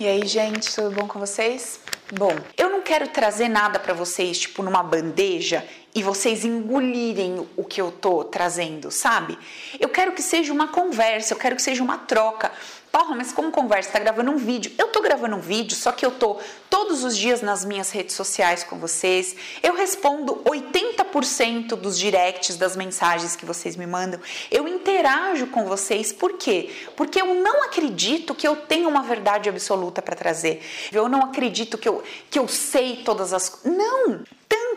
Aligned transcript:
E 0.00 0.08
aí, 0.08 0.26
gente, 0.26 0.74
tudo 0.74 0.92
bom 0.92 1.06
com 1.06 1.18
vocês? 1.18 1.78
Bom, 2.10 2.34
eu 2.56 2.70
não 2.70 2.80
quero 2.80 3.08
trazer 3.08 3.48
nada 3.50 3.78
para 3.78 3.92
vocês, 3.92 4.38
tipo, 4.38 4.62
numa 4.62 4.82
bandeja 4.82 5.62
e 5.94 6.02
vocês 6.02 6.42
engolirem 6.42 7.46
o 7.54 7.62
que 7.62 7.82
eu 7.82 7.92
tô 7.92 8.24
trazendo, 8.24 8.90
sabe? 8.90 9.38
Eu 9.78 9.90
quero 9.90 10.12
que 10.12 10.22
seja 10.22 10.54
uma 10.54 10.68
conversa, 10.68 11.34
eu 11.34 11.38
quero 11.38 11.54
que 11.54 11.60
seja 11.60 11.82
uma 11.82 11.98
troca. 11.98 12.50
Porra, 12.92 13.14
mas 13.14 13.32
como 13.32 13.52
conversa? 13.52 13.92
Tá 13.92 13.98
gravando 14.00 14.32
um 14.32 14.36
vídeo? 14.36 14.72
Eu 14.76 14.88
tô 14.88 15.00
gravando 15.00 15.36
um 15.36 15.40
vídeo, 15.40 15.76
só 15.76 15.92
que 15.92 16.04
eu 16.04 16.10
tô 16.10 16.38
todos 16.68 17.04
os 17.04 17.16
dias 17.16 17.40
nas 17.40 17.64
minhas 17.64 17.92
redes 17.92 18.16
sociais 18.16 18.64
com 18.64 18.78
vocês. 18.80 19.36
Eu 19.62 19.74
respondo 19.74 20.42
80% 20.44 21.76
dos 21.76 21.96
directs 21.96 22.56
das 22.56 22.74
mensagens 22.74 23.36
que 23.36 23.46
vocês 23.46 23.76
me 23.76 23.86
mandam. 23.86 24.18
Eu 24.50 24.66
interajo 24.66 25.46
com 25.46 25.66
vocês. 25.66 26.12
Por 26.12 26.32
quê? 26.32 26.68
Porque 26.96 27.20
eu 27.20 27.32
não 27.34 27.62
acredito 27.62 28.34
que 28.34 28.46
eu 28.46 28.56
tenha 28.56 28.88
uma 28.88 29.02
verdade 29.02 29.48
absoluta 29.48 30.02
para 30.02 30.16
trazer. 30.16 30.60
Eu 30.90 31.08
não 31.08 31.20
acredito 31.20 31.78
que 31.78 31.88
eu, 31.88 32.02
que 32.28 32.40
eu 32.40 32.48
sei 32.48 33.02
todas 33.04 33.32
as. 33.32 33.60
Não! 33.64 34.24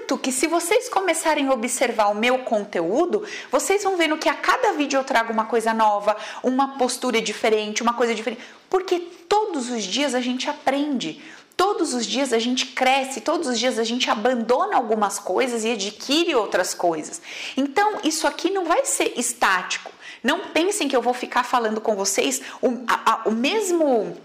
Tanto 0.03 0.17
que 0.17 0.34
se 0.34 0.48
vocês 0.48 0.89
começarem 0.89 1.48
a 1.48 1.53
observar 1.53 2.09
o 2.09 2.16
meu 2.16 2.39
conteúdo, 2.39 3.25
vocês 3.49 3.84
vão 3.84 3.95
vendo 3.95 4.17
que 4.17 4.27
a 4.27 4.34
cada 4.34 4.73
vídeo 4.73 4.99
eu 4.99 5.03
trago 5.03 5.31
uma 5.31 5.45
coisa 5.45 5.73
nova, 5.73 6.17
uma 6.44 6.77
postura 6.77 7.21
diferente, 7.21 7.81
uma 7.81 7.94
coisa 7.94 8.13
diferente. 8.13 8.41
Porque 8.70 8.99
todos 8.99 9.70
os 9.70 9.81
dias 9.81 10.13
a 10.13 10.20
gente 10.20 10.49
aprende. 10.49 11.23
Todos 11.55 11.94
os 11.94 12.05
dias 12.05 12.34
a 12.34 12.39
gente 12.39 12.66
cresce, 12.66 13.21
todos 13.21 13.47
os 13.47 13.58
dias 13.58 13.80
a 13.80 13.84
gente 13.85 14.09
abandona 14.09 14.75
algumas 14.75 15.20
coisas 15.20 15.63
e 15.63 15.71
adquire 15.71 16.35
outras 16.35 16.73
coisas. 16.73 17.22
Então, 17.55 17.99
isso 18.03 18.27
aqui 18.27 18.49
não 18.49 18.66
vai 18.66 18.83
ser 18.83 19.13
estático. 19.16 19.89
Não 20.22 20.49
pensem 20.49 20.89
que 20.89 20.95
eu 20.95 21.02
vou 21.02 21.13
ficar 21.13 21.44
falando 21.44 21.80
com 21.80 21.95
vocês 21.95 22.41
o, 22.61 22.83
a, 22.88 23.13
a, 23.13 23.30
o 23.30 23.31
mesmo 23.31 24.17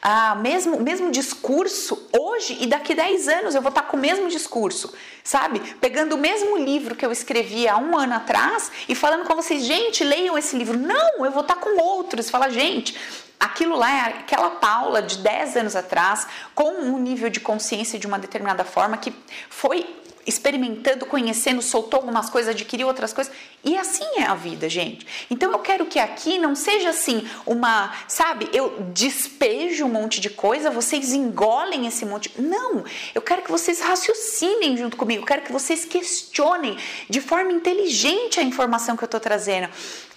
ah, 0.00 0.34
mesmo, 0.36 0.80
mesmo 0.80 1.10
discurso 1.10 2.08
hoje 2.12 2.58
e 2.60 2.66
daqui 2.66 2.94
10 2.94 3.28
anos 3.28 3.54
eu 3.54 3.62
vou 3.62 3.70
estar 3.70 3.82
com 3.82 3.96
o 3.96 4.00
mesmo 4.00 4.28
discurso, 4.28 4.92
sabe? 5.22 5.60
Pegando 5.80 6.14
o 6.14 6.18
mesmo 6.18 6.56
livro 6.56 6.94
que 6.94 7.04
eu 7.04 7.12
escrevi 7.12 7.68
há 7.68 7.76
um 7.76 7.96
ano 7.96 8.14
atrás 8.14 8.70
e 8.88 8.94
falando 8.94 9.24
com 9.24 9.34
vocês, 9.34 9.64
gente, 9.64 10.04
leiam 10.04 10.36
esse 10.36 10.56
livro. 10.56 10.78
Não, 10.78 11.24
eu 11.24 11.30
vou 11.30 11.42
estar 11.42 11.56
com 11.56 11.80
outros. 11.80 12.30
Fala, 12.30 12.48
gente, 12.48 12.96
aquilo 13.38 13.76
lá 13.76 13.90
é 13.90 14.00
aquela 14.20 14.50
Paula 14.50 15.02
de 15.02 15.18
10 15.18 15.56
anos 15.56 15.76
atrás, 15.76 16.26
com 16.54 16.70
um 16.70 16.98
nível 16.98 17.30
de 17.30 17.40
consciência 17.40 17.98
de 17.98 18.06
uma 18.06 18.18
determinada 18.18 18.64
forma 18.64 18.96
que 18.96 19.14
foi 19.48 19.86
experimentando, 20.26 21.06
conhecendo, 21.06 21.60
soltou 21.62 21.98
algumas 21.98 22.30
coisas, 22.30 22.54
adquiriu 22.54 22.86
outras 22.86 23.12
coisas. 23.12 23.32
E 23.62 23.76
assim 23.76 24.04
é 24.16 24.24
a 24.24 24.34
vida, 24.34 24.68
gente. 24.68 25.06
Então 25.30 25.52
eu 25.52 25.58
quero 25.58 25.86
que 25.86 25.98
aqui 25.98 26.38
não 26.38 26.54
seja 26.54 26.90
assim 26.90 27.26
uma, 27.46 27.94
sabe, 28.06 28.48
eu 28.52 28.86
despejo 28.92 29.86
um 29.86 29.88
monte 29.88 30.20
de 30.20 30.30
coisa, 30.30 30.70
vocês 30.70 31.12
engolem 31.12 31.86
esse 31.86 32.04
monte. 32.04 32.30
Não, 32.38 32.84
eu 33.14 33.22
quero 33.22 33.42
que 33.42 33.50
vocês 33.50 33.80
raciocinem 33.80 34.76
junto 34.76 34.96
comigo, 34.96 35.22
eu 35.22 35.26
quero 35.26 35.42
que 35.42 35.52
vocês 35.52 35.84
questionem 35.84 36.76
de 37.08 37.20
forma 37.20 37.52
inteligente 37.52 38.40
a 38.40 38.42
informação 38.42 38.96
que 38.96 39.04
eu 39.04 39.06
estou 39.06 39.20
trazendo. 39.20 39.68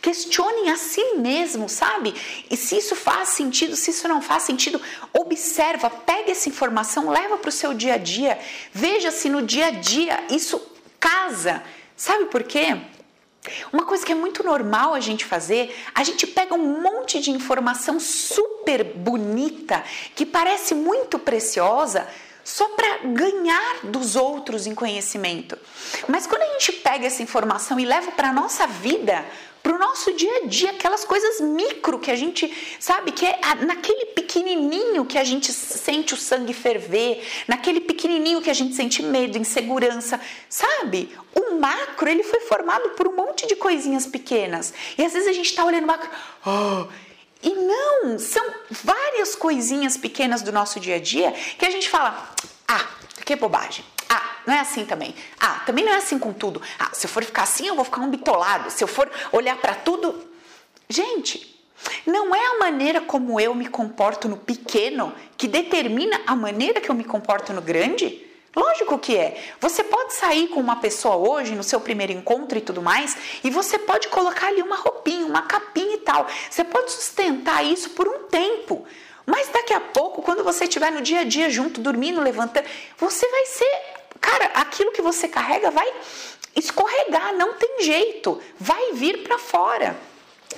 Questionem 0.01 0.69
a 0.69 0.77
si 0.77 1.15
mesmo, 1.15 1.67
sabe? 1.67 2.13
E 2.51 2.55
se 2.55 2.77
isso 2.77 2.95
faz 2.95 3.29
sentido, 3.29 3.75
se 3.75 3.91
isso 3.91 4.07
não 4.07 4.21
faz 4.21 4.43
sentido, 4.43 4.79
observa, 5.11 5.89
pega 5.89 6.31
essa 6.31 6.47
informação, 6.47 7.09
leva 7.09 7.37
para 7.37 7.49
o 7.49 7.51
seu 7.51 7.73
dia 7.73 7.95
a 7.95 7.97
dia, 7.97 8.37
veja 8.71 9.09
se 9.09 9.27
no 9.27 9.41
dia 9.41 9.67
a 9.67 9.71
dia 9.71 9.96
isso 10.29 10.61
casa. 10.99 11.63
Sabe 11.95 12.25
por 12.25 12.43
quê? 12.43 12.77
Uma 13.71 13.85
coisa 13.85 14.05
que 14.05 14.11
é 14.11 14.15
muito 14.15 14.43
normal 14.43 14.93
a 14.93 14.99
gente 14.99 15.23
fazer, 15.23 15.73
a 15.95 16.03
gente 16.03 16.27
pega 16.27 16.53
um 16.53 16.81
monte 16.81 17.19
de 17.19 17.31
informação 17.31 17.99
super 17.99 18.83
bonita, 18.83 19.83
que 20.15 20.25
parece 20.25 20.75
muito 20.75 21.17
preciosa, 21.17 22.07
só 22.47 22.69
para 22.69 22.99
ganhar 22.99 23.79
dos 23.83 24.15
outros 24.15 24.65
em 24.65 24.73
conhecimento. 24.73 25.57
Mas 26.07 26.25
quando 26.25 26.43
a 26.43 26.53
gente 26.53 26.71
pega 26.71 27.05
essa 27.05 27.21
informação 27.21 27.77
e 27.77 27.83
leva 27.83 28.09
para 28.11 28.29
a 28.29 28.33
nossa 28.33 28.65
vida, 28.65 29.25
para 29.61 29.75
o 29.75 29.77
nosso 29.77 30.13
dia 30.13 30.31
a 30.37 30.47
dia, 30.47 30.71
aquelas 30.71 31.03
coisas 31.03 31.41
micro 31.41 31.99
que 31.99 32.09
a 32.09 32.15
gente 32.15 32.49
sabe 32.79 33.11
que 33.11 33.25
é 33.25 33.37
naquele 33.65 34.05
pequenininho 34.05 35.03
que 35.03 35.17
a 35.17 35.25
gente 35.25 35.51
sente 35.51 36.13
o 36.13 36.17
sangue 36.17 36.53
ferver, 36.53 37.21
naquele 37.49 37.81
pequenininho 37.81 38.41
que 38.41 38.49
a 38.49 38.53
gente 38.53 38.73
sente 38.75 39.03
medo, 39.03 39.37
insegurança, 39.37 40.17
sabe? 40.47 41.13
O 41.35 41.55
macro 41.55 42.07
ele 42.07 42.23
foi 42.23 42.39
formado 42.39 42.91
por 42.91 43.09
um 43.09 43.15
monte 43.17 43.45
de 43.45 43.57
coisinhas 43.57 44.05
pequenas 44.05 44.73
e 44.97 45.03
às 45.03 45.11
vezes 45.11 45.27
a 45.27 45.33
gente 45.33 45.47
está 45.47 45.65
olhando 45.65 45.83
o 45.83 45.87
macro, 45.87 46.09
oh, 46.45 46.87
e 47.41 47.49
não, 47.49 48.17
são 48.17 48.45
várias 48.69 49.35
coisinhas 49.35 49.97
pequenas 49.97 50.41
do 50.41 50.51
nosso 50.51 50.79
dia 50.79 50.95
a 50.95 50.99
dia 50.99 51.31
que 51.31 51.65
a 51.65 51.69
gente 51.69 51.89
fala, 51.89 52.29
ah, 52.67 52.87
que 53.25 53.35
bobagem. 53.35 53.85
Ah, 54.09 54.37
não 54.45 54.53
é 54.53 54.59
assim 54.59 54.85
também. 54.85 55.13
Ah, 55.39 55.61
também 55.65 55.83
não 55.83 55.91
é 55.91 55.97
assim 55.97 56.17
com 56.17 56.33
tudo. 56.33 56.61
Ah, 56.79 56.89
se 56.93 57.05
eu 57.05 57.09
for 57.09 57.23
ficar 57.23 57.43
assim, 57.43 57.67
eu 57.67 57.75
vou 57.75 57.83
ficar 57.83 58.01
um 58.01 58.09
bitolado. 58.09 58.71
Se 58.71 58.83
eu 58.83 58.87
for 58.87 59.09
olhar 59.31 59.57
para 59.57 59.75
tudo. 59.75 60.25
Gente, 60.89 61.57
não 62.05 62.33
é 62.33 62.55
a 62.55 62.59
maneira 62.59 63.01
como 63.01 63.39
eu 63.39 63.53
me 63.53 63.67
comporto 63.67 64.29
no 64.29 64.37
pequeno 64.37 65.13
que 65.35 65.47
determina 65.47 66.21
a 66.25 66.35
maneira 66.35 66.79
que 66.79 66.89
eu 66.89 66.95
me 66.95 67.03
comporto 67.03 67.51
no 67.51 67.61
grande? 67.61 68.26
Lógico 68.55 68.97
que 68.97 69.15
é. 69.15 69.41
Você 69.59 69.83
pode 69.83 70.13
sair 70.13 70.47
com 70.47 70.59
uma 70.59 70.77
pessoa 70.77 71.15
hoje, 71.15 71.55
no 71.55 71.63
seu 71.63 71.79
primeiro 71.79 72.11
encontro 72.11 72.57
e 72.57 72.61
tudo 72.61 72.81
mais, 72.81 73.15
e 73.43 73.49
você 73.49 73.77
pode 73.77 74.07
colocar 74.07 74.47
ali 74.47 74.61
uma 74.61 74.77
roupinha, 74.77 75.25
uma 75.25 75.43
capinha 75.43 75.95
e 75.95 75.99
tal. 75.99 76.27
Você 76.49 76.63
pode 76.63 76.91
sustentar 76.91 77.63
isso 77.63 77.91
por 77.91 78.07
um 78.07 78.23
tempo. 78.23 78.85
Mas 79.25 79.49
daqui 79.49 79.73
a 79.73 79.79
pouco, 79.81 80.21
quando 80.21 80.43
você 80.43 80.63
estiver 80.63 80.91
no 80.91 81.01
dia 81.01 81.19
a 81.19 81.23
dia 81.23 81.49
junto, 81.49 81.81
dormindo, 81.81 82.21
levantando, 82.21 82.65
você 82.97 83.27
vai 83.29 83.45
ser 83.45 83.97
Cara, 84.19 84.45
aquilo 84.55 84.91
que 84.91 85.01
você 85.01 85.27
carrega 85.27 85.71
vai 85.71 85.87
escorregar, 86.55 87.35
não 87.35 87.53
tem 87.53 87.83
jeito, 87.83 88.41
vai 88.59 88.93
vir 88.93 89.23
para 89.23 89.37
fora. 89.37 89.95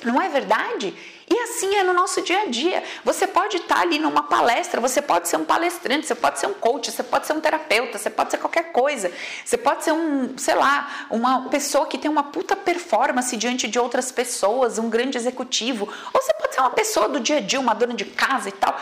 Não 0.04 0.22
é 0.22 0.30
verdade? 0.30 0.96
E 1.32 1.40
assim 1.42 1.76
é 1.76 1.84
no 1.84 1.94
nosso 1.94 2.24
dia 2.24 2.42
a 2.42 2.46
dia. 2.48 2.84
Você 3.06 3.28
pode 3.28 3.58
estar 3.58 3.82
ali 3.82 4.00
numa 4.00 4.24
palestra, 4.24 4.82
você 4.82 5.00
pode 5.00 5.28
ser 5.28 5.38
um 5.38 5.46
palestrante, 5.46 6.08
você 6.08 6.16
pode 6.16 6.40
ser 6.40 6.48
um 6.48 6.56
coach, 6.56 6.92
você 6.92 7.04
pode 7.04 7.28
ser 7.28 7.34
um 7.34 7.40
terapeuta, 7.40 8.00
você 8.00 8.10
pode 8.10 8.32
ser 8.32 8.40
qualquer 8.40 8.72
coisa. 8.72 9.12
Você 9.46 9.56
pode 9.56 9.84
ser 9.84 9.92
um, 9.92 10.36
sei 10.40 10.56
lá, 10.56 11.08
uma 11.12 11.48
pessoa 11.50 11.86
que 11.86 12.00
tem 12.00 12.10
uma 12.10 12.24
puta 12.24 12.56
performance 12.56 13.38
diante 13.38 13.68
de 13.68 13.78
outras 13.78 14.12
pessoas, 14.12 14.80
um 14.80 14.90
grande 14.90 15.20
executivo. 15.20 15.88
Ou 16.12 16.20
você 16.20 16.34
pode 16.34 16.56
ser 16.56 16.62
uma 16.62 16.72
pessoa 16.72 17.08
do 17.08 17.20
dia 17.20 17.38
a 17.38 17.42
dia, 17.42 17.60
uma 17.60 17.76
dona 17.76 17.94
de 17.94 18.06
casa 18.06 18.50
e 18.50 18.54
tal. 18.54 18.80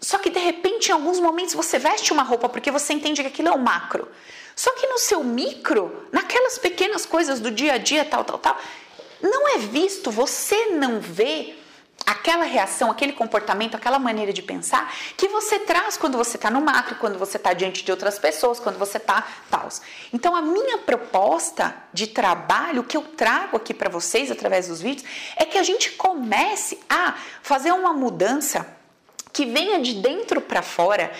Só 0.00 0.18
que 0.18 0.30
de 0.30 0.40
repente, 0.40 0.88
em 0.88 0.92
alguns 0.92 1.20
momentos, 1.20 1.54
você 1.54 1.78
veste 1.78 2.12
uma 2.12 2.24
roupa 2.24 2.48
porque 2.48 2.72
você 2.72 2.92
entende 2.92 3.22
que 3.22 3.28
aquilo 3.28 3.48
é 3.48 3.52
o 3.52 3.58
macro. 3.58 4.08
Só 4.56 4.72
que 4.72 4.86
no 4.88 4.98
seu 4.98 5.22
micro, 5.22 6.08
naquelas 6.10 6.58
pequenas 6.58 7.06
coisas 7.06 7.38
do 7.38 7.52
dia 7.52 7.74
a 7.74 7.78
dia, 7.78 8.04
tal, 8.04 8.24
tal, 8.24 8.38
tal, 8.38 8.58
não 9.22 9.48
é 9.48 9.58
visto, 9.58 10.10
você 10.10 10.66
não 10.66 11.00
vê 11.00 11.54
aquela 12.06 12.44
reação, 12.44 12.90
aquele 12.90 13.12
comportamento, 13.12 13.74
aquela 13.74 13.98
maneira 13.98 14.32
de 14.32 14.42
pensar 14.42 14.92
que 15.16 15.28
você 15.28 15.58
traz 15.58 15.96
quando 15.96 16.16
você 16.18 16.36
está 16.36 16.50
no 16.50 16.60
macro, 16.60 16.96
quando 16.96 17.18
você 17.18 17.36
está 17.36 17.52
diante 17.52 17.84
de 17.84 17.90
outras 17.90 18.18
pessoas, 18.18 18.60
quando 18.60 18.78
você 18.78 18.98
está 18.98 19.26
tal. 19.50 19.68
Então, 20.12 20.36
a 20.36 20.42
minha 20.42 20.78
proposta 20.78 21.74
de 21.92 22.06
trabalho, 22.06 22.82
o 22.82 22.84
que 22.84 22.96
eu 22.96 23.02
trago 23.02 23.56
aqui 23.56 23.72
para 23.72 23.88
vocês 23.88 24.30
através 24.30 24.68
dos 24.68 24.80
vídeos, 24.80 25.08
é 25.36 25.44
que 25.44 25.56
a 25.56 25.62
gente 25.62 25.92
comece 25.92 26.78
a 26.88 27.14
fazer 27.42 27.72
uma 27.72 27.92
mudança 27.92 28.66
que 29.32 29.46
venha 29.46 29.80
de 29.80 29.94
dentro 29.94 30.40
para 30.40 30.62
fora 30.62 31.12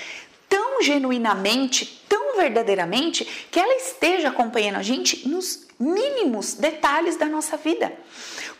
tão 0.49 0.83
genuinamente, 0.83 2.05
tão 2.09 2.37
verdadeiramente, 2.37 3.25
que 3.51 3.59
ela 3.59 3.75
esteja 3.75 4.29
acompanhando 4.29 4.77
a 4.77 4.83
gente 4.83 5.29
nos 5.29 5.67
mínimos 5.79 6.55
detalhes 6.55 7.17
da 7.17 7.27
nossa 7.27 7.57
vida. 7.57 7.93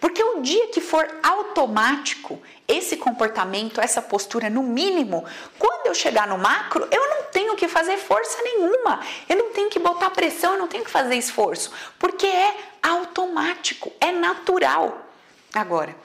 Porque 0.05 0.23
o 0.23 0.43
dia 0.43 0.67
que 0.67 0.83
for 0.83 1.09
automático 1.23 2.39
esse 2.69 2.95
comportamento, 2.95 3.81
essa 3.81 4.03
postura 4.03 4.51
no 4.51 4.63
mínimo, 4.63 5.25
quando 5.59 5.87
eu 5.87 5.95
chegar 5.95 6.29
no 6.29 6.37
macro, 6.37 6.87
eu 6.91 7.09
não 7.09 7.23
tenho 7.33 7.57
que 7.57 7.67
fazer 7.67 7.97
força 7.97 8.37
nenhuma, 8.43 9.01
eu 9.27 9.35
não 9.35 9.51
tenho 9.55 9.71
que 9.71 9.79
botar 9.79 10.11
pressão, 10.11 10.53
eu 10.53 10.59
não 10.59 10.69
tenho 10.69 10.85
que 10.85 10.91
fazer 10.91 11.15
esforço, 11.15 11.73
porque 11.99 12.27
é 12.27 12.55
automático, 12.83 13.91
é 13.99 14.13
natural. 14.13 15.07
Agora, 15.55 15.97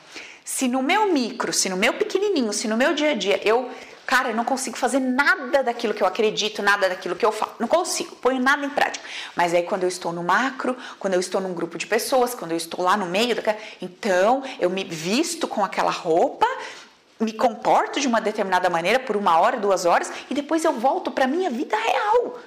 se 0.45 0.69
no 0.69 0.81
meu 0.81 1.12
micro, 1.12 1.52
se 1.52 1.68
no 1.68 1.75
meu 1.75 1.94
pequenininho, 1.95 2.54
se 2.54 2.69
no 2.69 2.78
meu 2.78 2.94
dia 2.94 3.12
a 3.12 3.16
dia 3.16 3.42
eu, 3.44 3.69
cara, 4.09 4.29
eu 4.29 4.35
não 4.35 4.44
consigo 4.44 4.75
fazer 4.75 5.00
nada 5.00 5.61
daquilo 5.61 5.94
que 5.94 6.01
eu 6.01 6.07
acredito, 6.07 6.63
nada 6.63 6.89
daquilo 6.89 7.15
que 7.15 7.23
eu 7.23 7.31
falo, 7.31 7.51
não 7.59 7.67
consigo, 7.67 8.15
ponho 8.15 8.41
nada 8.41 8.65
em 8.65 8.69
prática. 8.71 9.06
Mas 9.35 9.53
aí 9.53 9.61
quando 9.61 9.83
eu 9.83 9.88
estou 9.88 10.11
no 10.11 10.23
macro, 10.23 10.75
quando 10.97 11.13
eu 11.13 11.19
estou 11.19 11.39
num 11.39 11.53
grupo 11.53 11.77
de 11.77 11.85
pessoas, 11.85 12.33
quando 12.33 12.50
eu 12.50 12.57
estou 12.57 12.83
lá 12.83 12.97
no 12.97 13.06
meio, 13.06 13.35
então 13.79 14.44
eu 14.59 14.67
me 14.67 14.83
visto 14.83 15.47
com 15.47 15.63
aquela 15.63 15.91
roupa, 15.91 16.47
me 17.19 17.31
comporto 17.31 18.00
de 18.00 18.07
uma 18.07 18.19
determinada 18.19 18.67
maneira 18.67 19.00
por 19.00 19.15
uma 19.15 19.39
hora, 19.39 19.57
duas 19.57 19.85
horas 19.85 20.11
e 20.27 20.33
depois 20.33 20.65
eu 20.65 20.73
volto 20.73 21.11
para 21.11 21.27
minha 21.27 21.51
vida 21.51 21.77
real. 21.77 22.39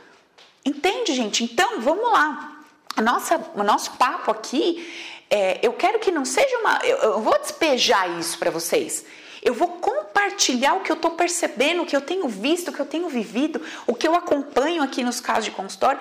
Entende, 0.64 1.14
gente? 1.14 1.44
Então, 1.44 1.80
vamos 1.80 2.10
lá. 2.12 2.56
A 2.96 3.00
nossa, 3.00 3.40
o 3.54 3.62
nosso 3.62 3.92
papo 3.92 4.32
aqui 4.32 5.14
é, 5.30 5.60
eu 5.62 5.72
quero 5.74 6.00
que 6.00 6.10
não 6.10 6.24
seja 6.24 6.58
uma. 6.58 6.80
Eu, 6.82 6.96
eu 6.98 7.20
vou 7.20 7.38
despejar 7.38 8.18
isso 8.18 8.36
para 8.36 8.50
vocês. 8.50 9.04
Eu 9.42 9.54
vou 9.54 9.66
compartilhar 9.68 10.74
o 10.74 10.80
que 10.80 10.92
eu 10.92 10.94
estou 10.94 11.10
percebendo, 11.10 11.82
o 11.82 11.86
que 11.86 11.96
eu 11.96 12.00
tenho 12.00 12.28
visto, 12.28 12.68
o 12.68 12.72
que 12.72 12.78
eu 12.78 12.86
tenho 12.86 13.08
vivido, 13.08 13.60
o 13.88 13.94
que 13.94 14.06
eu 14.06 14.14
acompanho 14.14 14.82
aqui 14.82 15.02
nos 15.02 15.20
casos 15.20 15.46
de 15.46 15.50
consultório. 15.50 16.00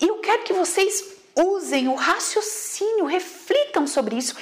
E 0.00 0.08
eu 0.08 0.16
quero 0.16 0.44
que 0.44 0.54
vocês 0.54 1.04
usem 1.36 1.88
o 1.88 1.94
raciocínio, 1.94 3.04
reflitam 3.04 3.86
sobre 3.86 4.16
isso. 4.16 4.34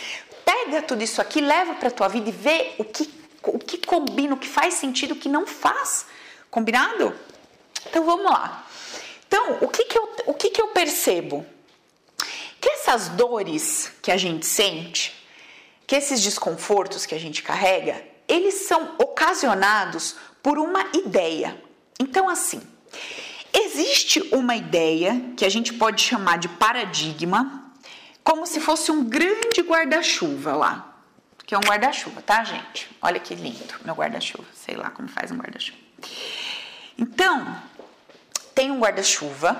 Pega 0.45 0.81
tudo 0.83 1.03
isso 1.03 1.21
aqui, 1.21 1.41
leva 1.41 1.75
para 1.75 1.89
a 1.89 1.91
tua 1.91 2.07
vida 2.07 2.29
e 2.29 2.33
vê 2.33 2.75
o 2.79 2.85
que, 2.85 3.13
o 3.43 3.59
que 3.59 3.79
combina, 3.79 4.35
o 4.35 4.39
que 4.39 4.49
faz 4.49 4.75
sentido, 4.75 5.13
o 5.13 5.17
que 5.17 5.29
não 5.29 5.45
faz. 5.45 6.07
Combinado? 6.49 7.13
Então 7.87 8.05
vamos 8.05 8.31
lá. 8.31 8.67
Então, 9.27 9.59
o 9.61 9.69
que, 9.69 9.85
que, 9.85 9.99
eu, 9.99 10.09
o 10.27 10.35
que, 10.35 10.51
que 10.51 10.63
eu 10.63 10.69
percebo? 10.69 11.45
Que 12.61 12.71
essas 12.71 13.09
dores 13.09 13.93
que 14.01 14.11
a 14.11 14.17
gente 14.17 14.47
sente, 14.47 15.15
que 15.87 15.97
esses 15.97 16.23
desconfortos 16.23 17.05
que 17.05 17.15
a 17.15 17.19
gente 17.19 17.43
carrega, 17.43 18.03
eles 18.29 18.67
são 18.67 18.95
ocasionados 18.99 20.17
por 20.43 20.59
uma 20.59 20.85
ideia. 20.95 21.61
Então, 21.99 22.29
assim, 22.29 22.61
existe 23.53 24.21
uma 24.33 24.55
ideia 24.55 25.33
que 25.37 25.45
a 25.45 25.49
gente 25.49 25.73
pode 25.73 26.03
chamar 26.03 26.39
de 26.39 26.49
paradigma, 26.49 27.73
como 28.23 28.47
se 28.47 28.61
fosse 28.61 28.91
um 28.93 29.05
grande 29.05 29.63
guarda-chuva 29.63 30.55
lá. 30.55 30.85
Que 31.47 31.55
é 31.55 31.59
um 31.59 31.63
guarda-chuva, 31.63 32.21
tá, 32.21 32.45
gente? 32.45 32.91
Olha 33.01 33.19
que 33.19 33.35
lindo, 33.35 33.75
meu 33.83 33.95
guarda-chuva. 33.95 34.47
Sei 34.55 34.77
lá 34.77 34.91
como 34.91 35.09
faz 35.09 35.31
um 35.31 35.39
guarda-chuva. 35.39 35.79
Então, 36.99 37.57
tem 38.55 38.71
um 38.71 38.79
guarda-chuva 38.79 39.59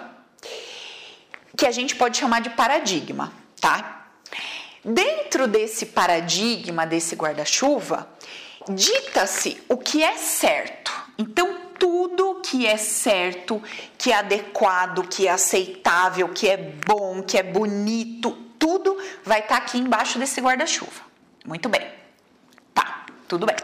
que 1.57 1.67
a 1.67 1.71
gente 1.71 1.97
pode 1.97 2.19
chamar 2.19 2.41
de 2.41 2.51
paradigma, 2.51 3.33
tá? 3.59 4.11
Dentro 4.85 5.49
desse 5.49 5.87
paradigma, 5.87 6.87
desse 6.87 7.17
guarda-chuva, 7.17 8.09
dita-se 8.69 9.63
o 9.69 9.77
que 9.77 10.03
é 10.03 10.17
certo. 10.17 10.93
Então, 11.17 11.69
tudo 11.79 12.41
que 12.43 12.67
é 12.67 12.77
certo, 12.77 13.63
que 13.97 14.13
é 14.13 14.17
adequado, 14.17 15.07
que 15.09 15.27
é 15.27 15.31
aceitável, 15.31 16.29
que 16.29 16.49
é 16.49 16.57
bom, 16.57 17.23
que 17.23 17.39
é 17.39 17.43
bonito, 17.43 18.33
tudo 18.59 18.97
vai 19.25 19.41
estar 19.41 19.57
tá 19.57 19.63
aqui 19.63 19.79
embaixo 19.79 20.19
desse 20.19 20.41
guarda-chuva. 20.41 21.03
Muito 21.45 21.69
bem. 21.69 21.89
Tá, 22.75 23.07
tudo 23.27 23.47
bem. 23.47 23.57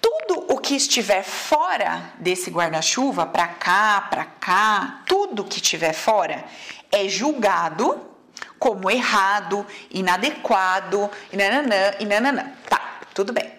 Tudo 0.00 0.52
o 0.52 0.58
que 0.58 0.74
estiver 0.74 1.22
fora 1.22 2.12
desse 2.18 2.50
guarda-chuva, 2.50 3.26
para 3.26 3.48
cá, 3.48 4.06
para 4.10 4.24
cá, 4.24 5.02
tudo 5.06 5.44
que 5.44 5.56
estiver 5.56 5.92
fora 5.92 6.44
é 6.90 7.08
julgado 7.08 8.08
como 8.58 8.90
errado, 8.90 9.66
inadequado, 9.90 11.10
e 11.32 11.36
nananã, 11.36 11.94
e 12.00 12.04
nananã. 12.04 12.52
Tá, 12.68 13.00
tudo 13.14 13.32
bem. 13.32 13.57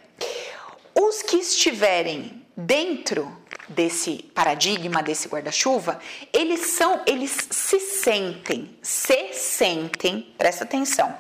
Os 1.02 1.22
que 1.22 1.38
estiverem 1.38 2.46
dentro 2.58 3.32
desse 3.70 4.22
paradigma, 4.36 5.02
desse 5.02 5.30
guarda-chuva, 5.30 5.98
eles 6.34 6.72
são, 6.72 7.02
eles 7.06 7.48
se 7.50 7.80
sentem, 7.80 8.78
se 8.82 9.34
sentem, 9.34 10.34
presta 10.38 10.66
atenção, 10.66 11.16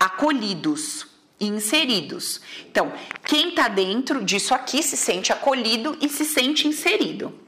acolhidos 0.00 1.06
inseridos. 1.38 2.40
Então, 2.70 2.90
quem 3.22 3.50
está 3.50 3.68
dentro 3.68 4.24
disso 4.24 4.54
aqui 4.54 4.82
se 4.82 4.96
sente 4.96 5.30
acolhido 5.30 5.98
e 6.00 6.08
se 6.08 6.24
sente 6.24 6.66
inserido. 6.66 7.38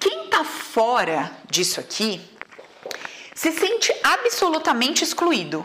Quem 0.00 0.24
está 0.24 0.42
fora 0.42 1.30
disso 1.48 1.78
aqui 1.78 2.20
se 3.36 3.52
sente 3.52 3.94
absolutamente 4.02 5.04
excluído, 5.04 5.64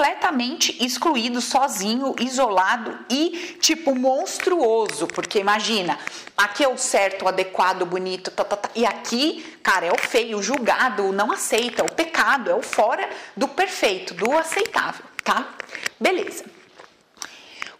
completamente 0.00 0.82
excluído, 0.82 1.42
sozinho, 1.42 2.14
isolado 2.18 2.98
e 3.10 3.58
tipo 3.60 3.94
monstruoso, 3.94 5.06
porque 5.06 5.38
imagina, 5.38 5.98
aqui 6.34 6.64
é 6.64 6.68
o 6.68 6.78
certo, 6.78 7.26
o 7.26 7.28
adequado, 7.28 7.82
o 7.82 7.86
bonito, 7.86 8.30
tá, 8.30 8.42
tá, 8.42 8.56
tá, 8.56 8.70
e 8.74 8.86
aqui, 8.86 9.58
cara, 9.62 9.84
é 9.84 9.92
o 9.92 9.98
feio, 9.98 10.38
o 10.38 10.42
julgado, 10.42 11.04
o 11.04 11.12
não 11.12 11.30
aceita, 11.30 11.84
o 11.84 11.92
pecado, 11.92 12.50
é 12.50 12.54
o 12.54 12.62
fora 12.62 13.10
do 13.36 13.46
perfeito, 13.46 14.14
do 14.14 14.32
aceitável, 14.38 15.04
tá? 15.22 15.54
Beleza. 16.00 16.46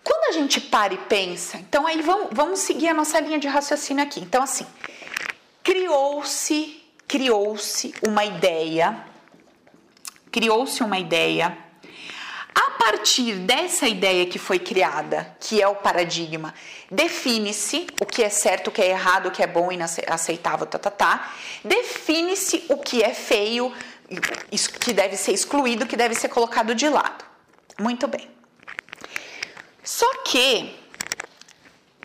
Quando 0.05 0.28
a 0.28 0.32
gente 0.32 0.61
para 0.61 0.93
e 0.93 0.99
pensa, 0.99 1.56
então 1.56 1.87
aí 1.87 2.02
vamos, 2.02 2.28
vamos 2.32 2.58
seguir 2.58 2.88
a 2.88 2.94
nossa 2.94 3.19
linha 3.19 3.38
de 3.38 3.49
raciocínio 3.49 4.05
aqui. 4.05 4.20
Então, 4.20 4.43
assim, 4.43 4.66
criou-se, 5.62 6.82
criou-se 7.08 7.94
uma 8.06 8.26
ideia, 8.26 9.06
criou-se 10.31 10.82
uma 10.82 10.99
ideia. 10.99 11.69
A 12.55 12.70
partir 12.73 13.35
dessa 13.35 13.87
ideia 13.87 14.26
que 14.26 14.38
foi 14.38 14.58
criada, 14.58 15.37
que 15.38 15.62
é 15.62 15.69
o 15.69 15.76
paradigma, 15.76 16.52
define-se 16.91 17.87
o 18.00 18.06
que 18.06 18.23
é 18.23 18.29
certo, 18.29 18.69
o 18.69 18.70
que 18.70 18.82
é 18.82 18.91
errado, 18.91 19.26
o 19.26 19.31
que 19.31 19.43
é 19.43 19.47
bom 19.47 19.70
e 19.70 19.75
inaceitável, 19.75 20.67
tá, 20.67 20.79
tá, 20.79 20.91
tá. 20.91 21.32
Define-se 21.64 22.64
o 22.69 22.76
que 22.76 23.02
é 23.02 23.14
feio, 23.14 23.73
que 24.81 24.93
deve 24.93 25.17
ser 25.17 25.32
excluído, 25.32 25.87
que 25.87 25.97
deve 25.97 26.14
ser 26.14 26.29
colocado 26.29 26.75
de 26.75 26.88
lado. 26.88 27.25
Muito 27.79 28.08
bem. 28.08 28.29
Só 29.82 30.23
que 30.25 30.76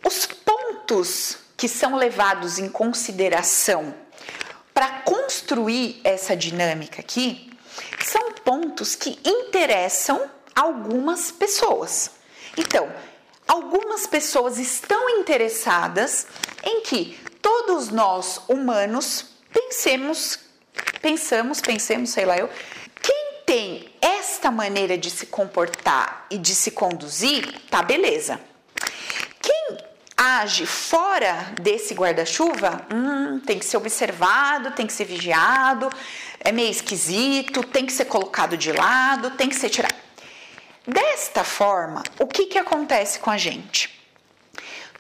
os 0.06 0.26
pontos 0.26 1.38
que 1.58 1.68
são 1.68 1.96
levados 1.96 2.60
em 2.60 2.70
consideração 2.70 3.94
para 4.74 5.02
construir 5.02 6.02
essa 6.04 6.36
dinâmica 6.36 7.02
aqui 7.02 7.52
são 8.04 8.34
pontos 8.34 8.96
que 8.96 9.20
interessam 9.26 10.30
algumas 10.56 11.32
pessoas. 11.32 12.12
Então, 12.58 12.90
algumas 13.48 14.08
pessoas 14.08 14.58
estão 14.58 15.10
interessadas 15.20 16.26
em 16.64 16.82
que 16.82 17.20
todos 17.42 17.90
nós 17.90 18.42
humanos 18.48 19.26
pensemos, 19.52 20.40
pensamos, 21.02 21.62
pensemos, 21.62 22.10
sei 22.10 22.26
lá 22.26 22.38
eu, 22.38 22.50
tem 23.46 23.88
esta 24.02 24.50
maneira 24.50 24.98
de 24.98 25.10
se 25.10 25.28
comportar 25.28 26.26
e 26.32 26.38
de 26.38 26.56
se 26.56 26.72
conduzir, 26.72 27.62
tá 27.70 27.82
beleza. 27.84 28.40
Quem 29.40 29.78
age 30.18 30.66
fora 30.66 31.54
desse 31.62 31.94
guarda-chuva, 31.94 32.86
hum, 32.92 33.40
tem 33.46 33.60
que 33.60 33.66
ser 33.66 33.78
observado, 33.78 34.72
tem 34.72 34.88
que 34.88 34.94
ser 34.94 35.06
vigiado, 35.06 35.90
é 36.40 36.52
meio 36.52 36.72
esquisito, 36.72 37.64
tem 37.64 37.86
que 37.86 37.94
ser 37.94 38.06
colocado 38.06 38.58
de 38.58 38.72
lado, 38.72 39.32
tem 39.32 39.48
que 39.48 39.56
ser 39.56 39.70
tirado. 39.70 40.05
Desta 40.88 41.44
forma, 41.44 42.04
o 42.20 42.28
que, 42.28 42.46
que 42.46 42.58
acontece 42.58 43.20
com 43.20 43.32
a 43.32 43.38
gente? 43.38 43.90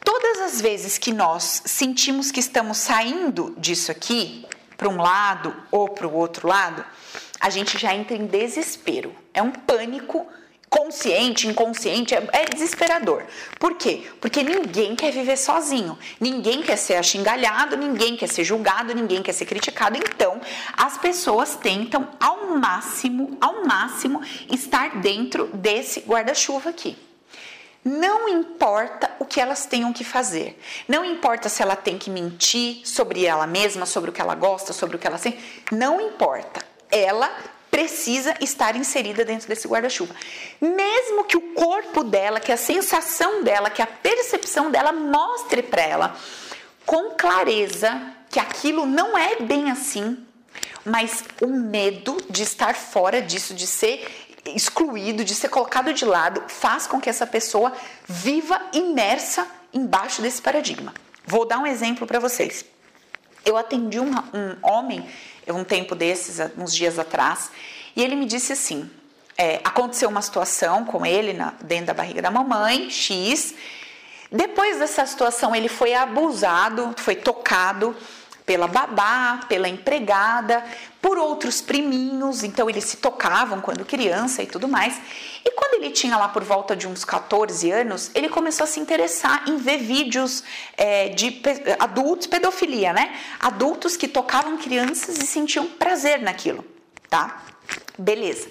Todas 0.03 0.39
as 0.39 0.61
vezes 0.61 0.97
que 0.97 1.13
nós 1.13 1.63
sentimos 1.65 2.31
que 2.31 2.39
estamos 2.39 2.77
saindo 2.77 3.55
disso 3.57 3.91
aqui, 3.91 4.47
para 4.77 4.89
um 4.89 4.97
lado 4.97 5.55
ou 5.71 5.89
para 5.89 6.07
o 6.07 6.13
outro 6.13 6.47
lado, 6.47 6.83
a 7.39 7.49
gente 7.49 7.77
já 7.77 7.93
entra 7.93 8.15
em 8.15 8.25
desespero. 8.25 9.15
É 9.33 9.41
um 9.41 9.51
pânico 9.51 10.27
consciente, 10.75 11.47
inconsciente, 11.47 12.13
é, 12.13 12.27
é, 12.33 12.45
desesperador. 12.45 13.23
Por 13.57 13.75
quê? 13.75 14.03
Porque 14.19 14.43
ninguém 14.43 14.93
quer 14.93 15.09
viver 15.09 15.37
sozinho, 15.37 15.97
ninguém 16.19 16.61
quer 16.61 16.75
ser 16.75 16.95
achingalhado, 16.95 17.77
ninguém 17.77 18.17
quer 18.17 18.27
ser 18.27 18.43
julgado, 18.43 18.93
ninguém 18.93 19.23
quer 19.23 19.31
ser 19.31 19.45
criticado. 19.45 19.97
Então, 19.97 20.41
as 20.75 20.97
pessoas 20.97 21.55
tentam 21.55 22.09
ao 22.19 22.57
máximo, 22.57 23.37
ao 23.39 23.65
máximo, 23.65 24.21
estar 24.51 24.97
dentro 24.99 25.47
desse 25.53 26.01
guarda-chuva 26.01 26.71
aqui. 26.71 26.97
Não 27.81 28.27
importa 28.27 29.09
o 29.19 29.25
que 29.25 29.39
elas 29.39 29.65
tenham 29.65 29.93
que 29.93 30.03
fazer. 30.03 30.59
Não 30.89 31.05
importa 31.05 31.47
se 31.47 31.61
ela 31.61 31.75
tem 31.75 31.97
que 31.97 32.09
mentir 32.09 32.81
sobre 32.83 33.25
ela 33.25 33.47
mesma, 33.47 33.85
sobre 33.85 34.09
o 34.09 34.13
que 34.13 34.19
ela 34.19 34.35
gosta, 34.35 34.73
sobre 34.73 34.97
o 34.97 34.99
que 34.99 35.07
ela 35.07 35.19
sente. 35.19 35.39
Não 35.71 36.01
importa 36.01 36.65
ela 36.91 37.31
precisa 37.75 38.33
estar 38.39 38.73
inserida 38.77 39.25
dentro 39.25 39.49
desse 39.49 39.67
guarda-chuva. 39.67 40.15
Mesmo 40.61 41.25
que 41.25 41.35
o 41.35 41.41
corpo 41.53 42.05
dela, 42.05 42.39
que 42.39 42.53
a 42.53 42.55
sensação 42.55 43.43
dela, 43.43 43.69
que 43.69 43.81
a 43.81 43.85
percepção 43.85 44.71
dela 44.71 44.93
mostre 44.93 45.61
para 45.61 45.81
ela 45.81 46.15
com 46.85 47.09
clareza 47.17 48.01
que 48.29 48.39
aquilo 48.39 48.85
não 48.85 49.17
é 49.17 49.41
bem 49.41 49.69
assim, 49.69 50.25
mas 50.85 51.25
o 51.41 51.47
medo 51.47 52.15
de 52.29 52.43
estar 52.43 52.75
fora 52.75 53.21
disso, 53.21 53.53
de 53.53 53.67
ser 53.67 54.07
excluído, 54.45 55.25
de 55.25 55.35
ser 55.35 55.49
colocado 55.49 55.91
de 55.93 56.05
lado, 56.05 56.43
faz 56.47 56.87
com 56.87 57.01
que 57.01 57.09
essa 57.09 57.27
pessoa 57.27 57.73
viva 58.07 58.69
imersa 58.71 59.45
embaixo 59.73 60.21
desse 60.21 60.41
paradigma. 60.41 60.93
Vou 61.25 61.45
dar 61.45 61.57
um 61.57 61.67
exemplo 61.67 62.07
para 62.07 62.19
vocês. 62.19 62.63
Eu 63.43 63.57
atendi 63.57 63.99
um, 63.99 64.11
um 64.11 64.55
homem 64.63 65.05
um 65.53 65.63
tempo 65.63 65.95
desses, 65.95 66.39
uns 66.57 66.73
dias 66.73 66.97
atrás, 66.97 67.51
e 67.95 68.03
ele 68.03 68.15
me 68.15 68.25
disse 68.25 68.53
assim: 68.53 68.89
é, 69.37 69.59
aconteceu 69.63 70.09
uma 70.09 70.21
situação 70.21 70.85
com 70.85 71.05
ele 71.05 71.33
na, 71.33 71.53
dentro 71.61 71.87
da 71.87 71.93
barriga 71.93 72.21
da 72.21 72.31
mamãe, 72.31 72.89
X. 72.89 73.53
Depois 74.31 74.79
dessa 74.79 75.05
situação, 75.05 75.55
ele 75.55 75.69
foi 75.69 75.93
abusado, 75.93 76.93
foi 76.97 77.15
tocado 77.15 77.95
pela 78.45 78.67
babá, 78.67 79.39
pela 79.49 79.67
empregada, 79.67 80.63
por 81.01 81.17
outros 81.17 81.61
priminhos, 81.61 82.43
então 82.43 82.69
eles 82.69 82.83
se 82.83 82.97
tocavam 82.97 83.59
quando 83.59 83.83
criança 83.83 84.43
e 84.43 84.45
tudo 84.45 84.67
mais. 84.67 84.99
E 85.43 85.51
quando 85.51 85.75
ele 85.75 85.91
tinha 85.91 86.15
lá 86.17 86.27
por 86.27 86.43
volta 86.43 86.75
de 86.75 86.87
uns 86.87 87.03
14 87.03 87.71
anos, 87.71 88.11
ele 88.13 88.29
começou 88.29 88.63
a 88.63 88.67
se 88.67 88.79
interessar 88.79 89.47
em 89.47 89.57
ver 89.57 89.79
vídeos 89.79 90.43
é, 90.77 91.09
de 91.09 91.41
adultos, 91.79 92.27
pedofilia, 92.27 92.93
né? 92.93 93.15
Adultos 93.39 93.97
que 93.97 94.07
tocavam 94.07 94.57
crianças 94.57 95.17
e 95.17 95.25
sentiam 95.25 95.65
prazer 95.67 96.21
naquilo, 96.21 96.63
tá? 97.09 97.43
Beleza. 97.97 98.49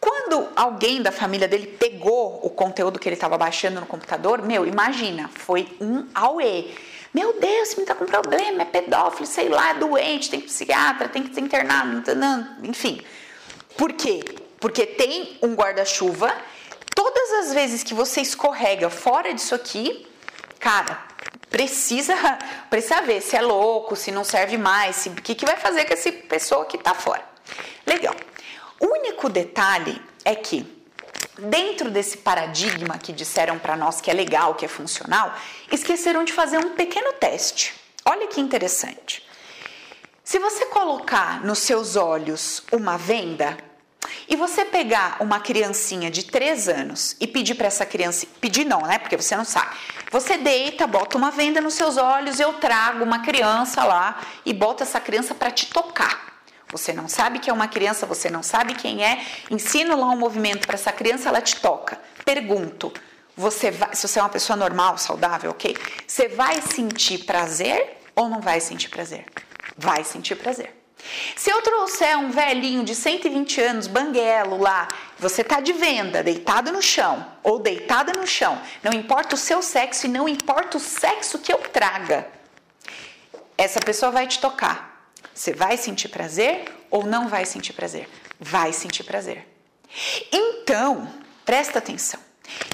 Quando 0.00 0.48
alguém 0.54 1.02
da 1.02 1.10
família 1.10 1.48
dele 1.48 1.66
pegou 1.66 2.40
o 2.42 2.50
conteúdo 2.50 2.98
que 2.98 3.08
ele 3.08 3.14
estava 3.14 3.36
baixando 3.36 3.80
no 3.80 3.86
computador, 3.86 4.42
meu, 4.42 4.64
imagina, 4.64 5.28
foi 5.34 5.68
um 5.80 6.06
auê. 6.14 6.66
Meu 7.12 7.38
Deus, 7.40 7.74
me 7.74 7.84
tá 7.84 7.94
com 7.94 8.04
problema, 8.04 8.62
é 8.62 8.64
pedófilo, 8.64 9.26
sei 9.26 9.48
lá, 9.48 9.70
é 9.70 9.74
doente, 9.74 10.30
tem 10.30 10.40
psiquiatra, 10.40 11.08
tem 11.08 11.22
que 11.22 11.34
ser 11.34 11.40
internado, 11.40 12.02
enfim. 12.62 13.02
Por 13.76 13.92
quê? 13.92 14.22
Porque 14.60 14.84
tem 14.84 15.38
um 15.42 15.54
guarda-chuva. 15.54 16.34
Todas 16.94 17.32
as 17.40 17.54
vezes 17.54 17.82
que 17.82 17.94
você 17.94 18.20
escorrega 18.20 18.90
fora 18.90 19.32
disso 19.32 19.54
aqui, 19.54 20.06
cara, 20.58 21.06
precisa 21.48 22.14
precisa 22.68 23.00
ver 23.02 23.22
se 23.22 23.36
é 23.36 23.40
louco, 23.40 23.96
se 23.96 24.10
não 24.10 24.24
serve 24.24 24.58
mais, 24.58 25.06
o 25.06 25.10
que, 25.12 25.34
que 25.34 25.46
vai 25.46 25.56
fazer 25.56 25.84
com 25.84 25.94
essa 25.94 26.12
pessoa 26.12 26.66
que 26.66 26.76
tá 26.76 26.94
fora. 26.94 27.24
Legal. 27.86 28.14
O 28.80 28.86
único 28.86 29.28
detalhe 29.28 30.00
é 30.24 30.34
que 30.34 30.77
dentro 31.38 31.90
desse 31.90 32.18
paradigma 32.18 32.98
que 32.98 33.12
disseram 33.12 33.58
para 33.58 33.76
nós 33.76 34.00
que 34.00 34.10
é 34.10 34.14
legal, 34.14 34.54
que 34.54 34.64
é 34.64 34.68
funcional, 34.68 35.34
esqueceram 35.70 36.24
de 36.24 36.32
fazer 36.32 36.58
um 36.58 36.70
pequeno 36.70 37.12
teste. 37.14 37.74
Olha 38.04 38.26
que 38.26 38.40
interessante. 38.40 39.26
Se 40.24 40.38
você 40.38 40.66
colocar 40.66 41.44
nos 41.44 41.60
seus 41.60 41.96
olhos 41.96 42.62
uma 42.72 42.98
venda 42.98 43.56
e 44.28 44.36
você 44.36 44.64
pegar 44.64 45.16
uma 45.20 45.40
criancinha 45.40 46.10
de 46.10 46.24
3 46.24 46.68
anos 46.68 47.16
e 47.20 47.26
pedir 47.26 47.54
para 47.54 47.66
essa 47.66 47.86
criança, 47.86 48.26
pedir 48.40 48.64
não, 48.64 48.82
né? 48.82 48.98
Porque 48.98 49.16
você 49.16 49.36
não 49.36 49.44
sabe. 49.44 49.74
Você 50.10 50.36
deita, 50.36 50.86
bota 50.86 51.16
uma 51.16 51.30
venda 51.30 51.60
nos 51.60 51.74
seus 51.74 51.96
olhos, 51.96 52.40
eu 52.40 52.54
trago 52.54 53.04
uma 53.04 53.20
criança 53.20 53.84
lá 53.84 54.20
e 54.44 54.52
bota 54.52 54.82
essa 54.82 55.00
criança 55.00 55.34
para 55.34 55.50
te 55.50 55.66
tocar. 55.66 56.37
Você 56.70 56.92
não 56.92 57.08
sabe 57.08 57.38
que 57.38 57.48
é 57.48 57.52
uma 57.52 57.68
criança, 57.68 58.06
você 58.06 58.28
não 58.28 58.42
sabe 58.42 58.74
quem 58.74 59.04
é. 59.04 59.24
Ensino 59.50 59.98
lá 59.98 60.06
um 60.06 60.18
movimento 60.18 60.66
para 60.66 60.74
essa 60.74 60.92
criança, 60.92 61.28
ela 61.28 61.40
te 61.40 61.56
toca. 61.56 61.98
Pergunto: 62.24 62.92
você 63.36 63.70
vai, 63.70 63.94
se 63.94 64.06
você 64.06 64.18
é 64.18 64.22
uma 64.22 64.28
pessoa 64.28 64.56
normal, 64.56 64.98
saudável, 64.98 65.50
ok? 65.50 65.76
Você 66.06 66.28
vai 66.28 66.60
sentir 66.60 67.24
prazer 67.24 67.98
ou 68.14 68.28
não 68.28 68.40
vai 68.40 68.60
sentir 68.60 68.88
prazer? 68.88 69.24
Vai 69.76 70.04
sentir 70.04 70.34
prazer. 70.34 70.74
Se 71.36 71.48
eu 71.48 71.62
trouxer 71.62 72.18
um 72.18 72.30
velhinho 72.30 72.84
de 72.84 72.94
120 72.94 73.60
anos, 73.60 73.86
banguelo 73.86 74.58
lá, 74.58 74.88
você 75.18 75.44
tá 75.44 75.60
de 75.60 75.72
venda, 75.72 76.22
deitado 76.22 76.72
no 76.72 76.82
chão 76.82 77.24
ou 77.42 77.60
deitada 77.60 78.12
no 78.12 78.26
chão, 78.26 78.60
não 78.82 78.92
importa 78.92 79.36
o 79.36 79.38
seu 79.38 79.62
sexo 79.62 80.06
e 80.06 80.08
não 80.08 80.28
importa 80.28 80.76
o 80.76 80.80
sexo 80.80 81.38
que 81.38 81.52
eu 81.52 81.58
traga, 81.58 82.26
essa 83.56 83.80
pessoa 83.80 84.10
vai 84.10 84.26
te 84.26 84.40
tocar. 84.40 84.87
Você 85.38 85.52
vai 85.52 85.76
sentir 85.76 86.08
prazer 86.08 86.64
ou 86.90 87.06
não 87.06 87.28
vai 87.28 87.44
sentir 87.44 87.72
prazer? 87.72 88.08
Vai 88.40 88.72
sentir 88.72 89.04
prazer. 89.04 89.46
Então, 90.32 91.08
presta 91.44 91.78
atenção. 91.78 92.18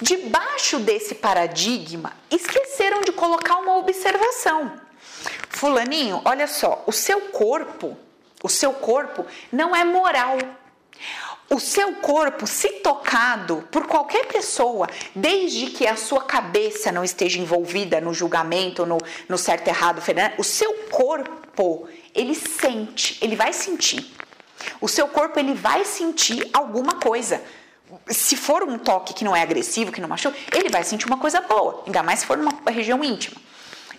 Debaixo 0.01 0.79
desse 0.79 1.15
paradigma, 1.15 2.15
esqueceram 2.31 3.03
de 3.03 3.13
colocar 3.13 3.57
uma 3.57 3.77
observação. 3.77 4.81
Fulaninho, 5.51 6.23
olha 6.25 6.47
só, 6.47 6.83
o 6.87 6.93
seu 6.93 7.21
corpo, 7.29 7.99
o 8.43 8.49
seu 8.49 8.73
corpo 8.73 9.27
não 9.53 9.77
é 9.77 9.85
moral. 9.85 10.39
O 11.51 11.61
seu 11.61 11.95
corpo, 11.97 12.47
se 12.47 12.69
tocado 12.81 13.69
por 13.71 13.87
qualquer 13.87 14.27
pessoa, 14.27 14.89
desde 15.15 15.67
que 15.67 15.87
a 15.87 15.95
sua 15.95 16.23
cabeça 16.23 16.91
não 16.91 17.05
esteja 17.05 17.39
envolvida 17.39 18.01
no 18.01 18.15
julgamento, 18.15 18.87
no, 18.87 18.99
no 19.29 19.37
certo 19.37 19.69
errado, 19.69 20.03
o 20.39 20.45
seu 20.45 20.73
corpo 20.91 21.87
ele 22.15 22.35
sente, 22.35 23.19
ele 23.21 23.37
vai 23.37 23.53
sentir. 23.53 24.11
O 24.81 24.89
seu 24.89 25.07
corpo 25.07 25.39
ele 25.39 25.53
vai 25.53 25.85
sentir 25.85 26.49
alguma 26.53 26.95
coisa. 26.95 27.43
Se 28.09 28.37
for 28.37 28.63
um 28.63 28.79
toque 28.79 29.13
que 29.13 29.25
não 29.25 29.37
é 29.37 29.43
agressivo, 29.43 29.93
que 29.93 30.01
não 30.01 30.09
machuca, 30.09 30.37
ele 30.53 30.71
vai 30.71 30.83
sentir 30.83 31.07
uma 31.07 31.19
coisa 31.19 31.41
boa, 31.43 31.83
ainda 31.87 32.03
mais 32.03 32.21
se 32.21 32.27
for 32.27 32.39
numa 32.39 32.53
região 32.71 33.05
íntima. 33.05 33.37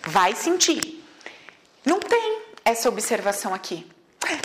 Vai 0.02 0.34
sentir. 0.34 1.02
Não 1.84 2.00
tem 2.00 2.42
essa 2.64 2.88
observação 2.88 3.54
aqui. 3.54 3.86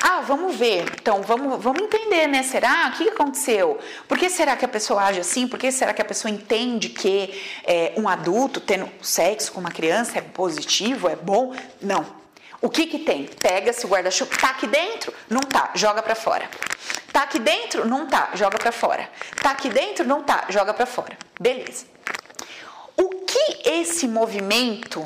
Ah, 0.01 0.21
vamos 0.21 0.55
ver. 0.55 0.85
Então, 0.99 1.21
vamos, 1.21 1.61
vamos 1.61 1.81
entender, 1.81 2.27
né? 2.27 2.43
Será? 2.43 2.91
O 2.93 2.97
que 2.97 3.09
aconteceu? 3.09 3.79
Por 4.07 4.17
que 4.17 4.29
será 4.29 4.55
que 4.55 4.65
a 4.65 4.67
pessoa 4.67 5.03
age 5.03 5.19
assim? 5.19 5.47
Por 5.47 5.59
que 5.59 5.71
será 5.71 5.93
que 5.93 6.01
a 6.01 6.05
pessoa 6.05 6.31
entende 6.31 6.89
que 6.89 7.41
é, 7.63 7.93
um 7.97 8.07
adulto 8.07 8.59
tendo 8.59 8.89
sexo 9.01 9.51
com 9.51 9.59
uma 9.59 9.71
criança 9.71 10.17
é 10.17 10.21
positivo, 10.21 11.09
é 11.09 11.15
bom? 11.15 11.55
Não. 11.81 12.05
O 12.61 12.69
que 12.69 12.85
que 12.85 12.99
tem? 12.99 13.25
Pega-se 13.25 13.85
o 13.85 13.89
guarda-chuva, 13.89 14.31
tá 14.39 14.49
aqui 14.49 14.67
dentro? 14.67 15.11
Não 15.27 15.41
tá, 15.41 15.71
joga 15.73 16.03
para 16.03 16.13
fora. 16.13 16.47
Tá 17.11 17.23
aqui 17.23 17.39
dentro? 17.39 17.87
Não 17.87 18.05
tá, 18.05 18.29
joga 18.35 18.59
para 18.59 18.71
fora. 18.71 19.09
Tá 19.41 19.49
aqui 19.49 19.67
dentro? 19.67 20.05
Não 20.05 20.21
tá, 20.21 20.45
joga 20.49 20.73
para 20.73 20.85
fora. 20.85 21.17
Beleza. 21.39 21.85
O 22.95 23.09
que 23.09 23.61
esse 23.65 24.07
movimento 24.07 25.03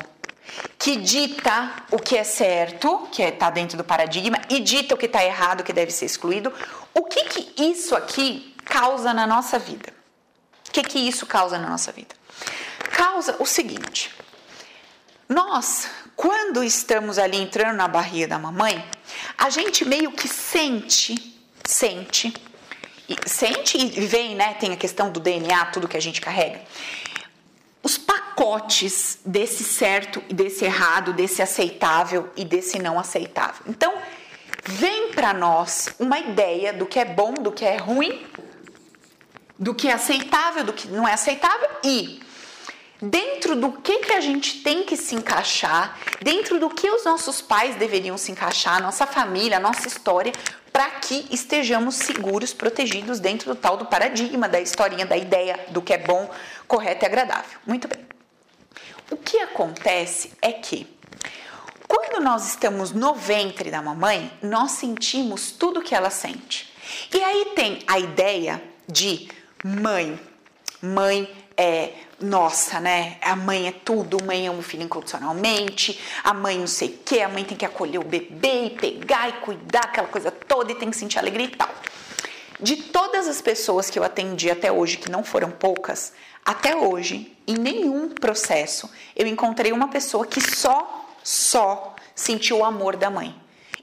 que 0.78 0.96
dita 0.96 1.72
o 1.90 1.98
que 1.98 2.16
é 2.16 2.24
certo, 2.24 3.08
que 3.10 3.22
está 3.22 3.48
é, 3.48 3.50
dentro 3.50 3.76
do 3.76 3.84
paradigma, 3.84 4.40
e 4.48 4.60
dita 4.60 4.94
o 4.94 4.98
que 4.98 5.06
está 5.06 5.24
errado, 5.24 5.64
que 5.64 5.72
deve 5.72 5.90
ser 5.90 6.06
excluído, 6.06 6.52
o 6.94 7.04
que, 7.04 7.24
que 7.24 7.62
isso 7.62 7.94
aqui 7.94 8.54
causa 8.64 9.12
na 9.12 9.26
nossa 9.26 9.58
vida? 9.58 9.92
O 10.68 10.72
que, 10.72 10.82
que 10.82 10.98
isso 10.98 11.26
causa 11.26 11.58
na 11.58 11.68
nossa 11.68 11.92
vida? 11.92 12.14
Causa 12.92 13.36
o 13.38 13.46
seguinte: 13.46 14.14
nós, 15.28 15.88
quando 16.14 16.62
estamos 16.62 17.18
ali 17.18 17.36
entrando 17.38 17.76
na 17.76 17.88
barriga 17.88 18.28
da 18.28 18.38
mamãe, 18.38 18.84
a 19.36 19.50
gente 19.50 19.84
meio 19.84 20.12
que 20.12 20.28
sente, 20.28 21.40
sente, 21.64 22.32
sente 23.26 23.76
e 23.76 24.06
vem, 24.06 24.34
né? 24.34 24.54
Tem 24.54 24.72
a 24.72 24.76
questão 24.76 25.10
do 25.10 25.20
DNA, 25.20 25.66
tudo 25.66 25.88
que 25.88 25.96
a 25.96 26.00
gente 26.00 26.20
carrega. 26.20 26.60
Pacotes 28.36 29.18
desse 29.24 29.64
certo 29.64 30.22
e 30.28 30.34
desse 30.34 30.66
errado, 30.66 31.14
desse 31.14 31.40
aceitável 31.40 32.28
e 32.36 32.44
desse 32.44 32.78
não 32.78 32.98
aceitável. 32.98 33.62
Então, 33.66 33.94
vem 34.62 35.12
para 35.12 35.32
nós 35.32 35.88
uma 35.98 36.18
ideia 36.18 36.70
do 36.70 36.84
que 36.84 36.98
é 36.98 37.04
bom, 37.06 37.32
do 37.32 37.50
que 37.50 37.64
é 37.64 37.78
ruim, 37.78 38.26
do 39.58 39.74
que 39.74 39.88
é 39.88 39.94
aceitável, 39.94 40.64
do 40.64 40.74
que 40.74 40.86
não 40.88 41.08
é 41.08 41.14
aceitável 41.14 41.66
e 41.82 42.20
dentro 43.00 43.56
do 43.56 43.72
que, 43.72 44.00
que 44.00 44.12
a 44.12 44.20
gente 44.20 44.62
tem 44.62 44.82
que 44.82 44.98
se 44.98 45.14
encaixar, 45.14 45.98
dentro 46.20 46.60
do 46.60 46.68
que 46.68 46.90
os 46.90 47.06
nossos 47.06 47.40
pais 47.40 47.74
deveriam 47.76 48.18
se 48.18 48.32
encaixar, 48.32 48.82
nossa 48.82 49.06
família, 49.06 49.58
nossa 49.58 49.88
história, 49.88 50.32
para 50.70 50.90
que 50.90 51.26
estejamos 51.30 51.94
seguros, 51.94 52.52
protegidos 52.52 53.18
dentro 53.18 53.54
do 53.54 53.58
tal 53.58 53.78
do 53.78 53.86
paradigma, 53.86 54.46
da 54.46 54.60
historinha, 54.60 55.06
da 55.06 55.16
ideia 55.16 55.58
do 55.68 55.80
que 55.80 55.94
é 55.94 55.98
bom, 55.98 56.30
correto 56.68 57.02
e 57.02 57.06
agradável. 57.06 57.58
Muito 57.66 57.88
bem. 57.88 58.15
O 59.10 59.16
que 59.16 59.38
acontece 59.38 60.32
é 60.42 60.52
que 60.52 60.86
quando 61.86 62.22
nós 62.22 62.48
estamos 62.48 62.90
no 62.92 63.14
ventre 63.14 63.70
da 63.70 63.80
mamãe, 63.80 64.32
nós 64.42 64.72
sentimos 64.72 65.52
tudo 65.52 65.82
que 65.82 65.94
ela 65.94 66.10
sente. 66.10 66.72
E 67.14 67.22
aí 67.22 67.52
tem 67.54 67.78
a 67.86 67.98
ideia 67.98 68.62
de 68.88 69.28
mãe. 69.64 70.18
Mãe 70.82 71.30
é 71.56 71.92
nossa, 72.20 72.80
né? 72.80 73.18
A 73.20 73.36
mãe 73.36 73.68
é 73.68 73.72
tudo, 73.72 74.22
mãe 74.24 74.48
ama 74.48 74.58
o 74.58 74.62
filho 74.62 74.82
incondicionalmente, 74.82 76.00
a 76.24 76.34
mãe 76.34 76.58
não 76.58 76.66
sei 76.66 76.88
o 76.88 76.98
quê, 77.04 77.20
a 77.20 77.28
mãe 77.28 77.44
tem 77.44 77.56
que 77.56 77.64
acolher 77.64 77.98
o 77.98 78.04
bebê 78.04 78.66
e 78.66 78.70
pegar 78.70 79.28
e 79.28 79.32
cuidar, 79.34 79.84
aquela 79.84 80.08
coisa 80.08 80.30
toda 80.30 80.72
e 80.72 80.74
tem 80.74 80.90
que 80.90 80.96
sentir 80.96 81.18
alegria 81.18 81.46
e 81.46 81.56
tal. 81.56 81.68
De 82.58 82.76
todas 82.76 83.28
as 83.28 83.40
pessoas 83.42 83.90
que 83.90 83.98
eu 83.98 84.04
atendi 84.04 84.50
até 84.50 84.72
hoje, 84.72 84.96
que 84.96 85.10
não 85.10 85.22
foram 85.22 85.50
poucas, 85.50 86.14
até 86.46 86.76
hoje, 86.76 87.36
em 87.44 87.54
nenhum 87.54 88.08
processo, 88.08 88.88
eu 89.16 89.26
encontrei 89.26 89.72
uma 89.72 89.88
pessoa 89.88 90.24
que 90.24 90.40
só, 90.40 91.10
só 91.22 91.96
sentiu 92.14 92.58
o 92.58 92.64
amor 92.64 92.96
da 92.96 93.10
mãe 93.10 93.34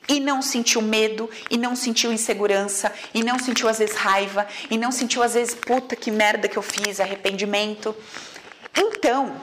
e 0.07 0.19
não 0.19 0.41
sentiu 0.41 0.81
medo, 0.81 1.29
e 1.49 1.57
não 1.57 1.75
sentiu 1.75 2.11
insegurança, 2.11 2.93
e 3.13 3.23
não 3.23 3.39
sentiu 3.39 3.69
às 3.69 3.79
vezes 3.79 3.95
raiva, 3.95 4.45
e 4.69 4.77
não 4.77 4.91
sentiu 4.91 5.23
às 5.23 5.33
vezes 5.33 5.55
puta 5.55 5.95
que 5.95 6.11
merda 6.11 6.47
que 6.47 6.57
eu 6.57 6.61
fiz, 6.61 6.99
arrependimento. 6.99 7.95
Então, 8.77 9.35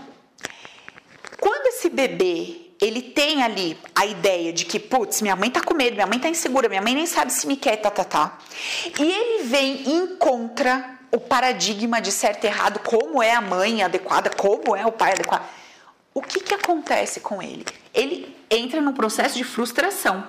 quando 1.38 1.66
esse 1.66 1.88
bebê 1.88 2.70
ele 2.80 3.02
tem 3.02 3.42
ali 3.42 3.76
a 3.94 4.06
ideia 4.06 4.52
de 4.52 4.64
que, 4.64 4.78
putz, 4.78 5.20
minha 5.20 5.36
mãe 5.36 5.50
tá 5.50 5.60
com 5.60 5.74
medo, 5.74 5.94
minha 5.94 6.06
mãe 6.06 6.18
tá 6.18 6.28
insegura, 6.28 6.68
minha 6.68 6.80
mãe 6.80 6.94
nem 6.94 7.06
sabe 7.06 7.32
se 7.32 7.46
me 7.46 7.56
quer, 7.56 7.76
tá, 7.76 7.90
tá, 7.90 8.04
tá. 8.04 8.38
E 8.98 9.02
ele 9.02 9.44
vem 9.44 9.82
e 9.86 9.92
encontra 9.92 10.98
o 11.10 11.18
paradigma 11.18 12.00
de 12.00 12.12
certo 12.12 12.44
e 12.44 12.46
errado, 12.46 12.80
como 12.80 13.22
é 13.22 13.32
a 13.32 13.40
mãe 13.40 13.82
adequada, 13.82 14.30
como 14.30 14.76
é 14.76 14.86
o 14.86 14.92
pai 14.92 15.12
adequado. 15.12 15.46
O 16.14 16.22
que 16.22 16.40
que 16.40 16.54
acontece 16.54 17.20
com 17.20 17.42
ele? 17.42 17.64
Ele 17.94 18.36
entra 18.50 18.80
no 18.80 18.92
processo 18.92 19.36
de 19.36 19.44
frustração. 19.44 20.26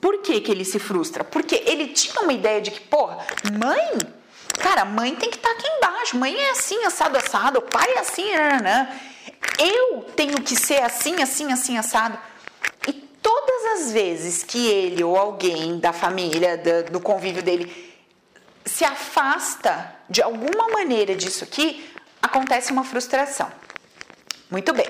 Por 0.00 0.22
que, 0.22 0.40
que 0.40 0.50
ele 0.50 0.64
se 0.64 0.78
frustra? 0.78 1.22
Porque 1.22 1.62
ele 1.66 1.88
tinha 1.88 2.22
uma 2.22 2.32
ideia 2.32 2.60
de 2.60 2.70
que, 2.70 2.80
porra, 2.80 3.18
mãe, 3.58 3.98
cara, 4.58 4.84
mãe 4.84 5.14
tem 5.14 5.30
que 5.30 5.36
estar 5.36 5.50
tá 5.50 5.54
aqui 5.54 5.68
embaixo, 5.68 6.16
mãe 6.16 6.34
é 6.34 6.50
assim, 6.50 6.82
assado, 6.84 7.18
assado, 7.18 7.58
o 7.58 7.62
pai 7.62 7.92
é 7.94 7.98
assim, 7.98 8.32
nanã. 8.34 8.88
eu 9.58 10.02
tenho 10.16 10.40
que 10.40 10.56
ser 10.56 10.82
assim, 10.82 11.22
assim, 11.22 11.52
assim, 11.52 11.76
assado. 11.76 12.18
E 12.88 12.92
todas 12.92 13.64
as 13.74 13.92
vezes 13.92 14.42
que 14.42 14.66
ele 14.68 15.04
ou 15.04 15.16
alguém 15.16 15.78
da 15.78 15.92
família, 15.92 16.56
do, 16.56 16.92
do 16.92 17.00
convívio 17.00 17.42
dele, 17.42 17.89
se 18.64 18.84
afasta 18.84 19.94
de 20.08 20.22
alguma 20.22 20.68
maneira 20.68 21.14
disso 21.14 21.44
aqui, 21.44 21.90
acontece 22.20 22.72
uma 22.72 22.84
frustração. 22.84 23.50
Muito 24.50 24.72
bem. 24.72 24.86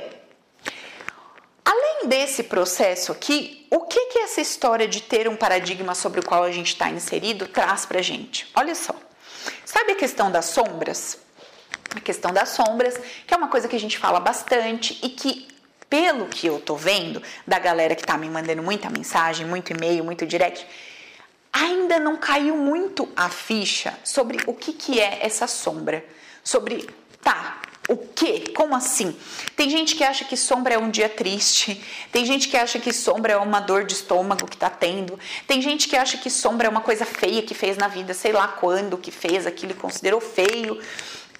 Além 1.64 2.08
desse 2.08 2.42
processo 2.44 3.12
aqui, 3.12 3.66
o 3.70 3.80
que, 3.80 4.06
que 4.06 4.18
essa 4.20 4.40
história 4.40 4.88
de 4.88 5.02
ter 5.02 5.28
um 5.28 5.36
paradigma 5.36 5.94
sobre 5.94 6.20
o 6.20 6.24
qual 6.24 6.42
a 6.42 6.50
gente 6.50 6.68
está 6.68 6.90
inserido 6.90 7.46
traz 7.46 7.86
para 7.86 8.02
gente? 8.02 8.50
Olha 8.54 8.74
só. 8.74 8.94
Sabe 9.64 9.92
a 9.92 9.96
questão 9.96 10.30
das 10.30 10.46
sombras? 10.46 11.18
A 11.94 12.00
questão 12.00 12.32
das 12.32 12.50
sombras, 12.50 12.98
que 13.26 13.34
é 13.34 13.36
uma 13.36 13.48
coisa 13.48 13.68
que 13.68 13.76
a 13.76 13.80
gente 13.80 13.98
fala 13.98 14.18
bastante 14.18 14.98
e 15.02 15.10
que, 15.10 15.46
pelo 15.88 16.26
que 16.26 16.46
eu 16.46 16.60
tô 16.60 16.74
vendo 16.74 17.22
da 17.46 17.58
galera 17.58 17.94
que 17.94 18.04
tá 18.04 18.16
me 18.16 18.28
mandando 18.28 18.62
muita 18.62 18.88
mensagem, 18.90 19.46
muito 19.46 19.72
e-mail, 19.72 20.04
muito 20.04 20.26
direct, 20.26 20.66
ainda 21.52 21.98
não 21.98 22.16
caiu 22.16 22.56
muito 22.56 23.08
a 23.16 23.28
ficha 23.28 23.98
sobre 24.04 24.38
o 24.46 24.54
que, 24.54 24.72
que 24.72 25.00
é 25.00 25.18
essa 25.22 25.46
sombra. 25.46 26.04
Sobre, 26.42 26.88
tá, 27.22 27.60
o 27.88 27.96
quê? 27.96 28.44
Como 28.54 28.74
assim? 28.74 29.16
Tem 29.56 29.68
gente 29.68 29.96
que 29.96 30.04
acha 30.04 30.24
que 30.24 30.36
sombra 30.36 30.74
é 30.74 30.78
um 30.78 30.90
dia 30.90 31.08
triste, 31.08 31.84
tem 32.12 32.24
gente 32.24 32.48
que 32.48 32.56
acha 32.56 32.78
que 32.78 32.92
sombra 32.92 33.32
é 33.32 33.36
uma 33.36 33.58
dor 33.58 33.84
de 33.84 33.94
estômago 33.94 34.46
que 34.46 34.56
tá 34.56 34.70
tendo, 34.70 35.18
tem 35.46 35.60
gente 35.60 35.88
que 35.88 35.96
acha 35.96 36.16
que 36.16 36.30
sombra 36.30 36.68
é 36.68 36.70
uma 36.70 36.80
coisa 36.82 37.04
feia 37.04 37.42
que 37.42 37.52
fez 37.52 37.76
na 37.76 37.88
vida, 37.88 38.14
sei 38.14 38.30
lá 38.32 38.46
quando 38.46 38.96
que 38.96 39.10
fez 39.10 39.46
aquilo 39.46 39.72
e 39.72 39.74
considerou 39.74 40.20
feio. 40.20 40.80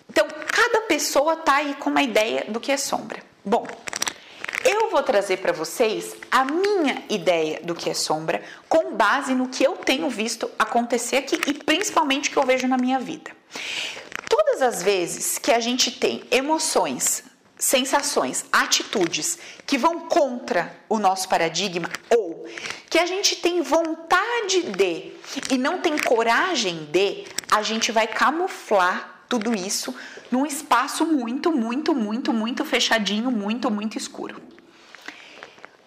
Então, 0.09 0.27
cada 0.49 0.81
pessoa 0.83 1.37
tá 1.37 1.57
aí 1.57 1.75
com 1.75 1.89
uma 1.89 2.03
ideia 2.03 2.45
do 2.49 2.59
que 2.59 2.73
é 2.73 2.77
sombra. 2.77 3.23
Bom, 3.45 3.65
eu 4.65 4.91
vou 4.91 5.03
trazer 5.03 5.39
para 5.39 5.53
vocês 5.53 6.15
a 6.31 6.45
minha 6.45 7.03
ideia 7.09 7.61
do 7.63 7.75
que 7.75 7.89
é 7.89 7.95
sombra, 7.95 8.43
com 8.69 8.95
base 8.95 9.35
no 9.35 9.49
que 9.49 9.65
eu 9.65 9.77
tenho 9.77 10.09
visto 10.11 10.51
acontecer 10.59 11.17
aqui 11.17 11.39
e 11.47 11.55
principalmente 11.55 12.29
o 12.29 12.33
que 12.33 12.39
eu 12.39 12.47
vejo 12.47 12.67
na 12.67 12.77
minha 12.77 12.99
vida. 12.99 13.31
Todas 14.29 14.63
as 14.63 14.83
vezes 14.83 15.39
que 15.39 15.51
a 15.51 15.61
gente 15.61 15.91
tem 15.91 16.23
emoções, 16.31 17.25
sensações, 17.59 18.45
atitudes 18.53 19.39
que 19.67 19.77
vão 19.77 20.01
contra 20.01 20.75
o 20.89 20.99
nosso 20.99 21.29
paradigma 21.29 21.91
ou 22.17 22.47
que 22.89 22.99
a 22.99 23.07
gente 23.07 23.37
tem 23.37 23.63
vontade 23.63 24.63
de 24.63 25.13
e 25.51 25.59
não 25.59 25.81
tem 25.81 25.97
coragem 25.99 26.89
de, 26.91 27.25
a 27.51 27.63
gente 27.63 27.93
vai 27.93 28.07
camuflar 28.07 29.20
tudo 29.31 29.55
isso 29.55 29.95
num 30.29 30.45
espaço 30.45 31.07
muito, 31.07 31.53
muito, 31.53 31.95
muito, 31.95 32.33
muito 32.33 32.65
fechadinho, 32.65 33.31
muito, 33.31 33.71
muito 33.71 33.97
escuro. 33.97 34.43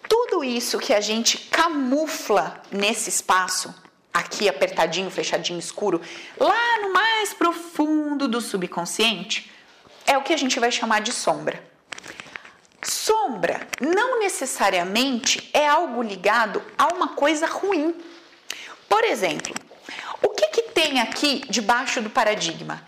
Tudo 0.08 0.42
isso 0.42 0.78
que 0.78 0.94
a 0.94 1.00
gente 1.00 1.36
camufla 1.50 2.62
nesse 2.72 3.10
espaço 3.10 3.72
aqui 4.12 4.48
apertadinho, 4.48 5.10
fechadinho, 5.10 5.58
escuro, 5.58 6.00
lá 6.40 6.80
no 6.80 6.92
mais 6.92 7.34
profundo 7.34 8.26
do 8.26 8.40
subconsciente, 8.40 9.52
é 10.06 10.16
o 10.16 10.22
que 10.22 10.32
a 10.32 10.38
gente 10.38 10.58
vai 10.58 10.72
chamar 10.72 11.00
de 11.00 11.12
sombra. 11.12 11.62
Sombra 12.82 13.66
não 13.78 14.20
necessariamente 14.20 15.50
é 15.52 15.68
algo 15.68 16.02
ligado 16.02 16.62
a 16.78 16.86
uma 16.94 17.08
coisa 17.08 17.46
ruim. 17.46 17.94
Por 18.88 19.04
exemplo, 19.04 19.54
o 20.22 20.28
que, 20.30 20.46
que 20.48 20.62
tem 20.70 21.00
aqui 21.00 21.42
debaixo 21.50 22.00
do 22.00 22.08
paradigma? 22.08 22.82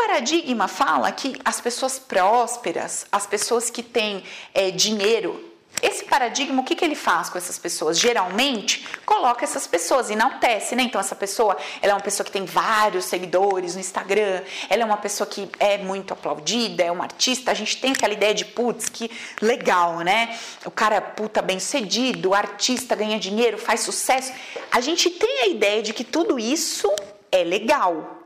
Paradigma 0.00 0.66
fala 0.66 1.12
que 1.12 1.38
as 1.44 1.60
pessoas 1.60 1.98
prósperas, 1.98 3.04
as 3.12 3.26
pessoas 3.26 3.68
que 3.68 3.82
têm 3.82 4.24
é, 4.54 4.70
dinheiro, 4.70 5.44
esse 5.82 6.04
paradigma, 6.04 6.62
o 6.62 6.64
que, 6.64 6.74
que 6.74 6.82
ele 6.82 6.94
faz 6.94 7.28
com 7.28 7.36
essas 7.36 7.58
pessoas? 7.58 7.98
Geralmente, 7.98 8.88
coloca 9.04 9.44
essas 9.44 9.66
pessoas, 9.66 10.08
enaltece, 10.08 10.74
né? 10.74 10.84
Então, 10.84 10.98
essa 10.98 11.14
pessoa, 11.14 11.54
ela 11.82 11.92
é 11.92 11.94
uma 11.94 12.00
pessoa 12.00 12.24
que 12.24 12.32
tem 12.32 12.46
vários 12.46 13.04
seguidores 13.04 13.74
no 13.74 13.80
Instagram, 13.80 14.42
ela 14.70 14.82
é 14.82 14.84
uma 14.86 14.96
pessoa 14.96 15.26
que 15.26 15.50
é 15.58 15.76
muito 15.76 16.14
aplaudida, 16.14 16.82
é 16.82 16.90
uma 16.90 17.04
artista, 17.04 17.50
a 17.50 17.54
gente 17.54 17.78
tem 17.78 17.92
aquela 17.92 18.14
ideia 18.14 18.32
de, 18.32 18.46
putz, 18.46 18.88
que 18.88 19.10
legal, 19.42 19.98
né? 19.98 20.34
O 20.64 20.70
cara 20.70 20.96
é 20.96 21.00
puta 21.00 21.42
bem 21.42 21.60
sucedido, 21.60 22.32
artista 22.32 22.96
ganha 22.96 23.18
dinheiro, 23.18 23.58
faz 23.58 23.80
sucesso. 23.80 24.32
A 24.72 24.80
gente 24.80 25.10
tem 25.10 25.42
a 25.42 25.46
ideia 25.48 25.82
de 25.82 25.92
que 25.92 26.04
tudo 26.04 26.38
isso 26.38 26.90
é 27.30 27.44
legal 27.44 28.19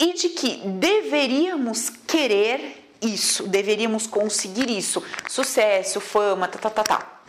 e 0.00 0.12
de 0.14 0.30
que 0.30 0.56
deveríamos 0.56 1.90
querer 2.06 2.90
isso, 3.00 3.46
deveríamos 3.46 4.06
conseguir 4.06 4.70
isso, 4.70 5.02
sucesso, 5.28 6.00
fama, 6.00 6.48
tá, 6.48 6.58
tá, 6.58 6.70
tá, 6.70 6.82
tá. 6.82 7.20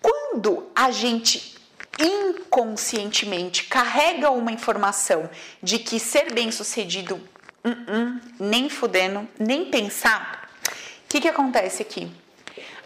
Quando 0.00 0.66
a 0.74 0.90
gente 0.90 1.56
inconscientemente 1.98 3.64
carrega 3.64 4.30
uma 4.30 4.52
informação 4.52 5.30
de 5.62 5.78
que 5.78 5.98
ser 5.98 6.32
bem-sucedido, 6.32 7.16
uh 7.64 7.70
-uh, 7.70 8.20
nem 8.38 8.68
fudendo, 8.68 9.26
nem 9.38 9.64
pensar, 9.64 10.50
o 11.04 11.08
que, 11.08 11.20
que 11.20 11.28
acontece 11.28 11.82
aqui? 11.82 12.10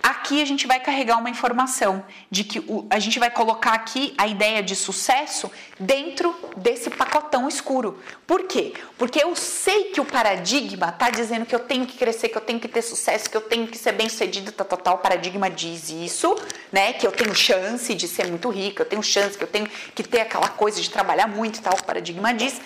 Aqui 0.02 0.40
a 0.40 0.44
gente 0.46 0.66
vai 0.66 0.80
carregar 0.80 1.18
uma 1.18 1.28
informação 1.28 2.04
de 2.30 2.42
que 2.42 2.58
o, 2.60 2.86
a 2.88 2.98
gente 2.98 3.18
vai 3.18 3.30
colocar 3.30 3.72
aqui 3.72 4.14
a 4.16 4.26
ideia 4.26 4.62
de 4.62 4.74
sucesso 4.74 5.50
dentro 5.78 6.34
desse 6.56 6.88
pacotão 6.88 7.46
escuro. 7.46 7.98
Por 8.26 8.44
quê? 8.44 8.72
Porque 8.96 9.22
eu 9.22 9.36
sei 9.36 9.90
que 9.90 10.00
o 10.00 10.04
paradigma 10.04 10.88
está 10.88 11.10
dizendo 11.10 11.44
que 11.44 11.54
eu 11.54 11.60
tenho 11.60 11.84
que 11.84 11.98
crescer, 11.98 12.30
que 12.30 12.38
eu 12.38 12.42
tenho 12.42 12.58
que 12.58 12.68
ter 12.68 12.80
sucesso, 12.80 13.28
que 13.28 13.36
eu 13.36 13.42
tenho 13.42 13.66
que 13.66 13.76
ser 13.76 13.92
bem 13.92 14.08
sucedido, 14.08 14.52
tal, 14.52 14.66
tal, 14.66 14.78
tal. 14.78 14.94
O 14.94 14.98
paradigma 14.98 15.50
diz 15.50 15.90
isso, 15.90 16.34
né? 16.72 16.94
Que 16.94 17.06
eu 17.06 17.12
tenho 17.12 17.34
chance 17.34 17.94
de 17.94 18.08
ser 18.08 18.26
muito 18.26 18.48
rica, 18.48 18.82
eu 18.82 18.86
tenho 18.86 19.02
chance, 19.02 19.36
que 19.36 19.44
eu 19.44 19.48
tenho 19.48 19.68
que 19.94 20.02
ter 20.02 20.20
aquela 20.20 20.48
coisa 20.48 20.80
de 20.80 20.88
trabalhar 20.88 21.26
muito 21.26 21.58
e 21.58 21.60
tal. 21.60 21.74
O 21.74 21.84
paradigma 21.84 22.32
diz. 22.32 22.58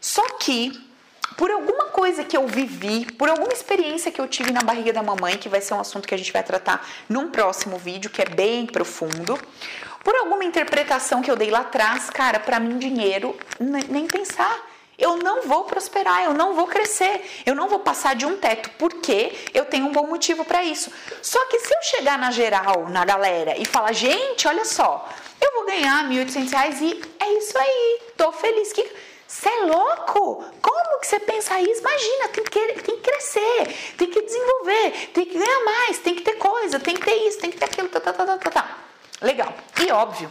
Só 0.00 0.22
que 0.38 0.72
por 1.36 1.50
alguma 1.50 1.86
coisa 1.86 2.24
que 2.24 2.36
eu 2.36 2.46
vivi, 2.46 3.06
por 3.12 3.28
alguma 3.28 3.52
experiência 3.52 4.10
que 4.10 4.20
eu 4.20 4.28
tive 4.28 4.52
na 4.52 4.60
barriga 4.60 4.92
da 4.92 5.02
mamãe, 5.02 5.36
que 5.36 5.48
vai 5.48 5.60
ser 5.60 5.74
um 5.74 5.80
assunto 5.80 6.06
que 6.06 6.14
a 6.14 6.18
gente 6.18 6.32
vai 6.32 6.42
tratar 6.42 6.86
num 7.08 7.30
próximo 7.30 7.78
vídeo, 7.78 8.10
que 8.10 8.22
é 8.22 8.26
bem 8.26 8.66
profundo, 8.66 9.38
por 10.02 10.14
alguma 10.16 10.44
interpretação 10.44 11.22
que 11.22 11.30
eu 11.30 11.36
dei 11.36 11.50
lá 11.50 11.60
atrás, 11.60 12.10
cara, 12.10 12.38
para 12.38 12.60
mim 12.60 12.78
dinheiro 12.78 13.36
nem 13.88 14.06
pensar. 14.06 14.74
Eu 14.96 15.16
não 15.16 15.42
vou 15.42 15.64
prosperar, 15.64 16.22
eu 16.22 16.34
não 16.34 16.54
vou 16.54 16.68
crescer, 16.68 17.28
eu 17.44 17.52
não 17.52 17.68
vou 17.68 17.80
passar 17.80 18.14
de 18.14 18.24
um 18.24 18.36
teto, 18.36 18.70
porque 18.78 19.34
eu 19.52 19.64
tenho 19.64 19.86
um 19.86 19.92
bom 19.92 20.06
motivo 20.06 20.44
para 20.44 20.62
isso. 20.62 20.88
Só 21.20 21.44
que 21.46 21.58
se 21.58 21.74
eu 21.74 21.82
chegar 21.82 22.16
na 22.16 22.30
geral, 22.30 22.88
na 22.88 23.04
galera, 23.04 23.56
e 23.58 23.64
falar, 23.64 23.92
gente, 23.92 24.46
olha 24.46 24.64
só, 24.64 25.08
eu 25.40 25.52
vou 25.54 25.66
ganhar 25.66 26.08
R$ 26.08 26.24
1.800 26.24 26.80
e 26.80 27.02
é 27.18 27.32
isso 27.38 27.58
aí, 27.58 28.02
tô 28.16 28.30
feliz. 28.30 28.72
Você 29.26 29.48
é 29.48 29.64
louco? 29.64 30.44
Como 30.62 30.83
que 31.04 31.10
você 31.10 31.20
pensa 31.20 31.60
isso? 31.60 31.80
Imagina, 31.80 32.28
tem 32.28 32.44
que, 32.44 32.82
tem 32.82 32.96
que 32.96 33.02
crescer, 33.02 33.94
tem 33.98 34.10
que 34.10 34.22
desenvolver, 34.22 35.10
tem 35.12 35.26
que 35.26 35.38
ganhar 35.38 35.64
mais, 35.64 35.98
tem 35.98 36.14
que 36.14 36.22
ter 36.22 36.34
coisa, 36.36 36.80
tem 36.80 36.94
que 36.94 37.04
ter 37.04 37.14
isso, 37.28 37.38
tem 37.38 37.50
que 37.50 37.58
ter 37.58 37.66
aquilo, 37.66 37.88
tá, 37.88 38.00
tá, 38.00 38.12
tá, 38.12 38.38
tá, 38.38 38.50
tá. 38.50 38.78
Legal. 39.20 39.54
E 39.80 39.92
óbvio, 39.92 40.30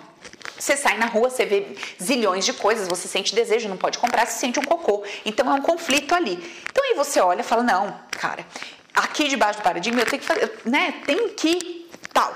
você 0.58 0.76
sai 0.76 0.98
na 0.98 1.06
rua, 1.06 1.30
você 1.30 1.46
vê 1.46 1.76
zilhões 2.02 2.44
de 2.44 2.54
coisas, 2.54 2.88
você 2.88 3.08
sente 3.08 3.36
desejo, 3.36 3.70
não 3.70 3.78
pode 3.78 4.00
comprar, 4.00 4.26
você 4.26 4.40
sente 4.40 4.60
um 4.60 4.64
cocô. 4.64 5.04
Então 5.24 5.50
é 5.50 5.54
um 5.54 5.62
conflito 5.62 6.14
ali. 6.16 6.34
Então 6.72 6.84
aí 6.84 6.96
você 6.96 7.20
olha 7.20 7.42
e 7.42 7.44
fala: 7.44 7.62
não, 7.62 8.00
cara, 8.12 8.46
aqui 8.94 9.28
debaixo 9.28 9.60
do 9.60 9.64
paradigma 9.64 10.02
eu 10.02 10.06
tenho 10.06 10.22
que 10.22 10.28
fazer, 10.28 10.60
né? 10.66 11.02
Tem 11.06 11.30
que 11.30 11.88
tal. 12.12 12.34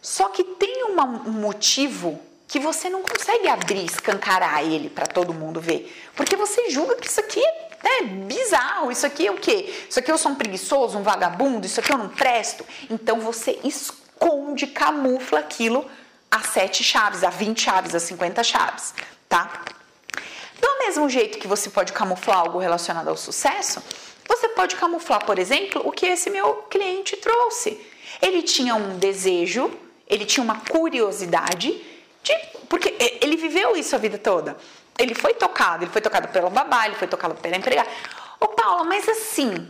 Só 0.00 0.28
que 0.28 0.42
tem 0.42 0.84
uma, 0.84 1.04
um 1.04 1.32
motivo 1.32 2.20
que 2.48 2.58
você 2.58 2.88
não 2.88 3.02
consegue 3.02 3.46
abrir, 3.46 3.84
escancarar 3.84 4.64
ele 4.64 4.88
para 4.88 5.06
todo 5.06 5.34
mundo 5.34 5.60
ver, 5.60 5.94
porque 6.16 6.34
você 6.34 6.70
julga 6.70 6.96
que 6.96 7.06
isso 7.06 7.20
aqui 7.20 7.42
é 7.84 8.02
bizarro, 8.02 8.90
isso 8.90 9.06
aqui 9.06 9.26
é 9.26 9.30
o 9.30 9.36
quê? 9.36 9.72
Isso 9.88 9.98
aqui 9.98 10.10
eu 10.10 10.16
sou 10.16 10.32
um 10.32 10.34
preguiçoso, 10.34 10.98
um 10.98 11.02
vagabundo, 11.02 11.66
isso 11.66 11.78
aqui 11.78 11.92
eu 11.92 11.98
não 11.98 12.08
presto. 12.08 12.64
Então 12.90 13.20
você 13.20 13.60
esconde, 13.62 14.66
camufla 14.66 15.40
aquilo 15.40 15.88
a 16.30 16.40
sete 16.40 16.82
chaves, 16.82 17.22
a 17.22 17.30
20 17.30 17.60
chaves, 17.60 17.94
a 17.94 18.00
50 18.00 18.42
chaves, 18.42 18.94
tá? 19.28 19.62
Do 20.60 20.78
mesmo 20.78 21.08
jeito 21.08 21.38
que 21.38 21.46
você 21.46 21.70
pode 21.70 21.92
camuflar 21.92 22.38
algo 22.38 22.58
relacionado 22.58 23.08
ao 23.08 23.16
sucesso, 23.16 23.82
você 24.26 24.48
pode 24.48 24.74
camuflar, 24.76 25.24
por 25.24 25.38
exemplo, 25.38 25.82
o 25.84 25.92
que 25.92 26.06
esse 26.06 26.30
meu 26.30 26.54
cliente 26.70 27.16
trouxe. 27.16 27.78
Ele 28.20 28.42
tinha 28.42 28.74
um 28.74 28.98
desejo, 28.98 29.70
ele 30.06 30.24
tinha 30.24 30.42
uma 30.42 30.60
curiosidade 30.60 31.97
de, 32.22 32.34
porque 32.68 32.94
ele 33.20 33.36
viveu 33.36 33.76
isso 33.76 33.94
a 33.94 33.98
vida 33.98 34.18
toda. 34.18 34.56
Ele 34.98 35.14
foi 35.14 35.34
tocado, 35.34 35.84
ele 35.84 35.92
foi 35.92 36.00
tocado 36.00 36.28
pela 36.28 36.50
babá, 36.50 36.86
ele 36.86 36.96
foi 36.96 37.06
tocado 37.06 37.34
pela 37.36 37.56
empregada. 37.56 37.88
Ô 38.40 38.48
Paula, 38.48 38.84
mas 38.84 39.08
assim, 39.08 39.68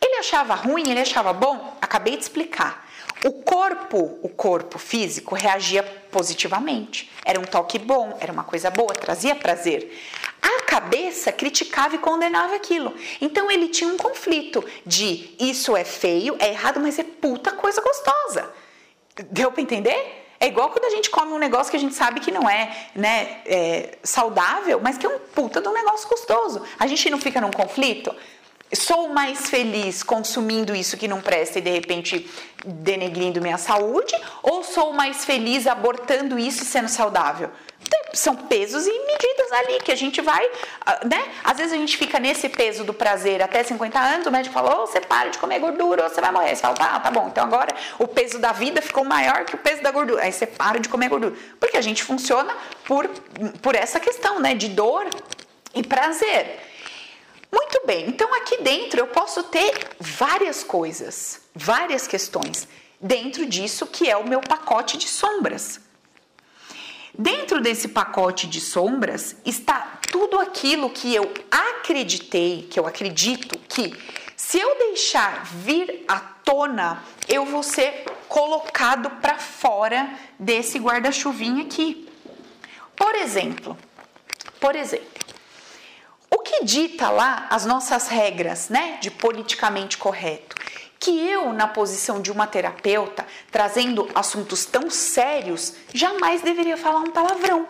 ele 0.00 0.16
achava 0.16 0.54
ruim, 0.54 0.90
ele 0.90 1.00
achava 1.00 1.32
bom? 1.32 1.76
Acabei 1.80 2.16
de 2.16 2.22
explicar. 2.22 2.84
O 3.24 3.32
corpo, 3.42 4.18
o 4.22 4.28
corpo 4.28 4.78
físico 4.78 5.34
reagia 5.34 5.82
positivamente. 6.10 7.10
Era 7.24 7.40
um 7.40 7.44
toque 7.44 7.78
bom, 7.78 8.18
era 8.20 8.30
uma 8.30 8.44
coisa 8.44 8.70
boa, 8.70 8.92
trazia 8.92 9.34
prazer. 9.34 9.98
A 10.42 10.62
cabeça 10.64 11.32
criticava 11.32 11.94
e 11.94 11.98
condenava 11.98 12.54
aquilo. 12.54 12.94
Então 13.20 13.50
ele 13.50 13.68
tinha 13.68 13.88
um 13.88 13.96
conflito 13.96 14.62
de 14.84 15.34
isso 15.40 15.74
é 15.74 15.84
feio, 15.84 16.36
é 16.38 16.48
errado, 16.48 16.80
mas 16.80 16.98
é 16.98 17.02
puta 17.04 17.52
coisa 17.52 17.80
gostosa. 17.80 18.52
Deu 19.30 19.50
para 19.50 19.62
entender? 19.62 20.23
É 20.44 20.48
igual 20.48 20.68
quando 20.68 20.84
a 20.84 20.90
gente 20.90 21.08
come 21.08 21.32
um 21.32 21.38
negócio 21.38 21.70
que 21.70 21.76
a 21.78 21.80
gente 21.80 21.94
sabe 21.94 22.20
que 22.20 22.30
não 22.30 22.46
é, 22.46 22.70
né, 22.94 23.38
é, 23.46 23.96
saudável, 24.02 24.78
mas 24.78 24.98
que 24.98 25.06
é 25.06 25.08
um 25.08 25.18
puta 25.18 25.58
de 25.58 25.66
um 25.66 25.72
negócio 25.72 26.06
gostoso. 26.06 26.62
A 26.78 26.86
gente 26.86 27.08
não 27.08 27.16
fica 27.16 27.40
num 27.40 27.50
conflito? 27.50 28.14
Sou 28.74 29.08
mais 29.08 29.48
feliz 29.48 30.02
consumindo 30.02 30.76
isso 30.76 30.98
que 30.98 31.08
não 31.08 31.22
presta 31.22 31.60
e 31.60 31.62
de 31.62 31.70
repente 31.70 32.30
denegrindo 32.62 33.40
minha 33.40 33.56
saúde? 33.56 34.14
Ou 34.42 34.62
sou 34.62 34.92
mais 34.92 35.24
feliz 35.24 35.66
abortando 35.66 36.38
isso 36.38 36.62
e 36.62 36.66
sendo 36.66 36.88
saudável? 36.88 37.50
São 38.12 38.36
pesos 38.36 38.86
e 38.86 38.90
medidas 38.90 39.52
ali 39.52 39.80
que 39.80 39.90
a 39.90 39.96
gente 39.96 40.20
vai, 40.20 40.48
ah, 40.86 41.00
né? 41.04 41.32
Às 41.42 41.56
vezes 41.56 41.72
a 41.72 41.76
gente 41.76 41.96
fica 41.96 42.20
nesse 42.20 42.48
peso 42.48 42.84
do 42.84 42.94
prazer 42.94 43.42
até 43.42 43.62
50 43.62 43.98
anos, 43.98 44.26
o 44.26 44.30
médico 44.30 44.54
falou: 44.54 44.82
oh, 44.82 44.86
você 44.86 45.00
para 45.00 45.30
de 45.30 45.38
comer 45.38 45.58
gordura 45.58 46.04
ou 46.04 46.08
você 46.08 46.20
vai 46.20 46.30
morrer. 46.30 46.54
Você 46.54 46.62
fala: 46.62 46.76
ah, 46.78 47.00
tá 47.00 47.10
bom, 47.10 47.28
então 47.28 47.42
agora 47.44 47.74
o 47.98 48.06
peso 48.06 48.38
da 48.38 48.52
vida 48.52 48.80
ficou 48.80 49.04
maior 49.04 49.44
que 49.44 49.56
o 49.56 49.58
peso 49.58 49.82
da 49.82 49.90
gordura. 49.90 50.22
Aí 50.22 50.32
você 50.32 50.46
para 50.46 50.78
de 50.78 50.88
comer 50.88 51.08
gordura. 51.08 51.34
Porque 51.58 51.76
a 51.76 51.82
gente 51.82 52.04
funciona 52.04 52.54
por, 52.84 53.08
por 53.60 53.74
essa 53.74 53.98
questão, 53.98 54.38
né? 54.38 54.54
De 54.54 54.68
dor 54.68 55.08
e 55.74 55.82
prazer. 55.82 56.60
Muito 57.52 57.86
bem, 57.86 58.08
então 58.08 58.34
aqui 58.34 58.62
dentro 58.62 59.00
eu 59.00 59.06
posso 59.06 59.44
ter 59.44 59.72
várias 60.00 60.64
coisas, 60.64 61.40
várias 61.54 62.06
questões 62.06 62.66
dentro 63.00 63.44
disso 63.44 63.86
que 63.86 64.10
é 64.10 64.16
o 64.16 64.26
meu 64.26 64.40
pacote 64.40 64.96
de 64.96 65.06
sombras. 65.06 65.78
Dentro 67.16 67.60
desse 67.60 67.88
pacote 67.88 68.48
de 68.48 68.60
sombras 68.60 69.36
está 69.44 69.98
tudo 70.10 70.38
aquilo 70.40 70.90
que 70.90 71.14
eu 71.14 71.32
acreditei, 71.50 72.66
que 72.68 72.78
eu 72.78 72.86
acredito 72.86 73.58
que 73.68 73.94
se 74.36 74.58
eu 74.58 74.76
deixar 74.78 75.44
vir 75.44 76.04
à 76.08 76.18
tona, 76.18 77.02
eu 77.28 77.44
vou 77.46 77.62
ser 77.62 78.04
colocado 78.28 79.08
para 79.20 79.38
fora 79.38 80.12
desse 80.38 80.78
guarda-chuvinha 80.78 81.64
aqui. 81.64 82.08
Por 82.96 83.14
exemplo, 83.14 83.78
por 84.60 84.74
exemplo, 84.74 85.06
o 86.30 86.38
que 86.38 86.64
dita 86.64 87.10
lá 87.10 87.46
as 87.48 87.64
nossas 87.64 88.08
regras, 88.08 88.68
né, 88.68 88.98
de 89.00 89.10
politicamente 89.10 89.96
correto? 89.96 90.56
Que 91.04 91.20
eu, 91.20 91.52
na 91.52 91.68
posição 91.68 92.18
de 92.18 92.32
uma 92.32 92.46
terapeuta, 92.46 93.26
trazendo 93.50 94.08
assuntos 94.14 94.64
tão 94.64 94.88
sérios, 94.88 95.74
jamais 95.92 96.40
deveria 96.40 96.78
falar 96.78 97.00
um 97.00 97.10
palavrão. 97.10 97.66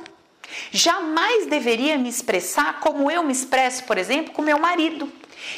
Jamais 0.70 1.46
deveria 1.46 1.98
me 1.98 2.08
expressar 2.08 2.78
como 2.78 3.10
eu 3.10 3.24
me 3.24 3.32
expresso, 3.32 3.82
por 3.82 3.98
exemplo, 3.98 4.32
com 4.32 4.40
meu 4.40 4.60
marido. 4.60 5.12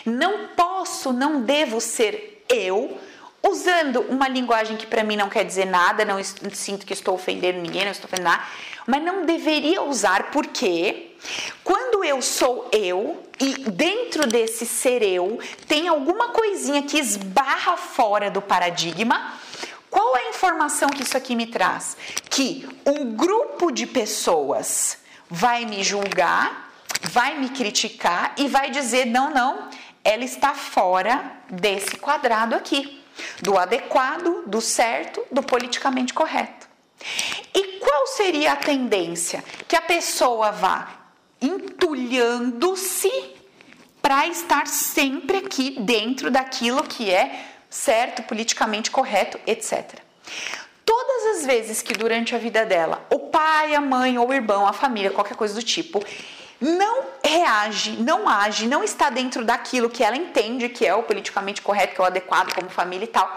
Não 0.06 0.48
posso, 0.56 1.12
não 1.12 1.42
devo 1.42 1.78
ser 1.78 2.42
eu 2.48 2.98
usando 3.48 4.00
uma 4.08 4.28
linguagem 4.28 4.76
que 4.76 4.86
para 4.86 5.04
mim 5.04 5.16
não 5.16 5.28
quer 5.28 5.44
dizer 5.44 5.66
nada, 5.66 6.04
não 6.04 6.22
sinto 6.52 6.84
que 6.84 6.92
estou 6.92 7.14
ofendendo 7.14 7.60
ninguém, 7.60 7.84
não 7.84 7.92
estou 7.92 8.06
ofendendo 8.06 8.30
nada, 8.30 8.44
mas 8.86 9.02
não 9.02 9.24
deveria 9.24 9.82
usar 9.82 10.30
porque 10.30 11.12
quando 11.64 12.04
eu 12.04 12.20
sou 12.22 12.68
eu 12.72 13.22
e 13.40 13.54
dentro 13.70 14.26
desse 14.26 14.64
ser 14.66 15.02
eu 15.02 15.38
tem 15.66 15.88
alguma 15.88 16.28
coisinha 16.28 16.82
que 16.82 16.98
esbarra 16.98 17.76
fora 17.76 18.30
do 18.30 18.40
paradigma, 18.40 19.34
qual 19.90 20.16
é 20.16 20.26
a 20.26 20.28
informação 20.28 20.90
que 20.90 21.02
isso 21.02 21.16
aqui 21.16 21.34
me 21.34 21.46
traz? 21.46 21.96
Que 22.28 22.68
um 22.84 23.14
grupo 23.14 23.70
de 23.70 23.86
pessoas 23.86 24.98
vai 25.28 25.64
me 25.64 25.82
julgar, 25.82 26.70
vai 27.02 27.38
me 27.38 27.48
criticar 27.48 28.34
e 28.36 28.46
vai 28.48 28.70
dizer: 28.70 29.06
não, 29.06 29.30
não, 29.30 29.68
ela 30.04 30.24
está 30.24 30.54
fora 30.54 31.32
desse 31.50 31.96
quadrado 31.96 32.54
aqui, 32.54 33.02
do 33.40 33.58
adequado, 33.58 34.44
do 34.46 34.60
certo, 34.60 35.24
do 35.30 35.42
politicamente 35.42 36.12
correto. 36.12 36.66
E 37.54 37.78
qual 37.78 38.06
seria 38.08 38.52
a 38.52 38.56
tendência? 38.56 39.44
Que 39.68 39.76
a 39.76 39.82
pessoa 39.82 40.50
vá 40.50 40.88
entulhando-se 41.40 43.10
para 44.00 44.26
estar 44.28 44.66
sempre 44.66 45.38
aqui 45.38 45.76
dentro 45.80 46.30
daquilo 46.30 46.82
que 46.84 47.10
é 47.10 47.44
certo, 47.68 48.22
politicamente 48.22 48.90
correto, 48.90 49.38
etc. 49.46 50.00
Todas 50.84 51.36
as 51.36 51.46
vezes 51.46 51.82
que 51.82 51.92
durante 51.92 52.34
a 52.34 52.38
vida 52.38 52.64
dela, 52.64 53.04
o 53.10 53.18
pai, 53.18 53.74
a 53.74 53.80
mãe 53.80 54.16
ou 54.18 54.28
o 54.28 54.32
irmão, 54.32 54.66
a 54.66 54.72
família, 54.72 55.10
qualquer 55.10 55.36
coisa 55.36 55.54
do 55.54 55.62
tipo, 55.62 56.02
não 56.60 57.04
reage, 57.22 57.92
não 57.92 58.28
age, 58.28 58.66
não 58.66 58.82
está 58.82 59.10
dentro 59.10 59.44
daquilo 59.44 59.90
que 59.90 60.02
ela 60.02 60.16
entende 60.16 60.68
que 60.68 60.86
é 60.86 60.94
o 60.94 61.02
politicamente 61.02 61.62
correto, 61.62 61.94
que 61.94 62.00
é 62.00 62.04
o 62.04 62.06
adequado 62.06 62.54
como 62.54 62.68
família 62.70 63.04
e 63.04 63.08
tal, 63.08 63.30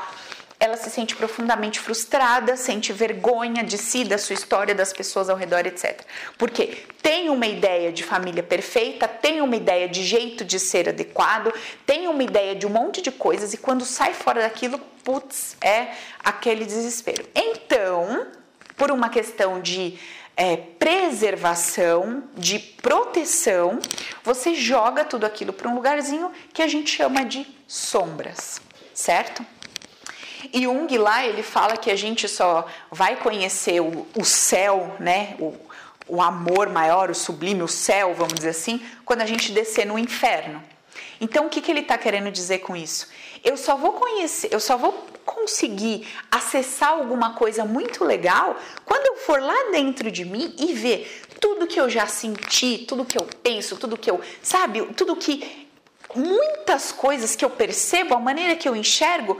ela 0.59 0.75
se 0.75 0.89
sente 0.89 1.15
profundamente 1.15 1.79
frustrada, 1.79 2.57
sente 2.57 2.91
vergonha 2.91 3.63
de 3.63 3.77
si, 3.77 4.03
da 4.03 4.17
sua 4.17 4.33
história, 4.33 4.75
das 4.75 4.91
pessoas 4.91 5.29
ao 5.29 5.37
redor, 5.37 5.65
etc. 5.65 6.01
Porque 6.37 6.83
tem 7.01 7.29
uma 7.29 7.47
ideia 7.47 7.93
de 7.93 8.03
família 8.03 8.43
perfeita, 8.43 9.07
tem 9.07 9.39
uma 9.39 9.55
ideia 9.55 9.87
de 9.87 10.03
jeito 10.03 10.43
de 10.43 10.59
ser 10.59 10.89
adequado, 10.89 11.53
tem 11.85 12.09
uma 12.09 12.21
ideia 12.21 12.55
de 12.55 12.67
um 12.67 12.69
monte 12.69 13.01
de 13.01 13.09
coisas 13.09 13.53
e 13.53 13.57
quando 13.57 13.85
sai 13.85 14.13
fora 14.13 14.41
daquilo, 14.41 14.77
putz, 15.01 15.55
é 15.61 15.93
aquele 16.21 16.65
desespero. 16.65 17.25
Então, 17.33 18.27
por 18.75 18.91
uma 18.91 19.07
questão 19.07 19.61
de 19.61 19.97
é, 20.39 20.55
preservação, 20.55 22.23
de 22.33 22.59
proteção, 22.59 23.77
você 24.23 24.55
joga 24.55 25.03
tudo 25.03 25.25
aquilo 25.25 25.51
para 25.51 25.67
um 25.67 25.75
lugarzinho 25.75 26.31
que 26.53 26.61
a 26.61 26.67
gente 26.67 26.89
chama 26.89 27.25
de 27.25 27.45
sombras, 27.67 28.61
certo? 28.93 29.45
E 30.53 30.63
Jung 30.63 30.97
lá, 30.97 31.25
ele 31.25 31.43
fala 31.43 31.75
que 31.75 31.91
a 31.91 31.95
gente 31.97 32.29
só 32.29 32.65
vai 32.89 33.17
conhecer 33.17 33.81
o, 33.81 34.07
o 34.17 34.23
céu, 34.23 34.95
né? 34.97 35.35
O, 35.39 35.53
o 36.07 36.21
amor 36.21 36.69
maior, 36.69 37.11
o 37.11 37.15
sublime, 37.15 37.61
o 37.61 37.67
céu, 37.67 38.13
vamos 38.13 38.35
dizer 38.35 38.51
assim, 38.51 38.81
quando 39.03 39.19
a 39.19 39.25
gente 39.25 39.51
descer 39.51 39.85
no 39.85 39.99
inferno. 39.99 40.63
Então, 41.19 41.47
o 41.47 41.49
que, 41.49 41.59
que 41.59 41.69
ele 41.69 41.81
está 41.81 41.97
querendo 41.97 42.31
dizer 42.31 42.59
com 42.59 42.77
isso? 42.77 43.09
Eu 43.43 43.57
só 43.57 43.75
vou 43.75 43.93
conhecer, 43.93 44.49
eu 44.51 44.59
só 44.59 44.77
vou 44.77 44.91
conseguir 45.25 46.07
acessar 46.31 46.89
alguma 46.89 47.33
coisa 47.33 47.63
muito 47.63 48.03
legal 48.03 48.57
quando 48.83 49.05
eu 49.05 49.15
for 49.17 49.41
lá 49.41 49.71
dentro 49.71 50.11
de 50.11 50.25
mim 50.25 50.55
e 50.57 50.73
ver 50.73 51.23
tudo 51.39 51.67
que 51.67 51.79
eu 51.79 51.89
já 51.89 52.07
senti, 52.07 52.79
tudo 52.79 53.05
que 53.05 53.17
eu 53.17 53.27
penso, 53.43 53.77
tudo 53.77 53.97
que 53.97 54.09
eu, 54.09 54.19
sabe, 54.41 54.81
tudo 54.93 55.15
que 55.15 55.67
muitas 56.15 56.91
coisas 56.91 57.35
que 57.35 57.45
eu 57.45 57.49
percebo, 57.49 58.15
a 58.15 58.19
maneira 58.19 58.55
que 58.55 58.67
eu 58.67 58.75
enxergo, 58.75 59.39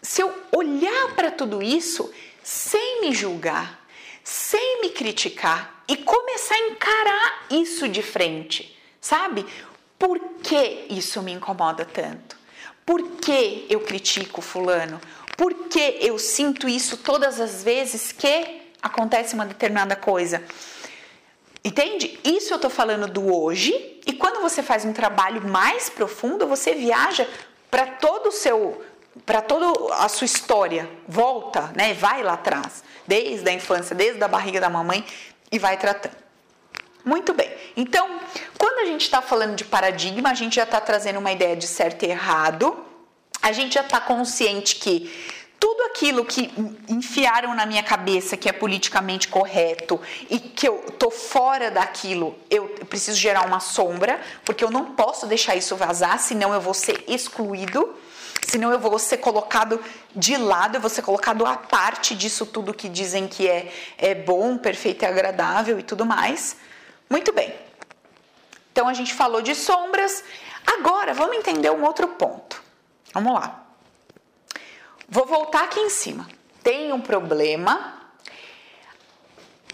se 0.00 0.22
eu 0.22 0.32
olhar 0.52 1.14
para 1.14 1.30
tudo 1.30 1.62
isso 1.62 2.10
sem 2.42 3.00
me 3.00 3.12
julgar, 3.12 3.86
sem 4.24 4.80
me 4.80 4.90
criticar 4.90 5.82
e 5.88 5.96
começar 5.96 6.54
a 6.54 6.68
encarar 6.68 7.46
isso 7.50 7.88
de 7.88 8.02
frente, 8.02 8.76
sabe? 9.00 9.44
Por 9.98 10.18
que 10.42 10.86
isso 10.90 11.22
me 11.22 11.32
incomoda 11.32 11.84
tanto? 11.84 12.35
Por 12.86 13.02
que 13.16 13.66
eu 13.68 13.80
critico 13.80 14.40
fulano? 14.40 15.00
Por 15.36 15.52
que 15.68 15.98
eu 16.00 16.18
sinto 16.18 16.68
isso 16.68 16.96
todas 16.98 17.40
as 17.40 17.64
vezes 17.64 18.12
que 18.12 18.62
acontece 18.80 19.34
uma 19.34 19.44
determinada 19.44 19.96
coisa? 19.96 20.42
Entende? 21.64 22.18
Isso 22.24 22.54
eu 22.54 22.60
tô 22.60 22.70
falando 22.70 23.08
do 23.08 23.34
hoje, 23.34 24.00
e 24.06 24.12
quando 24.12 24.40
você 24.40 24.62
faz 24.62 24.84
um 24.84 24.92
trabalho 24.92 25.46
mais 25.48 25.90
profundo, 25.90 26.46
você 26.46 26.74
viaja 26.74 27.28
para 27.68 27.86
todo 27.86 28.28
o 28.28 28.32
seu 28.32 28.82
para 29.24 29.40
toda 29.40 29.94
a 29.94 30.08
sua 30.08 30.26
história, 30.26 30.88
volta, 31.08 31.72
né? 31.74 31.94
Vai 31.94 32.22
lá 32.22 32.34
atrás, 32.34 32.84
desde 33.06 33.48
a 33.48 33.52
infância, 33.52 33.96
desde 33.96 34.22
a 34.22 34.28
barriga 34.28 34.60
da 34.60 34.68
mamãe 34.68 35.04
e 35.50 35.58
vai 35.58 35.78
tratando. 35.78 36.25
Muito 37.06 37.32
bem. 37.32 37.48
Então, 37.76 38.18
quando 38.58 38.80
a 38.80 38.84
gente 38.84 39.02
está 39.02 39.22
falando 39.22 39.54
de 39.54 39.64
paradigma, 39.64 40.30
a 40.30 40.34
gente 40.34 40.56
já 40.56 40.64
está 40.64 40.80
trazendo 40.80 41.20
uma 41.20 41.30
ideia 41.30 41.54
de 41.54 41.64
certo 41.64 42.04
e 42.04 42.10
errado. 42.10 42.76
A 43.40 43.52
gente 43.52 43.74
já 43.74 43.82
está 43.82 44.00
consciente 44.00 44.74
que 44.74 45.08
tudo 45.60 45.84
aquilo 45.84 46.24
que 46.24 46.52
enfiaram 46.88 47.54
na 47.54 47.64
minha 47.64 47.84
cabeça 47.84 48.36
que 48.36 48.48
é 48.48 48.52
politicamente 48.52 49.28
correto 49.28 50.00
e 50.28 50.40
que 50.40 50.66
eu 50.66 50.78
tô 50.98 51.08
fora 51.08 51.70
daquilo, 51.70 52.36
eu 52.50 52.66
preciso 52.90 53.16
gerar 53.16 53.46
uma 53.46 53.60
sombra, 53.60 54.20
porque 54.44 54.64
eu 54.64 54.70
não 54.70 54.86
posso 54.86 55.28
deixar 55.28 55.54
isso 55.54 55.76
vazar, 55.76 56.18
senão 56.18 56.52
eu 56.52 56.60
vou 56.60 56.74
ser 56.74 57.04
excluído 57.06 57.94
senão 58.48 58.70
eu 58.70 58.78
vou 58.78 58.96
ser 58.98 59.16
colocado 59.16 59.80
de 60.14 60.36
lado, 60.36 60.76
eu 60.76 60.80
vou 60.80 60.90
ser 60.90 61.02
colocado 61.02 61.44
à 61.44 61.56
parte 61.56 62.14
disso 62.14 62.46
tudo 62.46 62.72
que 62.72 62.88
dizem 62.88 63.26
que 63.26 63.48
é, 63.48 63.72
é 63.98 64.14
bom, 64.14 64.56
perfeito 64.56 65.02
e 65.02 65.06
agradável 65.06 65.80
e 65.80 65.82
tudo 65.82 66.06
mais. 66.06 66.56
Muito 67.08 67.32
bem. 67.32 67.54
Então 68.72 68.88
a 68.88 68.94
gente 68.94 69.14
falou 69.14 69.40
de 69.40 69.54
sombras. 69.54 70.22
Agora 70.66 71.14
vamos 71.14 71.36
entender 71.36 71.70
um 71.70 71.84
outro 71.84 72.08
ponto. 72.08 72.62
Vamos 73.14 73.32
lá. 73.34 73.64
Vou 75.08 75.24
voltar 75.24 75.64
aqui 75.64 75.80
em 75.80 75.90
cima. 75.90 76.28
tem 76.62 76.92
um 76.92 77.00
problema, 77.00 77.94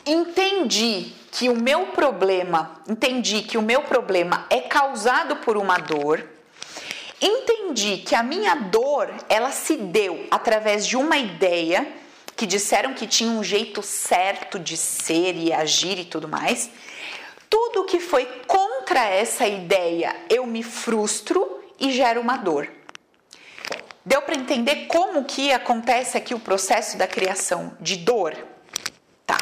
entendi 0.05 1.15
que 1.31 1.49
o 1.49 1.57
meu 1.57 1.87
problema, 1.87 2.83
entendi 2.87 3.41
que 3.41 3.57
o 3.57 3.63
meu 3.63 3.81
problema 3.85 4.47
é 4.51 4.61
causado 4.61 5.37
por 5.37 5.57
uma 5.57 5.79
dor, 5.79 6.23
entendi 7.19 7.97
que 7.97 8.15
a 8.15 8.23
minha 8.23 8.55
dor, 8.55 9.11
ela 9.27 9.51
se 9.51 9.79
deu 9.79 10.27
através 10.31 10.87
de 10.87 10.99
uma 10.99 11.17
ideia 11.17 11.91
que 12.37 12.45
disseram 12.45 12.93
que 12.93 13.07
tinha 13.07 13.31
um 13.31 13.43
jeito 13.43 13.83
certo 13.83 14.59
de 14.59 14.77
ser 14.77 15.35
e 15.35 15.51
agir 15.51 15.99
e 15.99 16.05
tudo 16.05 16.29
mais. 16.29 16.69
Tudo 17.53 17.85
que 17.85 18.01
foi 18.01 18.25
contra 18.47 19.05
essa 19.05 19.47
ideia, 19.47 20.17
eu 20.31 20.47
me 20.47 20.63
frustro 20.63 21.63
e 21.79 21.93
gero 21.93 22.19
uma 22.19 22.39
dor. 22.39 22.67
Deu 24.07 24.23
para 24.23 24.37
entender 24.37 24.87
como 24.87 25.23
que 25.25 25.53
acontece 25.53 26.17
aqui 26.17 26.33
o 26.33 26.41
processo 26.41 26.97
da 26.97 27.07
criação 27.07 27.77
de 27.79 27.97
dor? 27.97 28.35
Tá. 29.27 29.37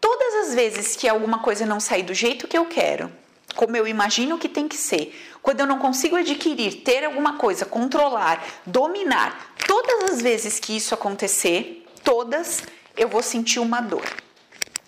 Todas 0.00 0.46
as 0.46 0.54
vezes 0.54 0.94
que 0.94 1.08
alguma 1.08 1.40
coisa 1.40 1.66
não 1.66 1.80
sair 1.80 2.04
do 2.04 2.14
jeito 2.14 2.46
que 2.46 2.56
eu 2.56 2.66
quero, 2.66 3.10
como 3.56 3.76
eu 3.76 3.88
imagino 3.88 4.38
que 4.38 4.48
tem 4.48 4.68
que 4.68 4.76
ser, 4.76 5.12
quando 5.42 5.58
eu 5.58 5.66
não 5.66 5.80
consigo 5.80 6.14
adquirir, 6.14 6.84
ter 6.84 7.04
alguma 7.04 7.38
coisa, 7.38 7.66
controlar, 7.66 8.40
dominar, 8.64 9.52
todas 9.66 10.12
as 10.12 10.22
vezes 10.22 10.60
que 10.60 10.76
isso 10.76 10.94
acontecer, 10.94 11.84
todas, 12.04 12.62
eu 12.96 13.08
vou 13.08 13.20
sentir 13.20 13.58
uma 13.58 13.80
dor. 13.80 14.08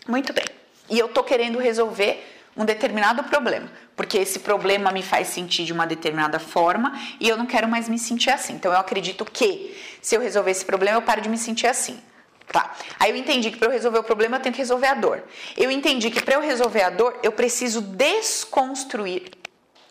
Muito 0.07 0.33
bem. 0.33 0.62
E 0.93 0.99
eu 0.99 1.09
tô 1.09 1.25
querendo 1.25 1.59
resolver 1.59 2.23
um 2.55 2.67
determinado 2.67 3.25
problema, 3.25 3.73
porque 3.97 4.19
esse 4.19 4.41
problema 4.41 4.93
me 4.93 5.03
faz 5.03 5.29
sentir 5.29 5.65
de 5.65 5.73
uma 5.73 5.87
determinada 5.87 6.39
forma 6.39 6.93
e 7.19 7.27
eu 7.27 7.35
não 7.35 7.47
quero 7.47 7.67
mais 7.67 7.89
me 7.89 7.99
sentir 7.99 8.29
assim. 8.29 8.53
Então 8.53 8.71
eu 8.71 8.79
acredito 8.79 9.25
que 9.25 9.75
se 10.03 10.15
eu 10.15 10.21
resolver 10.21 10.51
esse 10.51 10.67
problema, 10.67 10.99
eu 10.99 11.03
paro 11.03 11.23
de 11.23 11.31
me 11.31 11.39
sentir 11.39 11.67
assim. 11.67 11.99
Tá. 12.47 12.75
Aí 13.01 13.11
eu 13.11 13.17
entendi 13.17 13.51
que 13.51 13.57
para 13.57 13.69
eu 13.69 13.73
resolver 13.73 14.01
o 14.01 14.05
problema 14.05 14.37
eu 14.37 14.41
tenho 14.41 14.55
que 14.55 14.61
resolver 14.61 14.89
a 14.89 14.95
dor. 14.95 15.25
Eu 15.57 15.71
entendi 15.71 16.11
que 16.11 16.23
para 16.23 16.35
eu 16.35 16.43
resolver 16.43 16.83
a 16.83 16.91
dor 16.91 17.19
eu 17.23 17.33
preciso 17.33 17.81
desconstruir. 17.81 19.31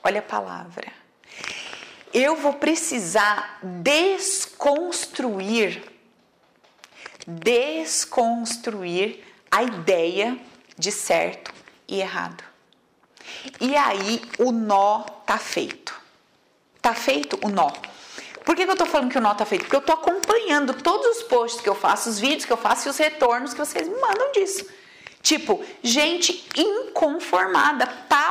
Olha 0.03 0.19
a 0.19 0.23
palavra. 0.23 0.85
Eu 2.13 2.35
vou 2.35 2.53
precisar 2.53 3.57
desconstruir 3.63 5.81
desconstruir 7.27 9.23
a 9.49 9.63
ideia 9.63 10.37
de 10.81 10.91
certo 10.91 11.53
e 11.87 12.01
errado. 12.01 12.43
E 13.59 13.75
aí 13.75 14.19
o 14.39 14.51
nó 14.51 15.03
tá 15.25 15.37
feito. 15.37 15.93
Tá 16.81 16.95
feito 16.95 17.39
o 17.43 17.49
nó. 17.49 17.69
Por 18.43 18.55
que, 18.55 18.65
que 18.65 18.71
eu 18.71 18.75
tô 18.75 18.87
falando 18.87 19.11
que 19.11 19.17
o 19.17 19.21
nó 19.21 19.35
tá 19.35 19.45
feito? 19.45 19.61
Porque 19.65 19.75
eu 19.75 19.81
tô 19.81 19.93
acompanhando 19.93 20.73
todos 20.73 21.17
os 21.17 21.23
posts 21.23 21.61
que 21.61 21.69
eu 21.69 21.75
faço, 21.75 22.09
os 22.09 22.19
vídeos 22.19 22.45
que 22.45 22.51
eu 22.51 22.57
faço 22.57 22.87
e 22.87 22.89
os 22.89 22.97
retornos 22.97 23.53
que 23.53 23.59
vocês 23.59 23.87
me 23.87 23.95
mandam 23.99 24.31
disso. 24.31 24.65
Tipo, 25.21 25.63
gente 25.83 26.49
inconformada, 26.57 27.87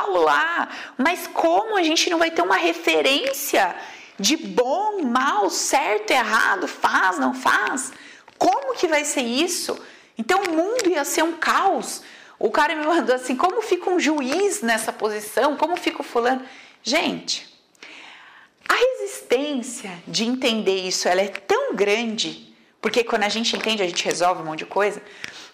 lá, 0.09 0.67
mas 0.97 1.25
como 1.27 1.77
a 1.77 1.83
gente 1.83 2.09
não 2.09 2.19
vai 2.19 2.31
ter 2.31 2.41
uma 2.41 2.57
referência 2.57 3.73
de 4.19 4.35
bom, 4.35 5.01
mal, 5.03 5.49
certo, 5.49 6.11
errado, 6.11 6.67
faz, 6.67 7.17
não 7.17 7.33
faz? 7.33 7.93
Como 8.37 8.75
que 8.75 8.89
vai 8.89 9.05
ser 9.05 9.21
isso? 9.21 9.79
Então 10.17 10.41
o 10.43 10.51
mundo 10.51 10.89
ia 10.89 11.05
ser 11.05 11.23
um 11.23 11.33
caos. 11.33 12.01
O 12.41 12.49
cara 12.49 12.75
me 12.75 12.83
mandou 12.83 13.13
assim: 13.13 13.35
como 13.35 13.61
fica 13.61 13.87
um 13.87 13.99
juiz 13.99 14.61
nessa 14.61 14.91
posição? 14.91 15.55
Como 15.55 15.77
fica 15.77 16.01
o 16.01 16.03
fulano? 16.03 16.43
Gente, 16.81 17.47
a 18.67 18.73
resistência 18.73 19.91
de 20.07 20.25
entender 20.25 20.87
isso 20.87 21.07
ela 21.07 21.21
é 21.21 21.27
tão 21.27 21.75
grande, 21.75 22.51
porque 22.81 23.03
quando 23.03 23.23
a 23.23 23.29
gente 23.29 23.55
entende, 23.55 23.83
a 23.83 23.87
gente 23.87 24.03
resolve 24.03 24.41
um 24.41 24.45
monte 24.45 24.59
de 24.59 24.65
coisa, 24.65 24.99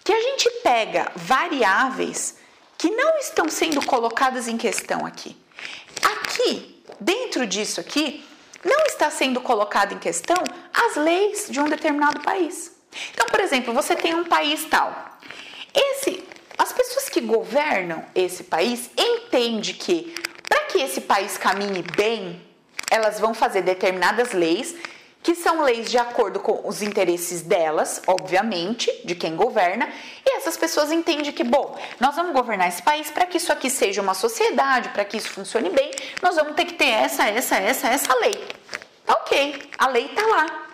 que 0.02 0.10
a 0.10 0.20
gente 0.20 0.48
pega 0.62 1.12
variáveis 1.14 2.38
que 2.78 2.90
não 2.90 3.18
estão 3.18 3.50
sendo 3.50 3.84
colocadas 3.84 4.48
em 4.48 4.56
questão 4.56 5.04
aqui. 5.04 5.36
Aqui, 6.02 6.82
dentro 6.98 7.46
disso 7.46 7.80
aqui, 7.80 8.24
não 8.64 8.86
está 8.86 9.10
sendo 9.10 9.42
colocado 9.42 9.92
em 9.92 9.98
questão 9.98 10.36
as 10.72 10.96
leis 10.96 11.48
de 11.50 11.60
um 11.60 11.68
determinado 11.68 12.20
país. 12.20 12.72
Então, 13.12 13.26
por 13.26 13.40
exemplo, 13.40 13.74
você 13.74 13.94
tem 13.94 14.14
um 14.14 14.24
país 14.24 14.64
tal. 14.64 15.18
Esse, 15.74 16.26
as 16.58 16.72
pessoas 16.72 17.08
que 17.08 17.20
governam 17.20 18.04
esse 18.14 18.44
país 18.44 18.90
entendem 18.98 19.74
que 19.74 20.14
para 20.48 20.64
que 20.64 20.78
esse 20.78 21.02
país 21.02 21.38
caminhe 21.38 21.82
bem, 21.96 22.42
elas 22.90 23.20
vão 23.20 23.32
fazer 23.32 23.62
determinadas 23.62 24.32
leis 24.32 24.74
que 25.22 25.34
são 25.34 25.62
leis 25.62 25.90
de 25.90 25.98
acordo 25.98 26.40
com 26.40 26.66
os 26.66 26.80
interesses 26.80 27.42
delas, 27.42 28.00
obviamente, 28.06 28.90
de 29.04 29.14
quem 29.14 29.36
governa, 29.36 29.88
e 30.24 30.36
essas 30.36 30.56
pessoas 30.56 30.90
entendem 30.90 31.32
que, 31.32 31.44
bom, 31.44 31.78
nós 32.00 32.14
vamos 32.14 32.32
governar 32.32 32.68
esse 32.68 32.82
país 32.82 33.10
para 33.10 33.26
que 33.26 33.36
isso 33.36 33.52
aqui 33.52 33.68
seja 33.68 34.00
uma 34.00 34.14
sociedade, 34.14 34.88
para 34.90 35.04
que 35.04 35.16
isso 35.16 35.28
funcione 35.28 35.70
bem, 35.70 35.90
nós 36.22 36.36
vamos 36.36 36.54
ter 36.54 36.64
que 36.64 36.74
ter 36.74 36.88
essa, 36.88 37.28
essa, 37.28 37.56
essa, 37.56 37.88
essa 37.88 38.14
lei. 38.20 38.42
Ok, 39.06 39.70
a 39.76 39.88
lei 39.88 40.06
está 40.06 40.26
lá. 40.26 40.68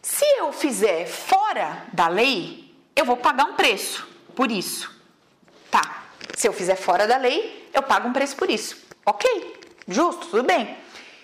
Se 0.00 0.24
eu 0.38 0.52
fizer 0.52 1.06
fora 1.06 1.84
da 1.92 2.08
lei, 2.08 2.72
eu 2.94 3.04
vou 3.04 3.16
pagar 3.16 3.46
um 3.46 3.54
preço 3.54 4.06
por 4.36 4.50
isso. 4.50 5.01
Tá. 5.72 6.04
Se 6.36 6.46
eu 6.46 6.52
fizer 6.52 6.76
fora 6.76 7.06
da 7.06 7.16
lei, 7.16 7.70
eu 7.72 7.82
pago 7.82 8.06
um 8.06 8.12
preço 8.12 8.36
por 8.36 8.50
isso. 8.50 8.76
Ok, 9.06 9.56
justo, 9.88 10.26
tudo 10.26 10.42
bem. 10.42 10.76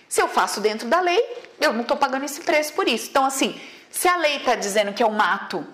Se 0.09 0.23
eu 0.23 0.27
faço 0.27 0.59
dentro 0.59 0.89
da 0.89 1.01
lei, 1.01 1.23
eu 1.61 1.75
não 1.75 1.83
estou 1.83 1.99
pagando 1.99 2.25
esse 2.25 2.41
preço 2.41 2.73
por 2.73 2.89
isso. 2.89 3.11
Então, 3.11 3.27
assim, 3.27 3.61
se 3.91 4.09
a 4.09 4.17
lei 4.17 4.39
está 4.39 4.55
dizendo 4.55 4.95
que 4.95 5.03
eu 5.03 5.11
mato 5.11 5.67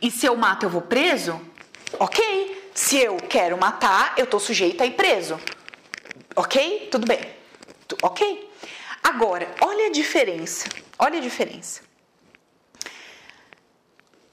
e 0.00 0.10
se 0.10 0.24
eu 0.24 0.34
mato 0.34 0.64
eu 0.64 0.70
vou 0.70 0.80
preso, 0.80 1.38
ok. 1.98 2.70
Se 2.74 2.98
eu 2.98 3.16
quero 3.16 3.58
matar, 3.58 4.14
eu 4.16 4.24
estou 4.24 4.40
sujeito 4.40 4.82
a 4.82 4.86
ir 4.86 4.92
preso. 4.92 5.38
Ok? 6.34 6.88
Tudo 6.90 7.06
bem. 7.06 7.20
Ok. 8.02 8.50
Agora, 9.02 9.54
olha 9.60 9.88
a 9.88 9.92
diferença. 9.92 10.66
Olha 10.98 11.18
a 11.18 11.22
diferença. 11.22 11.82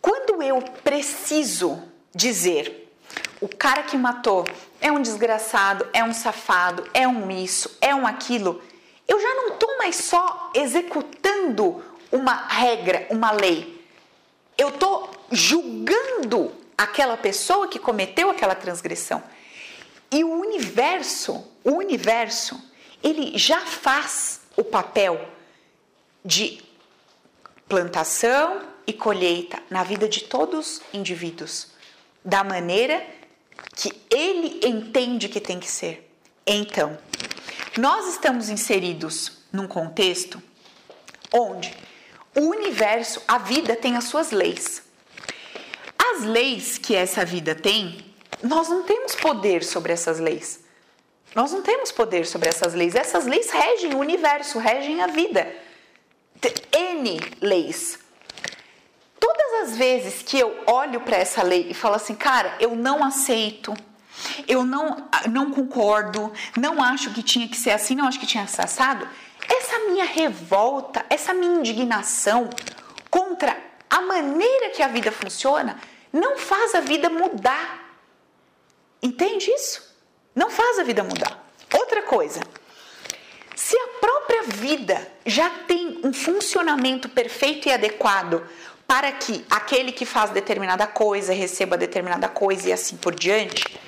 Quando 0.02 0.42
eu 0.42 0.62
preciso 0.62 1.84
dizer 2.16 2.83
o 3.44 3.48
cara 3.50 3.84
que 3.84 3.98
matou 3.98 4.46
é 4.80 4.92
um 4.92 5.02
desgraçado, 5.02 5.88
é 5.92 6.04
um 6.04 6.14
safado, 6.14 6.90
é 6.94 7.08
um 7.08 7.30
isso, 7.30 7.78
é 7.82 7.94
um 7.94 8.08
aquilo, 8.08 8.62
eu 9.08 9.20
já 9.20 9.34
não 9.36 9.50
estou 9.50 9.78
mais 9.78 9.98
só 9.98 10.52
executando 10.54 11.84
uma 12.12 12.48
regra, 12.48 13.06
uma 13.10 13.32
lei. 13.32 13.86
Eu 14.58 14.70
estou 14.70 15.10
julgando 15.30 16.54
aquela 16.78 17.18
pessoa 17.18 17.68
que 17.68 17.80
cometeu 17.80 18.30
aquela 18.30 18.56
transgressão. 18.56 19.22
E 20.10 20.24
o 20.24 20.32
universo, 20.32 21.46
o 21.64 21.72
universo, 21.72 22.64
ele 23.04 23.38
já 23.38 23.60
faz 23.62 24.42
o 24.56 24.64
papel 24.64 25.20
de 26.24 26.64
plantação, 27.68 28.62
e 28.86 28.94
colheita 28.94 29.62
na 29.70 29.84
vida 29.84 30.08
de 30.08 30.24
todos 30.24 30.78
os 30.78 30.82
indivíduos, 30.94 31.68
da 32.24 32.44
maneira 32.44 33.06
que 33.76 33.94
ele 34.10 34.60
entende 34.64 35.30
que 35.30 35.40
tem 35.40 35.60
que 35.60 35.70
ser. 35.70 36.10
Então, 36.46 36.98
nós 37.78 38.08
estamos 38.08 38.50
inseridos 38.50 39.44
num 39.52 39.68
contexto 39.68 40.42
onde 41.32 41.74
o 42.36 42.42
universo, 42.42 43.22
a 43.28 43.38
vida 43.38 43.76
tem 43.76 43.96
as 43.96 44.06
suas 44.06 44.32
leis. 44.32 44.82
As 45.98 46.24
leis 46.24 46.78
que 46.78 46.96
essa 46.96 47.24
vida 47.24 47.56
tem, 47.56 48.14
nós 48.42 48.70
não 48.70 48.84
temos 48.84 49.16
poder 49.16 49.64
sobre 49.64 49.94
essas 49.94 50.20
leis. 50.20 50.60
Nós 51.36 51.52
não 51.52 51.62
temos 51.62 51.92
poder 51.92 52.26
sobre 52.26 52.50
essas 52.50 52.74
leis. 52.74 52.94
Essas 52.94 53.26
leis 53.26 53.50
regem 53.50 53.96
o 53.96 54.00
universo, 54.00 54.60
regem 54.60 55.02
a 55.02 55.08
vida. 55.08 55.52
N 56.72 57.20
leis 57.42 58.03
todas 59.24 59.70
as 59.70 59.78
vezes 59.78 60.22
que 60.22 60.38
eu 60.38 60.54
olho 60.68 61.00
para 61.00 61.16
essa 61.16 61.42
lei 61.42 61.68
e 61.70 61.74
falo 61.74 61.96
assim, 61.96 62.14
cara, 62.14 62.58
eu 62.60 62.76
não 62.76 63.02
aceito, 63.02 63.74
eu 64.46 64.66
não, 64.66 65.08
não 65.32 65.50
concordo, 65.50 66.30
não 66.60 66.84
acho 66.84 67.14
que 67.14 67.24
tinha 67.24 67.48
que 67.48 67.56
ser 67.56 67.72
assim, 67.72 67.96
não 67.96 68.06
acho 68.06 68.20
que 68.20 68.26
tinha 68.26 68.44
que 68.44 68.52
ser 68.52 68.64
assado, 68.64 69.08
essa 69.48 69.80
minha 69.88 70.04
revolta, 70.04 71.06
essa 71.10 71.34
minha 71.34 71.58
indignação 71.58 72.50
contra 73.10 73.56
a 73.90 74.02
maneira 74.02 74.72
que 74.72 74.84
a 74.84 74.90
vida 74.90 75.10
funciona 75.10 75.80
não 76.12 76.38
faz 76.38 76.76
a 76.76 76.82
vida 76.82 77.10
mudar. 77.10 77.98
Entende 79.02 79.50
isso? 79.52 79.82
Não 80.36 80.50
faz 80.50 80.80
a 80.80 80.84
vida 80.84 81.02
mudar. 81.02 81.48
Outra 81.74 82.02
coisa, 82.04 82.42
se 83.56 83.78
a 83.78 83.88
própria 84.02 84.44
vida 84.44 85.12
já 85.26 85.50
tem 85.50 86.02
um 86.04 86.12
funcionamento 86.12 87.08
perfeito 87.08 87.70
e 87.70 87.72
adequado 87.72 88.44
para 88.88 89.12
que 89.12 89.46
aquele 89.50 89.92
que 89.92 90.06
faz 90.06 90.30
determinada 90.32 90.86
coisa 90.86 91.34
receba 91.34 91.78
determinada 91.78 92.28
coisa 92.28 92.70
e 92.70 92.74
assim 92.74 92.98
por 92.98 93.16
diante. 93.16 93.80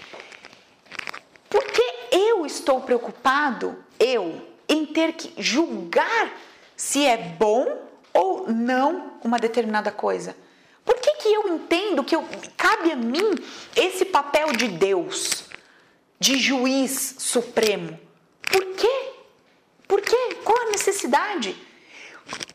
Por 1.50 1.64
que 1.66 1.84
eu 2.12 2.46
estou 2.46 2.82
preocupado, 2.82 3.84
eu, 4.00 4.42
em 4.68 4.86
ter 4.86 5.14
que 5.14 5.34
julgar 5.42 6.34
se 6.76 7.06
é 7.06 7.18
bom 7.18 7.78
ou 8.14 8.50
não 8.50 9.14
uma 9.24 9.38
determinada 9.38 9.92
coisa? 9.92 10.36
Por 10.84 10.96
que, 10.96 11.12
que 11.16 11.34
eu 11.34 11.48
entendo 11.50 12.04
que 12.04 12.16
eu, 12.16 12.24
cabe 12.56 12.92
a 12.92 12.96
mim 12.96 13.36
esse 13.76 14.06
papel 14.06 14.52
de 14.54 14.68
Deus, 14.68 15.46
de 16.20 16.38
juiz 16.38 17.16
supremo? 17.18 18.00
Por 18.42 18.66
quê? 18.76 19.12
Por 19.88 20.02
quê? 20.02 20.38
Qual 20.44 20.68
a 20.68 20.72
necessidade? 20.72 21.56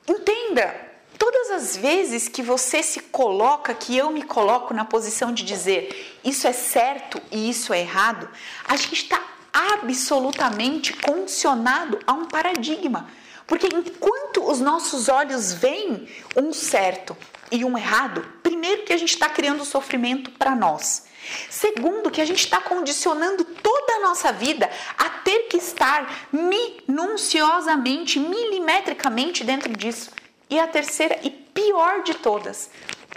Entenda, 0.07 0.90
todas 1.21 1.51
as 1.51 1.77
vezes 1.77 2.29
que 2.29 2.43
você 2.43 2.83
se 2.83 2.99
coloca, 3.01 3.75
que 3.75 3.95
eu 3.95 4.11
me 4.11 4.23
coloco 4.23 4.73
na 4.73 4.87
posição 4.87 5.31
de 5.35 5.45
dizer 5.45 6.19
isso 6.25 6.47
é 6.49 6.53
certo 6.53 7.21
e 7.31 7.51
isso 7.51 7.75
é 7.75 7.81
errado, 7.81 8.27
a 8.67 8.75
gente 8.75 8.95
está 8.95 9.23
absolutamente 9.53 10.95
condicionado 10.95 11.99
a 12.07 12.15
um 12.15 12.25
paradigma. 12.25 13.11
Porque 13.47 13.67
enquanto 13.67 14.49
os 14.49 14.61
nossos 14.61 15.11
olhos 15.11 15.53
veem 15.53 16.09
um 16.35 16.55
certo 16.55 17.15
e 17.53 17.67
um 17.67 17.77
errado, 17.77 18.25
primeiro 18.43 18.85
que 18.85 18.93
a 18.93 18.97
gente 18.97 19.13
está 19.13 19.29
criando 19.29 19.65
sofrimento 19.65 20.31
para 20.31 20.55
nós. 20.55 21.05
Segundo, 21.51 22.11
que 22.11 22.23
a 22.23 22.25
gente 22.25 22.45
está 22.45 22.63
condicionando 22.63 23.45
toda 23.45 23.95
a 23.95 24.01
nossa 24.01 24.33
vida 24.33 24.71
a 24.97 25.11
ter 25.11 25.49
que 25.49 25.59
estar 25.59 26.29
minuciosamente, 26.33 28.19
milimetricamente 28.19 29.45
dentro 29.45 29.71
disso. 29.77 30.11
E 30.51 30.59
a 30.59 30.67
terceira 30.67 31.19
e 31.23 31.31
pior 31.31 32.03
de 32.03 32.15
todas, 32.15 32.71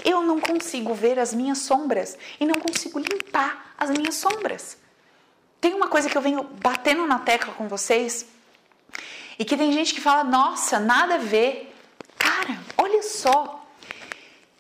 eu 0.05 0.21
não 0.21 0.39
consigo 0.39 0.93
ver 0.93 1.17
as 1.17 1.33
minhas 1.33 1.57
sombras 1.57 2.17
e 2.39 2.45
não 2.45 2.55
consigo 2.55 2.99
limpar 2.99 3.73
as 3.77 3.89
minhas 3.89 4.15
sombras. 4.15 4.77
Tem 5.59 5.73
uma 5.73 5.87
coisa 5.87 6.09
que 6.09 6.17
eu 6.17 6.21
venho 6.21 6.43
batendo 6.43 7.07
na 7.07 7.19
tecla 7.19 7.53
com 7.53 7.67
vocês 7.67 8.27
e 9.39 9.43
que 9.43 9.57
tem 9.57 9.71
gente 9.71 9.93
que 9.93 10.01
fala: 10.01 10.23
nossa, 10.23 10.79
nada 10.79 11.15
a 11.15 11.19
ver. 11.19 11.73
Cara, 12.17 12.59
olha 12.77 13.01
só, 13.01 13.65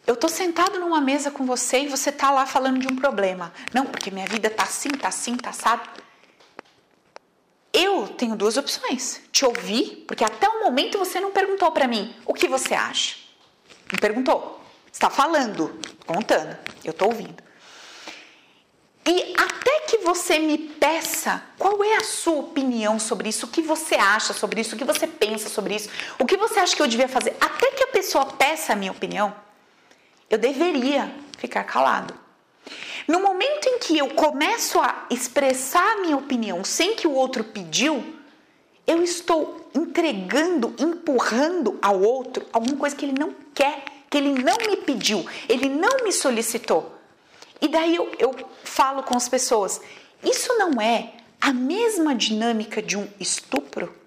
eu 0.05 0.15
tô 0.15 0.27
sentado 0.27 0.79
numa 0.79 0.99
mesa 0.99 1.31
com 1.31 1.45
você 1.45 1.83
e 1.83 1.87
você 1.87 2.11
tá 2.11 2.31
lá 2.31 2.45
falando 2.45 2.79
de 2.79 2.87
um 2.87 2.95
problema. 2.95 3.53
Não, 3.73 3.85
porque 3.85 4.11
minha 4.11 4.27
vida 4.27 4.49
tá 4.49 4.63
assim, 4.63 4.89
tá 4.89 5.09
assim, 5.09 5.37
tá 5.37 5.51
assado. 5.51 5.87
Eu 7.73 8.07
tenho 8.07 8.35
duas 8.35 8.55
opções: 8.55 9.21
te 9.31 9.43
ouvir, 9.43 10.05
porque 10.07 10.23
até 10.23 10.47
o 10.47 10.63
momento 10.63 10.99
você 10.99 11.19
não 11.19 11.31
perguntou 11.31 11.71
para 11.71 11.87
mim 11.87 12.15
o 12.25 12.33
que 12.33 12.47
você 12.47 12.75
acha. 12.75 13.15
Não 13.91 13.97
perguntou. 13.99 14.61
Está 14.91 15.09
falando, 15.09 15.79
contando. 16.05 16.55
Eu 16.85 16.93
tô 16.93 17.05
ouvindo. 17.05 17.41
E 19.05 19.33
até 19.37 19.81
que 19.81 19.97
você 19.97 20.39
me 20.39 20.57
peça 20.57 21.43
qual 21.57 21.83
é 21.83 21.97
a 21.97 22.03
sua 22.03 22.39
opinião 22.39 22.97
sobre 22.99 23.27
isso, 23.27 23.47
o 23.47 23.49
que 23.49 23.61
você 23.61 23.95
acha 23.95 24.31
sobre 24.33 24.61
isso, 24.61 24.75
o 24.75 24.77
que 24.77 24.85
você 24.85 25.05
pensa 25.05 25.49
sobre 25.49 25.75
isso, 25.75 25.89
o 26.17 26.25
que 26.25 26.37
você 26.37 26.59
acha 26.59 26.75
que 26.75 26.81
eu 26.81 26.87
devia 26.87 27.09
fazer, 27.09 27.35
até 27.41 27.71
que 27.71 27.83
a 27.83 27.87
pessoa 27.87 28.25
peça 28.25 28.71
a 28.71 28.75
minha 28.75 28.91
opinião, 28.91 29.35
eu 30.29 30.37
deveria 30.37 31.13
ficar 31.37 31.65
calado. 31.65 32.22
No 33.07 33.19
momento 33.19 33.67
em 33.67 33.79
que 33.79 33.97
eu 33.97 34.09
começo 34.09 34.79
a 34.79 35.05
expressar 35.09 35.93
a 35.93 36.01
minha 36.01 36.17
opinião 36.17 36.63
sem 36.63 36.95
que 36.95 37.07
o 37.07 37.13
outro 37.13 37.43
pediu, 37.43 38.03
eu 38.87 39.03
estou 39.03 39.69
entregando, 39.73 40.73
empurrando 40.77 41.77
ao 41.81 42.01
outro 42.01 42.45
alguma 42.51 42.77
coisa 42.77 42.95
que 42.95 43.05
ele 43.05 43.19
não 43.19 43.33
quer, 43.53 43.83
que 44.09 44.17
ele 44.17 44.41
não 44.41 44.57
me 44.57 44.77
pediu, 44.77 45.25
ele 45.49 45.67
não 45.67 46.03
me 46.03 46.11
solicitou. 46.11 46.93
E 47.61 47.67
daí 47.67 47.95
eu, 47.95 48.11
eu 48.19 48.35
falo 48.63 49.03
com 49.03 49.15
as 49.15 49.27
pessoas: 49.27 49.81
isso 50.23 50.53
não 50.57 50.81
é 50.81 51.13
a 51.39 51.51
mesma 51.51 52.15
dinâmica 52.15 52.81
de 52.81 52.97
um 52.97 53.07
estupro? 53.19 54.02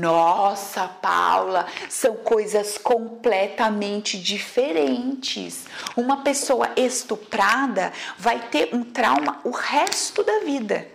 Nossa, 0.00 0.88
Paula, 0.88 1.66
são 1.88 2.16
coisas 2.16 2.78
completamente 2.78 4.18
diferentes. 4.18 5.66
Uma 5.96 6.22
pessoa 6.22 6.70
estuprada 6.76 7.92
vai 8.18 8.48
ter 8.48 8.74
um 8.74 8.82
trauma 8.82 9.40
o 9.44 9.50
resto 9.50 10.22
da 10.22 10.40
vida. 10.40 10.88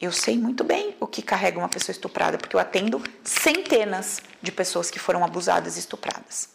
Eu 0.00 0.12
sei 0.12 0.36
muito 0.36 0.62
bem 0.62 0.94
o 1.00 1.06
que 1.06 1.22
carrega 1.22 1.58
uma 1.58 1.68
pessoa 1.68 1.92
estuprada, 1.92 2.36
porque 2.36 2.54
eu 2.54 2.60
atendo 2.60 3.02
centenas 3.24 4.20
de 4.42 4.52
pessoas 4.52 4.90
que 4.90 4.98
foram 4.98 5.24
abusadas 5.24 5.76
e 5.76 5.80
estupradas. 5.80 6.50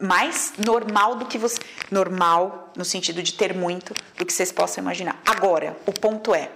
Mais 0.00 0.52
normal 0.64 1.16
do 1.16 1.26
que 1.26 1.36
você. 1.36 1.58
Normal, 1.90 2.72
no 2.76 2.84
sentido 2.84 3.22
de 3.22 3.34
ter 3.34 3.54
muito, 3.54 3.94
do 4.16 4.24
que 4.24 4.32
vocês 4.32 4.52
possam 4.52 4.82
imaginar. 4.82 5.20
Agora, 5.26 5.76
o 5.86 5.92
ponto 5.92 6.34
é: 6.34 6.50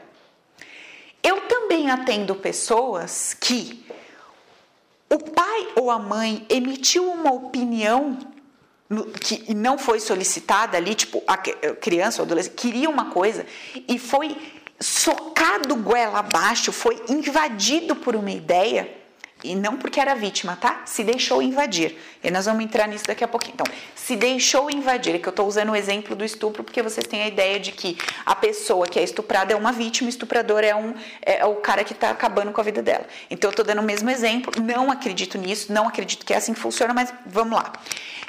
eu 1.23 1.41
também 1.43 1.91
atendo 1.91 2.35
pessoas 2.37 3.35
que 3.35 3.85
o 5.11 5.19
pai 5.19 5.69
ou 5.77 5.91
a 5.91 5.99
mãe 5.99 6.45
emitiu 6.49 7.11
uma 7.11 7.33
opinião 7.33 8.19
que 9.21 9.55
não 9.55 9.77
foi 9.77 10.01
solicitada 10.01 10.77
ali, 10.77 10.95
tipo, 10.95 11.23
a 11.27 11.37
criança 11.37 12.23
ou 12.23 12.27
adolescente 12.27 12.55
queria 12.55 12.89
uma 12.89 13.11
coisa 13.11 13.45
e 13.87 13.99
foi 13.99 14.37
socado 14.81 15.77
goela 15.77 16.21
abaixo, 16.21 16.73
foi 16.73 17.03
invadido 17.09 17.97
por 17.97 18.17
uma 18.17 18.31
ideia 18.31 18.98
e 19.43 19.55
não 19.55 19.77
porque 19.77 20.01
era 20.01 20.15
vítima, 20.15 20.57
tá? 20.57 20.83
Se 20.85 21.05
deixou 21.05 21.41
invadir. 21.41 21.97
E 22.23 22.31
nós 22.31 22.47
vamos 22.47 22.65
entrar 22.65 22.89
nisso 22.89 23.05
daqui 23.07 23.23
a 23.23 23.29
pouquinho. 23.29 23.55
Então, 23.55 23.67
se 23.95 24.17
deixou 24.17 24.71
invadir, 24.71 25.15
é 25.15 25.19
que 25.19 25.29
eu 25.29 25.31
estou 25.31 25.47
usando 25.47 25.71
o 25.71 25.77
exemplo 25.77 26.17
do 26.17 26.25
estupro 26.25 26.65
porque 26.65 26.83
vocês 26.83 27.07
têm 27.07 27.23
a 27.23 27.29
ideia 27.29 27.61
de 27.61 27.71
que 27.73 27.97
a 28.27 28.35
pessoa 28.35 28.87
que 28.87 28.99
é 28.99 29.03
estuprada 29.03 29.53
é 29.53 29.57
uma 29.57 29.71
vítima, 29.71 30.07
o 30.07 30.11
estuprador 30.11 30.65
é, 30.65 30.75
um, 30.75 30.95
é 31.23 31.45
o 31.45 31.57
cara 31.57 31.85
que 31.85 31.93
está 31.93 32.11
acabando 32.11 32.51
com 32.53 32.61
a 32.61 32.65
vida 32.65 32.83
dela. 32.83 33.07
Então, 33.31 33.49
eu 33.49 33.53
estou 33.53 33.65
dando 33.65 33.81
o 33.81 33.85
mesmo 33.85 34.11
exemplo. 34.11 34.53
Não 34.61 34.91
acredito 34.91 35.39
nisso, 35.39 35.73
não 35.73 35.87
acredito 35.87 36.27
que 36.27 36.35
é 36.35 36.37
assim 36.37 36.53
que 36.53 36.61
funciona, 36.61 36.93
mas 36.93 37.13
vamos 37.25 37.57
lá. 37.57 37.73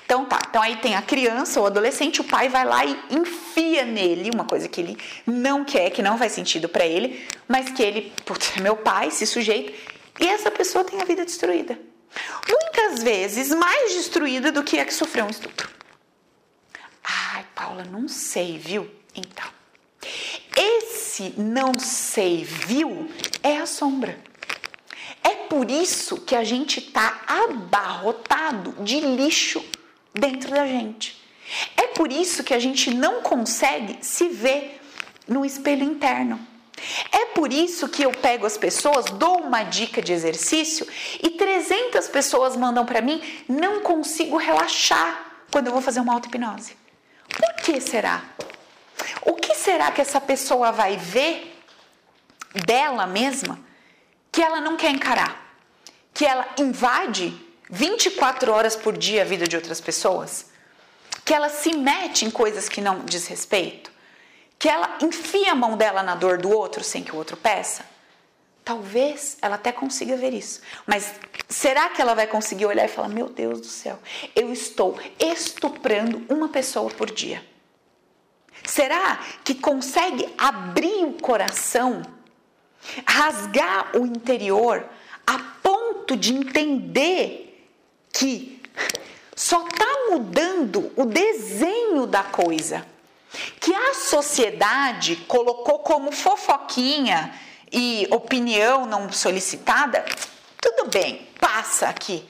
Então 0.05 0.25
tá, 0.25 0.39
então 0.49 0.59
aí 0.59 0.75
tem 0.77 0.95
a 0.95 1.03
criança 1.03 1.59
ou 1.59 1.67
adolescente, 1.67 2.19
o 2.19 2.23
pai 2.23 2.49
vai 2.49 2.65
lá 2.65 2.83
e 2.83 2.97
enfia 3.11 3.85
nele 3.85 4.31
uma 4.33 4.43
coisa 4.43 4.67
que 4.67 4.81
ele 4.81 4.97
não 5.23 5.63
quer, 5.63 5.91
que 5.91 6.01
não 6.01 6.17
faz 6.17 6.31
sentido 6.31 6.67
para 6.67 6.83
ele, 6.83 7.23
mas 7.47 7.69
que 7.69 7.83
ele, 7.83 8.11
putz, 8.25 8.57
é 8.57 8.59
meu 8.59 8.75
pai, 8.75 9.11
se 9.11 9.27
sujeita 9.27 9.71
e 10.19 10.27
essa 10.27 10.51
pessoa 10.51 10.84
tem 10.84 11.01
a 11.01 11.05
vida 11.05 11.25
destruída. 11.25 11.79
Muitas 12.47 13.03
vezes 13.03 13.49
mais 13.49 13.93
destruída 13.93 14.51
do 14.51 14.63
que 14.63 14.79
a 14.79 14.86
que 14.86 14.93
sofreu 14.93 15.25
um 15.25 15.29
estupro. 15.29 15.69
Ai, 17.03 17.45
Paula, 17.55 17.84
não 17.84 18.08
sei, 18.08 18.58
viu? 18.58 18.89
Então, 19.15 19.47
esse 20.55 21.34
não 21.38 21.77
sei, 21.79 22.43
viu, 22.43 23.10
é 23.43 23.58
a 23.58 23.65
sombra. 23.65 24.19
É 25.23 25.36
por 25.47 25.69
isso 25.69 26.21
que 26.21 26.36
a 26.36 26.43
gente 26.43 26.79
está 26.79 27.21
abarrotado 27.27 28.84
de 28.84 28.99
lixo 28.99 29.63
dentro 30.13 30.51
da 30.51 30.65
gente. 30.65 31.19
É 31.75 31.88
por 31.88 32.12
isso 32.12 32.43
que 32.43 32.53
a 32.53 32.60
gente 32.60 32.93
não 32.93 33.21
consegue 33.21 33.97
se 34.01 34.27
ver 34.29 34.79
no 35.27 35.45
espelho 35.45 35.84
interno. 35.84 36.48
É 37.11 37.25
por 37.27 37.51
isso 37.51 37.87
que 37.87 38.03
eu 38.03 38.11
pego 38.11 38.45
as 38.45 38.57
pessoas, 38.57 39.05
dou 39.05 39.39
uma 39.39 39.63
dica 39.63 40.01
de 40.01 40.13
exercício 40.13 40.87
e 41.21 41.31
300 41.31 42.07
pessoas 42.07 42.55
mandam 42.55 42.85
para 42.85 43.01
mim, 43.01 43.21
não 43.47 43.81
consigo 43.81 44.37
relaxar 44.37 45.25
quando 45.51 45.67
eu 45.67 45.73
vou 45.73 45.81
fazer 45.81 45.99
uma 45.99 46.13
auto-hipnose. 46.13 46.77
Por 47.29 47.63
que 47.63 47.79
será? 47.79 48.23
O 49.21 49.33
que 49.33 49.55
será 49.55 49.91
que 49.91 50.01
essa 50.01 50.19
pessoa 50.19 50.71
vai 50.71 50.97
ver 50.97 51.57
dela 52.65 53.05
mesma 53.05 53.59
que 54.31 54.41
ela 54.41 54.59
não 54.59 54.77
quer 54.77 54.91
encarar? 54.91 55.55
Que 56.13 56.25
ela 56.25 56.47
invade 56.57 57.33
24 57.69 58.51
horas 58.51 58.75
por 58.75 58.97
dia 58.97 59.21
a 59.21 59.25
vida 59.25 59.47
de 59.47 59.55
outras 59.55 59.79
pessoas? 59.79 60.47
Que 61.23 61.33
ela 61.33 61.49
se 61.49 61.75
mete 61.75 62.25
em 62.25 62.31
coisas 62.31 62.67
que 62.67 62.81
não 62.81 63.05
diz 63.05 63.27
respeito? 63.27 63.88
Que 64.59 64.67
ela 64.67 64.97
enfia 65.01 65.53
a 65.53 65.55
mão 65.55 65.77
dela 65.77 66.03
na 66.03 66.15
dor 66.15 66.37
do 66.37 66.51
outro 66.51 66.83
sem 66.83 67.01
que 67.01 67.13
o 67.13 67.15
outro 67.15 67.37
peça? 67.37 67.85
Talvez 68.63 69.37
ela 69.41 69.55
até 69.55 69.71
consiga 69.71 70.17
ver 70.17 70.33
isso. 70.33 70.61
Mas 70.85 71.13
será 71.47 71.89
que 71.89 72.01
ela 72.01 72.13
vai 72.13 72.27
conseguir 72.27 72.65
olhar 72.65 72.85
e 72.85 72.89
falar: 72.89 73.07
Meu 73.07 73.29
Deus 73.29 73.61
do 73.61 73.65
céu, 73.65 73.97
eu 74.35 74.51
estou 74.51 74.99
estuprando 75.17 76.23
uma 76.29 76.49
pessoa 76.49 76.91
por 76.91 77.09
dia? 77.09 77.43
Será 78.65 79.19
que 79.43 79.55
consegue 79.55 80.27
abrir 80.37 81.05
o 81.05 81.13
coração, 81.13 82.03
rasgar 83.07 83.95
o 83.97 84.05
interior, 84.05 84.85
a 85.25 85.39
ponto 85.63 86.17
de 86.17 86.35
entender 86.35 87.65
que 88.12 88.62
só 89.33 89.65
está 89.65 89.87
mudando 90.12 90.91
o 90.97 91.05
desenho 91.05 92.05
da 92.05 92.23
coisa? 92.23 92.85
Que 93.60 93.73
a 93.73 93.94
sociedade 93.94 95.15
colocou 95.27 95.80
como 95.80 96.12
fofoquinha 96.12 97.34
e 97.71 98.08
opinião 98.12 98.86
não 98.86 99.12
solicitada, 99.12 100.04
tudo 100.62 100.90
bem, 100.90 101.27
passa 101.40 101.88
aqui. 101.88 102.27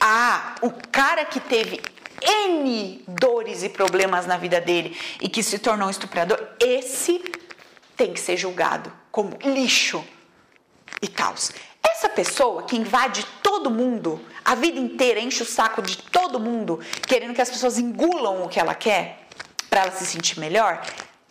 Ah, 0.00 0.54
o 0.62 0.70
cara 0.70 1.24
que 1.24 1.40
teve 1.40 1.80
N 2.22 3.04
dores 3.06 3.62
e 3.62 3.68
problemas 3.68 4.26
na 4.26 4.36
vida 4.36 4.60
dele 4.60 4.96
e 5.20 5.28
que 5.28 5.42
se 5.42 5.58
tornou 5.58 5.88
um 5.88 5.90
estuprador, 5.90 6.38
esse 6.60 7.22
tem 7.96 8.12
que 8.12 8.20
ser 8.20 8.36
julgado 8.36 8.92
como 9.10 9.36
lixo 9.44 10.04
e 11.02 11.08
tal. 11.08 11.34
Essa 11.82 12.08
pessoa 12.08 12.62
que 12.62 12.76
invade 12.76 13.26
todo 13.42 13.70
mundo, 13.70 14.20
a 14.44 14.54
vida 14.54 14.78
inteira 14.78 15.18
enche 15.18 15.42
o 15.42 15.46
saco 15.46 15.82
de 15.82 15.96
todo 15.96 16.38
mundo, 16.38 16.80
querendo 17.06 17.34
que 17.34 17.42
as 17.42 17.50
pessoas 17.50 17.78
engulam 17.78 18.44
o 18.44 18.48
que 18.48 18.60
ela 18.60 18.74
quer 18.74 19.27
para 19.68 19.82
ela 19.82 19.90
se 19.92 20.06
sentir 20.06 20.38
melhor, 20.38 20.82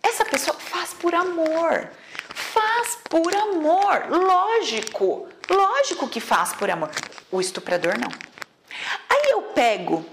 essa 0.01 0.23
pessoa 0.25 0.57
faz 0.57 0.93
por 0.93 1.13
amor. 1.13 1.89
Faz 2.29 2.97
por 3.09 3.35
amor. 3.35 4.07
Lógico, 4.09 5.27
lógico 5.49 6.07
que 6.07 6.19
faz 6.19 6.53
por 6.53 6.69
amor. 6.69 6.91
O 7.31 7.41
estuprador 7.41 7.97
não. 7.97 8.09
Aí 9.09 9.31
eu 9.31 9.41
pego 9.53 10.05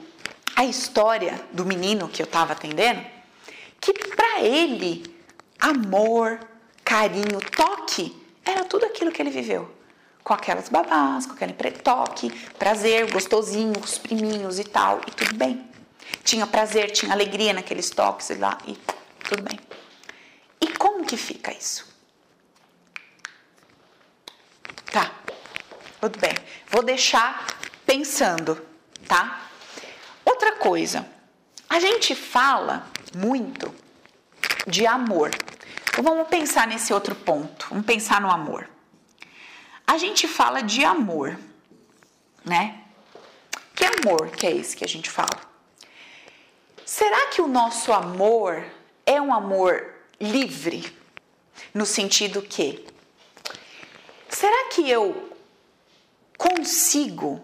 a 0.57 0.65
história 0.65 1.41
do 1.53 1.65
menino 1.65 2.09
que 2.09 2.23
eu 2.23 2.25
estava 2.25 2.53
atendendo, 2.53 3.05
que 3.81 3.93
para 3.93 4.41
ele 4.41 5.03
amor, 5.61 6.41
carinho, 6.85 7.41
toque 7.57 8.15
era 8.45 8.65
tudo 8.65 8.87
aquilo 8.87 9.11
que 9.11 9.21
ele 9.21 9.31
viveu. 9.31 9.71
Com 10.23 10.33
aquelas 10.33 10.69
babás, 10.69 11.27
com 11.27 11.33
aquele 11.33 11.53
toque, 11.53 12.31
prazer, 12.59 13.11
gostosinho, 13.11 13.79
os 13.79 13.99
priminhos 13.99 14.59
e 14.59 14.65
tal, 14.65 15.01
e 15.07 15.11
tudo 15.11 15.35
bem. 15.35 15.74
Tinha 16.23 16.47
prazer, 16.47 16.91
tinha 16.91 17.13
alegria 17.13 17.53
naqueles 17.53 17.91
toques 17.91 18.31
e 18.31 18.35
lá, 18.35 18.59
e 18.67 18.77
tudo 19.29 19.43
bem. 19.43 19.59
E 20.61 20.69
como 20.79 21.05
que 21.05 21.17
fica 21.17 21.53
isso? 21.53 21.87
Tá, 24.91 25.11
tudo 26.01 26.19
bem. 26.19 26.35
Vou 26.69 26.83
deixar 26.83 27.47
pensando, 27.85 28.65
tá? 29.07 29.49
Outra 30.25 30.57
coisa, 30.57 31.07
a 31.69 31.81
gente 31.81 32.15
fala 32.15 32.87
muito 33.15 33.75
de 34.67 34.87
amor. 34.87 35.31
Então 35.91 36.03
vamos 36.03 36.29
pensar 36.29 36.67
nesse 36.67 36.93
outro 36.93 37.15
ponto. 37.15 37.67
Vamos 37.69 37.87
pensar 37.87 38.21
no 38.21 38.31
amor. 38.31 38.69
A 39.87 39.99
gente 39.99 40.27
fala 40.27 40.63
de 40.63 40.85
amor, 40.85 41.39
né? 42.45 42.83
Que 43.75 43.85
amor 43.85 44.31
que 44.31 44.47
é 44.47 44.57
esse 44.57 44.77
que 44.77 44.85
a 44.85 44.89
gente 44.89 45.11
fala? 45.11 45.54
Será 46.97 47.27
que 47.27 47.43
o 47.43 47.49
nosso 47.49 47.93
amor 47.93 48.65
é 49.05 49.21
um 49.21 49.35
amor 49.35 49.85
livre? 50.21 50.97
No 51.75 51.85
sentido 51.85 52.41
que 52.41 52.87
será 54.29 54.69
que 54.69 54.89
eu 54.89 55.33
consigo 56.39 57.43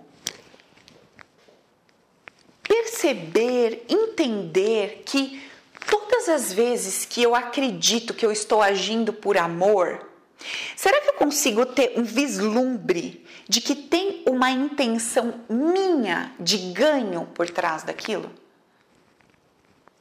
perceber, 2.62 3.84
entender 3.88 5.02
que 5.04 5.42
todas 5.90 6.28
as 6.28 6.52
vezes 6.52 7.04
que 7.04 7.20
eu 7.20 7.34
acredito 7.34 8.14
que 8.14 8.24
eu 8.24 8.30
estou 8.30 8.62
agindo 8.62 9.12
por 9.12 9.36
amor, 9.36 10.12
será 10.76 11.00
que 11.00 11.08
eu 11.08 11.14
consigo 11.14 11.66
ter 11.66 11.94
um 11.96 12.04
vislumbre 12.04 13.26
de 13.48 13.60
que 13.60 13.74
tem 13.74 14.22
uma 14.28 14.52
intenção 14.52 15.40
minha 15.48 16.32
de 16.38 16.56
ganho 16.72 17.26
por 17.34 17.50
trás 17.50 17.82
daquilo? 17.82 18.39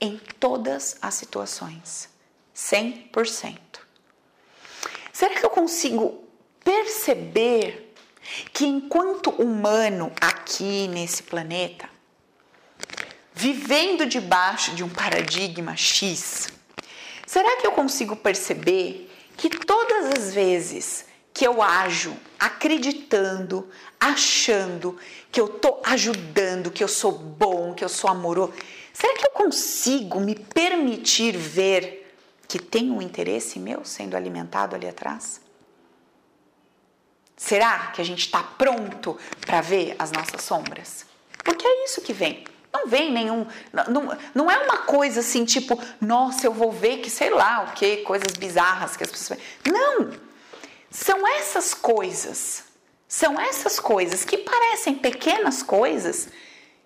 Em 0.02 0.18
todas 0.40 0.98
as 1.02 1.14
situações, 1.14 2.10
100%. 2.56 3.58
Será 5.12 5.36
que 5.36 5.46
eu 5.46 5.50
consigo 5.50 6.24
perceber 6.64 7.94
que 8.54 8.66
enquanto 8.66 9.30
humano 9.32 10.12
aqui 10.22 10.88
nesse 10.88 11.24
planeta, 11.24 11.90
vivendo 13.34 14.06
debaixo 14.06 14.76
de 14.76 14.84
um 14.84 14.90
paradigma 14.90 15.76
X, 15.76 16.48
será 17.26 17.58
que 17.58 17.68
eu 17.68 17.72
consigo 17.72 18.16
perceber 18.16 19.12
que 19.36 19.50
todas 19.50 20.18
as 20.18 20.34
vezes 20.34 21.06
que 21.34 21.46
eu 21.46 21.62
ajo 21.62 22.16
acreditando, 22.38 23.70
achando 24.00 24.98
que 25.32 25.40
eu 25.40 25.46
estou 25.46 25.82
ajudando, 25.86 26.72
que 26.72 26.84
eu 26.84 26.88
sou 26.88 27.12
bom, 27.12 27.74
que 27.74 27.84
eu 27.84 27.90
sou 27.90 28.10
amoroso, 28.10 28.54
será 28.94 29.14
que 29.18 29.26
eu 29.26 29.32
consigo 29.32 30.20
me 30.20 30.36
permitir 30.36 31.36
ver 31.36 32.16
que 32.48 32.60
tem 32.60 32.90
um 32.90 33.02
interesse 33.02 33.60
meu 33.60 33.86
sendo 33.86 34.16
alimentado 34.16 34.76
ali 34.76 34.88
atrás? 34.88 35.42
Será 37.38 37.88
que 37.88 38.02
a 38.02 38.04
gente 38.04 38.20
está 38.26 38.44
pronto 38.44 39.18
para 39.46 39.62
ver 39.62 39.96
as 39.98 40.12
nossas 40.12 40.42
sombras? 40.42 41.06
Porque 41.44 41.66
é 41.66 41.86
isso 41.86 42.02
que 42.02 42.12
vem. 42.12 42.44
Não 42.72 42.88
vem 42.88 43.12
nenhum. 43.12 43.48
Não, 43.72 44.18
não 44.36 44.52
é 44.52 44.58
uma 44.58 44.80
coisa 44.80 45.22
assim, 45.22 45.46
tipo, 45.46 45.82
nossa, 46.02 46.46
eu 46.46 46.54
vou 46.54 46.72
ver 46.72 46.98
que 46.98 47.10
sei 47.10 47.30
lá 47.30 47.64
o 47.64 47.74
que, 47.74 47.98
coisas 47.98 48.34
bizarras 48.34 48.98
que 48.98 49.04
as 49.04 49.12
pessoas. 49.12 49.40
Não! 49.66 50.12
São 50.92 51.26
essas 51.28 51.74
coisas. 51.74 52.64
São 53.08 53.40
essas 53.40 53.80
coisas 53.80 54.24
que 54.24 54.38
parecem 54.38 54.96
pequenas 54.96 55.64
coisas 55.64 56.30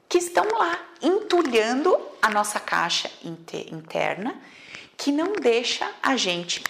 que 0.08 0.18
estão 0.18 0.46
lá 0.58 0.80
entulhando 1.02 1.98
a 2.22 2.30
nossa 2.30 2.60
caixa 2.60 3.10
interna, 3.24 4.36
que 4.98 5.12
não 5.12 5.34
deixa 5.34 5.90
a 6.02 6.16
gente 6.16 6.64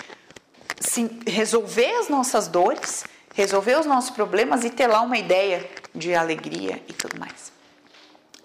resolver 1.26 1.92
as 2.00 2.10
nossas 2.10 2.48
dores, 2.48 3.04
resolver 3.34 3.80
os 3.80 3.86
nossos 3.86 4.10
problemas 4.12 4.64
e 4.64 4.70
ter 4.70 4.88
lá 4.88 5.02
uma 5.02 5.18
ideia 5.18 5.70
de 5.94 6.14
alegria 6.14 6.82
e 6.88 6.94
tudo 6.94 7.20
mais. 7.20 7.52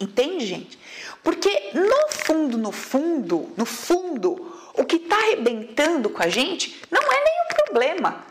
Entende, 0.01 0.47
gente? 0.47 0.79
Porque 1.23 1.71
no 1.75 2.09
fundo, 2.11 2.57
no 2.57 2.73
fundo, 2.73 3.53
no 3.57 3.65
fundo, 3.65 4.71
o 4.75 4.85
que 4.85 4.97
está 4.97 5.17
arrebentando 5.17 6.09
com 6.09 6.23
a 6.23 6.29
gente 6.29 6.81
não 6.91 7.03
é 7.03 7.25
nenhum 7.25 7.65
problema. 7.65 8.25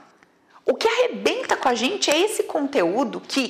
O 0.65 0.73
que 0.73 0.87
arrebenta 0.87 1.57
com 1.57 1.67
a 1.69 1.75
gente 1.75 2.09
é 2.09 2.19
esse 2.19 2.43
conteúdo 2.43 3.21
que 3.21 3.49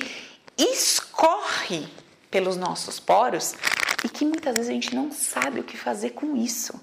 escorre 0.56 1.86
pelos 2.30 2.56
nossos 2.56 3.00
poros 3.00 3.54
e 4.04 4.08
que 4.08 4.24
muitas 4.24 4.54
vezes 4.54 4.70
a 4.70 4.72
gente 4.72 4.94
não 4.94 5.10
sabe 5.10 5.60
o 5.60 5.64
que 5.64 5.76
fazer 5.76 6.10
com 6.10 6.36
isso. 6.36 6.74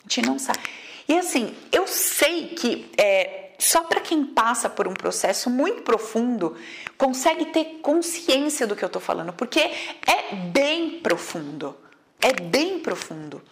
A 0.00 0.02
gente 0.02 0.26
não 0.26 0.38
sabe. 0.38 0.60
E 1.08 1.18
assim, 1.18 1.54
eu 1.70 1.86
sei 1.86 2.48
que 2.48 2.90
é, 2.96 3.52
só 3.58 3.82
para 3.84 4.00
quem 4.00 4.24
passa 4.24 4.68
por 4.68 4.88
um 4.88 4.94
processo 4.94 5.50
muito 5.50 5.82
profundo 5.82 6.56
consegue 6.96 7.46
ter 7.46 7.80
consciência 7.82 8.66
do 8.66 8.74
que 8.74 8.84
eu 8.84 8.88
estou 8.88 9.02
falando, 9.02 9.32
porque 9.32 9.60
é 9.60 10.34
bem 10.52 11.00
profundo. 11.00 11.76
É 12.20 12.32
bem 12.32 12.78
profundo. 12.78 13.42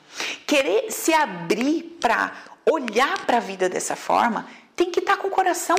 Querer 0.46 0.90
se 0.90 1.12
abrir 1.12 1.98
para 2.00 2.32
olhar 2.64 3.26
para 3.26 3.36
a 3.36 3.40
vida 3.40 3.68
dessa 3.68 3.94
forma 3.94 4.48
tem 4.74 4.90
que 4.90 5.00
estar 5.00 5.16
tá 5.16 5.22
com 5.22 5.28
o 5.28 5.30
coração 5.30 5.76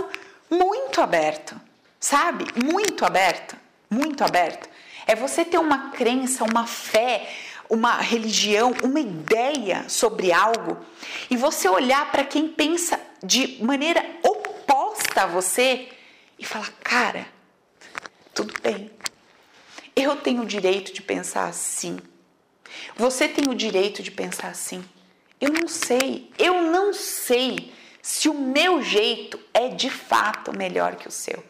muito 0.49 1.01
aberto, 1.01 1.59
sabe? 1.99 2.45
Muito 2.63 3.03
aberto, 3.03 3.55
muito 3.89 4.23
aberto. 4.23 4.69
É 5.05 5.15
você 5.15 5.43
ter 5.43 5.57
uma 5.57 5.89
crença, 5.91 6.43
uma 6.43 6.65
fé, 6.65 7.29
uma 7.69 7.97
religião, 7.97 8.73
uma 8.83 8.99
ideia 8.99 9.87
sobre 9.89 10.31
algo 10.31 10.77
e 11.29 11.37
você 11.37 11.67
olhar 11.67 12.11
para 12.11 12.23
quem 12.23 12.47
pensa 12.47 12.99
de 13.23 13.63
maneira 13.63 14.05
oposta 14.23 15.23
a 15.23 15.25
você 15.25 15.89
e 16.37 16.45
falar: 16.45 16.71
cara, 16.83 17.25
tudo 18.33 18.53
bem, 18.61 18.91
eu 19.95 20.15
tenho 20.15 20.43
o 20.43 20.45
direito 20.45 20.93
de 20.93 21.01
pensar 21.01 21.45
assim. 21.45 21.99
Você 22.95 23.27
tem 23.27 23.49
o 23.49 23.55
direito 23.55 24.01
de 24.01 24.11
pensar 24.11 24.47
assim. 24.47 24.83
Eu 25.39 25.51
não 25.51 25.67
sei, 25.67 26.31
eu 26.37 26.61
não 26.61 26.93
sei 26.93 27.73
se 28.01 28.29
o 28.29 28.33
meu 28.33 28.81
jeito 28.81 29.39
é 29.53 29.69
de 29.69 29.89
fato 29.89 30.55
melhor 30.55 30.95
que 30.95 31.07
o 31.07 31.11
seu. 31.11 31.43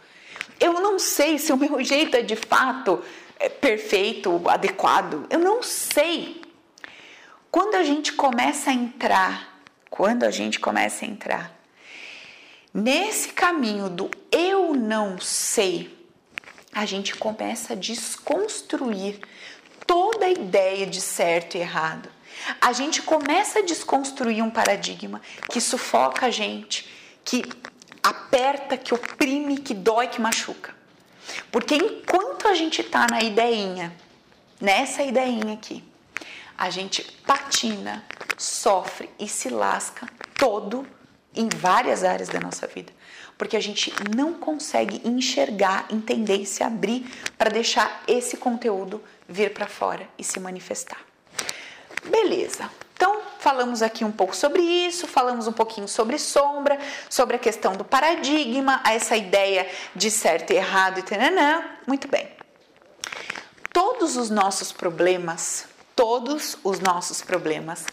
Eu 0.60 0.74
não 0.74 1.00
sei 1.00 1.38
se 1.38 1.52
o 1.52 1.58
meu 1.58 1.82
jeito 1.84 2.16
é 2.16 2.22
de 2.22 2.36
fato 2.36 3.04
perfeito, 3.50 4.42
adequado. 4.48 5.26
Eu 5.30 5.40
não 5.40 5.62
sei. 5.62 6.42
Quando 7.52 7.76
a 7.76 7.84
gente 7.84 8.14
começa 8.14 8.72
a 8.72 8.74
entrar, 8.74 9.62
quando 9.90 10.24
a 10.24 10.32
gente 10.32 10.60
começa 10.60 11.06
a 11.06 11.08
entrar 11.08 11.54
nesse 12.74 13.30
caminho 13.30 13.90
do 13.90 14.10
eu 14.32 14.74
não 14.74 15.20
sei, 15.20 15.96
a 16.74 16.86
gente 16.86 17.16
começa 17.16 17.74
a 17.74 17.76
desconstruir 17.76 19.20
toda 19.86 20.26
a 20.26 20.32
ideia 20.32 20.88
de 20.88 21.00
certo 21.00 21.56
e 21.56 21.60
errado. 21.60 22.10
A 22.60 22.74
gente 22.74 23.02
começa 23.04 23.60
a 23.60 23.62
desconstruir 23.62 24.42
um 24.42 24.50
paradigma 24.50 25.22
que 25.52 25.62
sufoca 25.62 26.26
a 26.26 26.32
gente, 26.32 26.90
que 27.24 27.44
aperta, 28.02 28.76
que 28.76 28.94
oprime, 28.94 29.60
que 29.60 29.74
dói, 29.74 30.08
que 30.08 30.20
machuca. 30.20 30.74
Porque 31.52 31.76
enquanto 31.76 32.48
a 32.48 32.54
gente 32.54 32.82
está 32.82 33.08
na 33.10 33.22
ideinha, 33.22 33.94
nessa 34.60 35.04
ideinha 35.04 35.54
aqui, 35.54 35.84
a 36.58 36.70
gente 36.70 37.04
patina, 37.26 38.04
sofre 38.38 39.10
e 39.20 39.28
se 39.28 39.50
lasca 39.50 40.08
todo 40.38 40.86
em 41.36 41.50
várias 41.50 42.04
áreas 42.04 42.30
da 42.30 42.40
nossa 42.40 42.68
vida. 42.68 42.94
Porque 43.38 43.58
a 43.58 43.60
gente 43.60 43.92
não 44.16 44.34
consegue 44.34 45.02
enxergar, 45.04 45.88
entender 45.92 46.38
e 46.38 46.46
se 46.46 46.64
abrir 46.64 47.06
para 47.38 47.50
deixar 47.50 48.04
esse 48.08 48.38
conteúdo 48.38 49.04
vir 49.28 49.54
para 49.54 49.68
fora 49.68 50.08
e 50.18 50.24
se 50.24 50.40
manifestar. 50.40 51.00
Beleza. 52.06 52.70
Então, 53.04 53.20
falamos 53.38 53.82
aqui 53.82 54.06
um 54.06 54.14
pouco 54.14 54.34
sobre 54.34 54.62
isso, 54.62 55.08
falamos 55.08 55.46
um 55.46 55.52
pouquinho 55.52 55.90
sobre 55.90 56.18
sombra, 56.18 56.80
sobre 57.10 57.36
a 57.36 57.40
questão 57.40 57.74
do 57.74 57.84
paradigma, 57.84 58.82
essa 58.86 59.18
ideia 59.18 59.70
de 59.94 60.10
certo 60.10 60.54
e 60.54 60.56
errado 60.56 61.00
e 61.00 61.04
tananã. 61.04 61.66
Muito 61.86 62.08
bem. 62.08 62.30
Todos 63.74 64.16
os 64.16 64.30
nossos 64.30 64.72
problemas, 64.72 65.66
todos 65.94 66.58
os 66.64 66.80
nossos 66.80 67.22
problemas, 67.22 67.86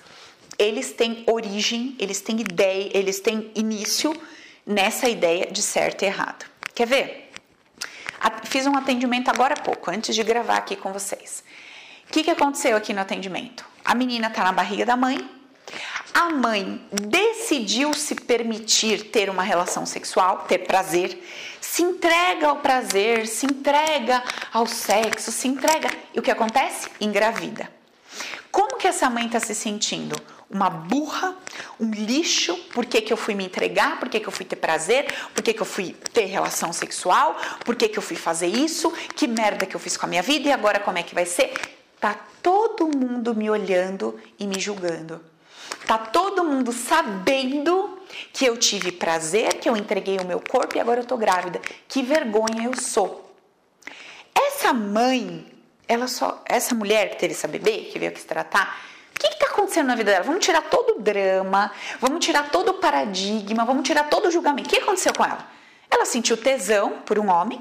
eles 0.56 0.92
têm 0.92 1.24
origem, 1.26 1.96
eles 1.98 2.20
têm 2.20 2.40
ideia, 2.40 2.96
eles 2.96 3.18
têm 3.18 3.50
início 3.56 4.14
nessa 4.64 5.08
ideia 5.08 5.50
de 5.50 5.60
certo 5.60 6.02
e 6.02 6.06
errado. 6.06 6.46
Quer 6.72 6.86
ver? 6.86 7.32
Fiz 8.44 8.64
um 8.64 8.76
atendimento 8.76 9.28
agora 9.28 9.54
há 9.58 9.60
pouco, 9.60 9.90
antes 9.90 10.14
de 10.14 10.22
gravar 10.22 10.58
aqui 10.58 10.76
com 10.76 10.92
vocês. 10.92 11.42
O 12.08 12.12
que, 12.12 12.22
que 12.22 12.30
aconteceu 12.30 12.76
aqui 12.76 12.92
no 12.92 13.00
atendimento? 13.00 13.69
A 13.84 13.94
menina 13.94 14.28
está 14.28 14.44
na 14.44 14.52
barriga 14.52 14.84
da 14.84 14.96
mãe. 14.96 15.28
A 16.12 16.30
mãe 16.30 16.84
decidiu 16.90 17.94
se 17.94 18.14
permitir 18.14 19.10
ter 19.10 19.30
uma 19.30 19.42
relação 19.42 19.86
sexual, 19.86 20.44
ter 20.48 20.58
prazer, 20.58 21.22
se 21.60 21.82
entrega 21.82 22.48
ao 22.48 22.56
prazer, 22.56 23.26
se 23.26 23.46
entrega 23.46 24.22
ao 24.52 24.66
sexo, 24.66 25.30
se 25.30 25.46
entrega. 25.46 25.88
E 26.12 26.18
o 26.18 26.22
que 26.22 26.30
acontece? 26.30 26.88
Engravida. 27.00 27.70
Como 28.50 28.76
que 28.76 28.88
essa 28.88 29.08
mãe 29.08 29.26
está 29.26 29.38
se 29.38 29.54
sentindo? 29.54 30.20
Uma 30.50 30.68
burra, 30.68 31.36
um 31.78 31.90
lixo, 31.90 32.56
por 32.74 32.84
que, 32.84 33.00
que 33.00 33.12
eu 33.12 33.16
fui 33.16 33.34
me 33.36 33.44
entregar, 33.44 34.00
por 34.00 34.08
que, 34.08 34.18
que 34.18 34.26
eu 34.26 34.32
fui 34.32 34.44
ter 34.44 34.56
prazer, 34.56 35.06
por 35.32 35.44
que, 35.44 35.54
que 35.54 35.62
eu 35.62 35.66
fui 35.66 35.94
ter 36.12 36.24
relação 36.24 36.72
sexual, 36.72 37.36
por 37.64 37.76
que, 37.76 37.88
que 37.88 37.96
eu 37.96 38.02
fui 38.02 38.16
fazer 38.16 38.48
isso, 38.48 38.90
que 39.14 39.28
merda 39.28 39.64
que 39.64 39.76
eu 39.76 39.80
fiz 39.80 39.96
com 39.96 40.06
a 40.06 40.08
minha 40.08 40.22
vida 40.22 40.48
e 40.48 40.52
agora 40.52 40.80
como 40.80 40.98
é 40.98 41.04
que 41.04 41.14
vai 41.14 41.24
ser? 41.24 41.52
Tá 42.00 42.18
todo 42.42 42.88
mundo 42.88 43.34
me 43.34 43.50
olhando 43.50 44.18
e 44.38 44.46
me 44.46 44.58
julgando. 44.58 45.22
Tá 45.86 45.98
todo 45.98 46.42
mundo 46.42 46.72
sabendo 46.72 47.98
que 48.32 48.44
eu 48.44 48.56
tive 48.56 48.90
prazer, 48.90 49.54
que 49.54 49.68
eu 49.68 49.76
entreguei 49.76 50.18
o 50.18 50.24
meu 50.24 50.40
corpo 50.40 50.76
e 50.76 50.80
agora 50.80 51.00
eu 51.00 51.04
tô 51.04 51.16
grávida. 51.16 51.60
Que 51.86 52.02
vergonha 52.02 52.64
eu 52.64 52.76
sou. 52.76 53.30
Essa 54.34 54.72
mãe, 54.72 55.46
ela 55.86 56.08
só, 56.08 56.42
essa 56.46 56.74
mulher 56.74 57.10
que 57.10 57.16
teve 57.16 57.34
essa 57.34 57.46
bebê, 57.46 57.88
que 57.92 57.98
veio 57.98 58.10
aqui 58.10 58.20
se 58.20 58.26
tratar, 58.26 58.80
o 59.14 59.18
que 59.18 59.26
está 59.26 59.46
acontecendo 59.46 59.88
na 59.88 59.94
vida 59.94 60.10
dela? 60.12 60.24
Vamos 60.24 60.44
tirar 60.44 60.62
todo 60.62 60.96
o 60.96 61.00
drama, 61.00 61.70
vamos 62.00 62.24
tirar 62.24 62.50
todo 62.50 62.70
o 62.70 62.74
paradigma, 62.74 63.64
vamos 63.64 63.86
tirar 63.86 64.08
todo 64.08 64.28
o 64.28 64.30
julgamento. 64.30 64.68
O 64.68 64.70
que 64.70 64.78
aconteceu 64.78 65.12
com 65.12 65.24
ela? 65.24 65.46
Ela 65.90 66.06
sentiu 66.06 66.36
tesão 66.36 67.02
por 67.04 67.18
um 67.18 67.28
homem, 67.28 67.60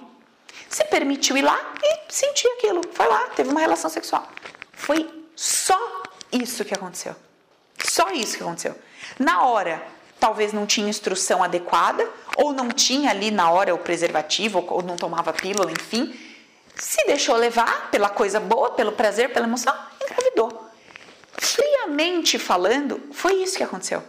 se 0.69 0.83
permitiu 0.85 1.37
ir 1.37 1.41
lá 1.41 1.59
e 1.83 2.13
sentir 2.13 2.47
aquilo. 2.57 2.81
Foi 2.91 3.07
lá, 3.07 3.27
teve 3.35 3.49
uma 3.49 3.59
relação 3.59 3.89
sexual. 3.89 4.27
Foi 4.73 5.07
só 5.35 6.03
isso 6.31 6.63
que 6.63 6.73
aconteceu. 6.73 7.15
Só 7.83 8.09
isso 8.11 8.37
que 8.37 8.43
aconteceu. 8.43 8.75
Na 9.17 9.45
hora, 9.45 9.81
talvez 10.19 10.53
não 10.53 10.65
tinha 10.65 10.89
instrução 10.89 11.43
adequada, 11.43 12.07
ou 12.37 12.53
não 12.53 12.69
tinha 12.69 13.09
ali 13.09 13.31
na 13.31 13.49
hora 13.51 13.73
o 13.73 13.79
preservativo, 13.79 14.65
ou 14.69 14.83
não 14.83 14.95
tomava 14.95 15.33
pílula, 15.33 15.71
enfim. 15.71 16.17
Se 16.75 17.05
deixou 17.05 17.35
levar 17.35 17.89
pela 17.89 18.09
coisa 18.09 18.39
boa, 18.39 18.71
pelo 18.71 18.91
prazer, 18.91 19.33
pela 19.33 19.47
emoção, 19.47 19.75
engravidou. 20.01 20.69
Friamente 21.33 22.37
falando, 22.37 23.01
foi 23.11 23.33
isso 23.35 23.57
que 23.57 23.63
aconteceu. 23.63 24.03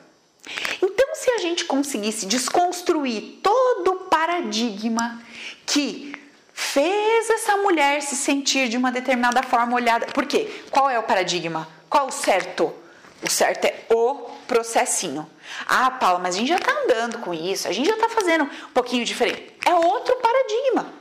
Então, 0.82 1.14
se 1.14 1.30
a 1.30 1.38
gente 1.38 1.64
conseguisse 1.64 2.26
desconstruir 2.26 3.40
todo 3.42 3.92
o 3.92 3.96
paradigma 4.04 5.20
que 5.66 6.19
fez 6.60 7.30
essa 7.30 7.56
mulher 7.56 8.02
se 8.02 8.14
sentir 8.14 8.68
de 8.68 8.76
uma 8.76 8.92
determinada 8.92 9.42
forma 9.42 9.74
olhada. 9.74 10.06
Por 10.06 10.26
quê? 10.26 10.62
Qual 10.70 10.90
é 10.90 10.98
o 10.98 11.02
paradigma? 11.02 11.66
Qual 11.88 12.06
o 12.06 12.12
certo? 12.12 12.72
O 13.22 13.30
certo 13.30 13.64
é 13.64 13.86
o 13.88 14.14
processinho. 14.46 15.28
Ah, 15.66 15.90
Paula, 15.90 16.18
mas 16.18 16.34
a 16.34 16.38
gente 16.38 16.48
já 16.48 16.56
está 16.56 16.70
andando 16.84 17.18
com 17.18 17.32
isso, 17.32 17.66
a 17.66 17.72
gente 17.72 17.88
já 17.88 17.94
está 17.94 18.10
fazendo 18.10 18.44
um 18.44 18.72
pouquinho 18.74 19.04
diferente. 19.06 19.54
É 19.66 19.74
outro 19.74 20.14
paradigma. 20.16 20.92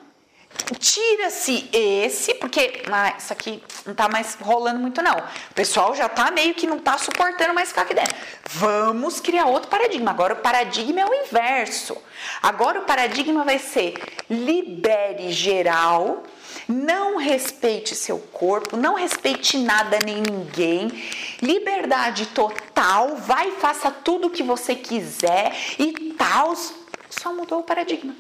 Tira-se 0.78 1.68
esse, 1.74 2.36
porque 2.36 2.84
ah, 2.92 3.16
isso 3.18 3.34
aqui 3.34 3.62
não 3.86 3.94
está 3.94 4.08
mais 4.08 4.38
rolando 4.40 4.80
muito, 4.80 5.02
não. 5.02 5.18
O 5.18 5.54
pessoal 5.56 5.96
já 5.96 6.06
está 6.06 6.30
meio 6.30 6.54
que 6.54 6.68
não 6.68 6.78
está 6.78 6.98
suportando 6.98 7.54
mais 7.54 7.70
ficar 7.70 7.82
aqui 7.82 7.94
dentro. 7.94 8.16
Vamos 8.46 9.20
criar 9.20 9.46
outro 9.46 9.70
paradigma. 9.70 10.12
Agora 10.12 10.34
o 10.34 10.38
paradigma 10.38 11.02
é 11.02 11.06
o 11.06 11.14
inverso. 11.14 11.98
Agora 12.42 12.80
o 12.80 12.84
paradigma 12.84 13.44
vai 13.44 13.58
ser 13.58 13.96
libere 14.30 15.32
geral, 15.32 16.24
não 16.68 17.18
respeite 17.18 17.96
seu 17.96 18.20
corpo, 18.20 18.78
não 18.78 18.94
respeite 18.94 19.58
nada 19.58 19.98
nem 20.06 20.22
ninguém, 20.22 20.92
liberdade 21.42 22.28
total, 22.28 23.16
vai 23.16 23.52
faça 23.52 23.90
tudo 23.90 24.28
o 24.28 24.30
que 24.30 24.44
você 24.44 24.76
quiser 24.76 25.56
e 25.80 26.14
tal. 26.14 26.56
Só 27.10 27.34
mudou 27.34 27.62
o 27.62 27.64
paradigma. 27.64 28.16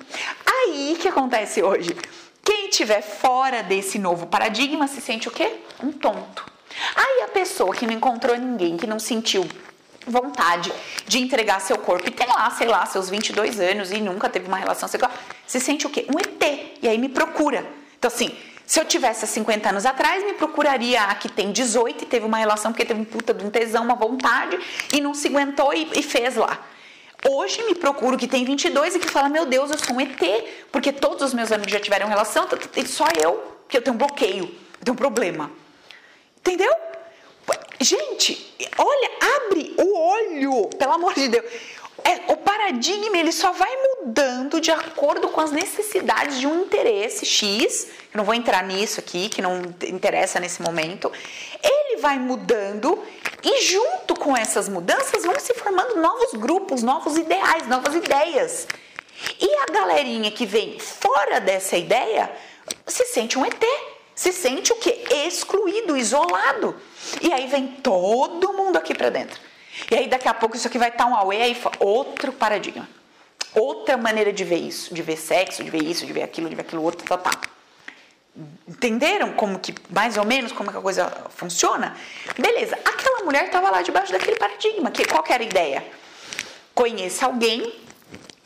Aí 0.45 0.97
que 0.99 1.07
acontece 1.07 1.61
hoje? 1.61 1.95
Quem 2.43 2.69
estiver 2.69 3.01
fora 3.01 3.61
desse 3.61 3.99
novo 3.99 4.27
paradigma 4.27 4.87
se 4.87 5.01
sente 5.01 5.27
o 5.27 5.31
quê? 5.31 5.57
Um 5.83 5.91
tonto. 5.91 6.45
Aí 6.95 7.23
a 7.23 7.27
pessoa 7.27 7.73
que 7.73 7.85
não 7.85 7.93
encontrou 7.93 8.37
ninguém, 8.37 8.77
que 8.77 8.87
não 8.87 8.99
sentiu 8.99 9.47
vontade 10.05 10.71
de 11.07 11.19
entregar 11.19 11.59
seu 11.61 11.77
corpo 11.77 12.07
e 12.07 12.11
tem 12.11 12.27
lá, 12.27 12.49
sei 12.51 12.67
lá, 12.67 12.85
seus 12.85 13.09
22 13.09 13.59
anos 13.59 13.91
e 13.91 13.99
nunca 13.99 14.29
teve 14.29 14.47
uma 14.47 14.57
relação 14.57 14.87
sexual, 14.87 15.11
se 15.45 15.59
sente 15.59 15.85
o 15.85 15.89
quê? 15.89 16.07
Um 16.09 16.19
ET. 16.19 16.77
E 16.81 16.87
aí 16.87 16.97
me 16.97 17.09
procura. 17.09 17.65
Então, 17.97 18.07
assim, 18.07 18.35
se 18.65 18.79
eu 18.79 18.85
tivesse 18.85 19.25
50 19.25 19.69
anos 19.69 19.85
atrás, 19.85 20.23
me 20.23 20.33
procuraria 20.33 21.03
a 21.03 21.15
que 21.15 21.27
tem 21.27 21.51
18 21.51 22.03
e 22.03 22.07
teve 22.07 22.25
uma 22.25 22.37
relação 22.37 22.71
porque 22.71 22.85
teve 22.85 23.01
um 23.01 23.05
puta 23.05 23.33
de 23.33 23.43
um 23.43 23.49
tesão, 23.49 23.83
uma 23.83 23.95
vontade 23.95 24.59
e 24.93 25.01
não 25.01 25.13
se 25.13 25.27
aguentou 25.27 25.73
e, 25.73 25.89
e 25.95 26.03
fez 26.03 26.35
lá. 26.35 26.59
Hoje 27.27 27.63
me 27.63 27.75
procuro 27.75 28.17
que 28.17 28.27
tem 28.27 28.45
22 28.45 28.95
e 28.95 28.99
que 28.99 29.09
fala: 29.09 29.27
Meu 29.27 29.45
Deus, 29.45 29.71
eu 29.71 29.77
sou 29.77 29.95
um 29.95 30.01
ET, 30.01 30.19
porque 30.71 30.91
todos 30.93 31.21
os 31.21 31.33
meus 31.33 31.51
amigos 31.51 31.71
já 31.71 31.79
tiveram 31.79 32.07
relação, 32.07 32.47
e 32.75 32.87
só 32.87 33.05
eu, 33.21 33.57
que 33.67 33.75
eu 33.75 33.81
tenho 33.81 33.95
um 33.95 33.97
bloqueio, 33.97 34.45
eu 34.45 34.85
tenho 34.85 34.93
um 34.93 34.97
problema. 34.97 35.51
Entendeu? 36.37 36.73
Gente, 37.81 38.55
olha, 38.77 39.09
abre 39.37 39.73
o 39.77 39.97
olho, 39.97 40.69
pelo 40.77 40.93
amor 40.93 41.13
de 41.13 41.27
Deus. 41.27 41.45
É, 42.03 42.31
o 42.31 42.37
paradigma 42.37 43.17
ele 43.17 43.31
só 43.31 43.51
vai 43.51 43.69
mudando 43.97 44.61
de 44.61 44.71
acordo 44.71 45.27
com 45.29 45.41
as 45.41 45.51
necessidades 45.51 46.39
de 46.39 46.47
um 46.47 46.63
interesse 46.63 47.25
X. 47.25 47.87
Eu 48.13 48.17
não 48.17 48.23
vou 48.23 48.33
entrar 48.33 48.63
nisso 48.63 48.99
aqui, 48.99 49.27
que 49.27 49.41
não 49.41 49.61
interessa 49.87 50.39
nesse 50.39 50.61
momento. 50.61 51.11
Ele 51.61 51.97
vai 51.97 52.17
mudando 52.17 53.03
e 53.43 53.61
junto 53.61 54.15
com 54.15 54.35
essas 54.35 54.67
mudanças 54.67 55.23
vão 55.23 55.39
se 55.39 55.53
formando 55.53 56.01
novos 56.01 56.33
grupos, 56.33 56.83
novos 56.83 57.17
ideais, 57.17 57.67
novas 57.67 57.95
ideias. 57.95 58.67
E 59.39 59.53
a 59.55 59.71
galerinha 59.71 60.31
que 60.31 60.45
vem 60.45 60.79
fora 60.79 61.39
dessa 61.39 61.77
ideia 61.77 62.31
se 62.85 63.05
sente 63.05 63.37
um 63.37 63.45
ET, 63.45 63.63
se 64.15 64.31
sente 64.33 64.71
o 64.73 64.75
quê? 64.75 65.05
Excluído, 65.27 65.95
isolado. 65.95 66.75
E 67.21 67.31
aí 67.31 67.47
vem 67.47 67.67
todo 67.67 68.53
mundo 68.53 68.77
aqui 68.77 68.93
para 68.93 69.09
dentro. 69.09 69.39
E 69.89 69.95
aí 69.95 70.07
daqui 70.07 70.27
a 70.27 70.33
pouco 70.33 70.55
isso 70.55 70.67
aqui 70.67 70.77
vai 70.77 70.89
estar 70.89 71.05
um 71.05 71.15
away, 71.15 71.41
aí 71.41 71.57
outro 71.79 72.33
paradigma. 72.33 72.87
Outra 73.55 73.97
maneira 73.97 74.31
de 74.31 74.43
ver 74.43 74.57
isso, 74.57 74.93
de 74.93 75.01
ver 75.01 75.17
sexo, 75.17 75.63
de 75.63 75.69
ver 75.69 75.83
isso, 75.83 76.05
de 76.05 76.13
ver 76.13 76.23
aquilo, 76.23 76.49
de 76.49 76.55
ver 76.55 76.61
aquilo 76.61 76.83
outro, 76.83 77.07
tá, 77.07 77.17
tá. 77.17 77.31
Entenderam 78.69 79.33
como 79.33 79.57
que, 79.57 79.73
mais 79.89 80.15
ou 80.15 80.23
menos, 80.23 80.51
como 80.51 80.71
que 80.71 80.77
a 80.77 80.81
coisa 80.81 81.11
funciona? 81.35 81.97
Beleza, 82.37 82.77
aquela 82.85 83.23
mulher 83.23 83.45
estava 83.45 83.71
lá 83.71 83.81
debaixo 83.81 84.11
daquele 84.11 84.37
paradigma. 84.37 84.91
Que, 84.91 85.05
qual 85.05 85.23
que 85.23 85.33
era 85.33 85.41
a 85.41 85.45
ideia? 85.45 85.83
Conheça 86.75 87.25
alguém, 87.25 87.73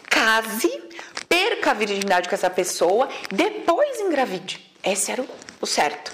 case, 0.10 0.82
perca 1.28 1.72
a 1.72 1.74
virgindade 1.74 2.30
com 2.30 2.36
essa 2.36 2.50
pessoa, 2.50 3.10
depois 3.30 4.00
engravide. 4.00 4.66
Esse 4.82 5.12
era 5.12 5.22
o, 5.22 5.28
o 5.60 5.66
certo. 5.66 6.14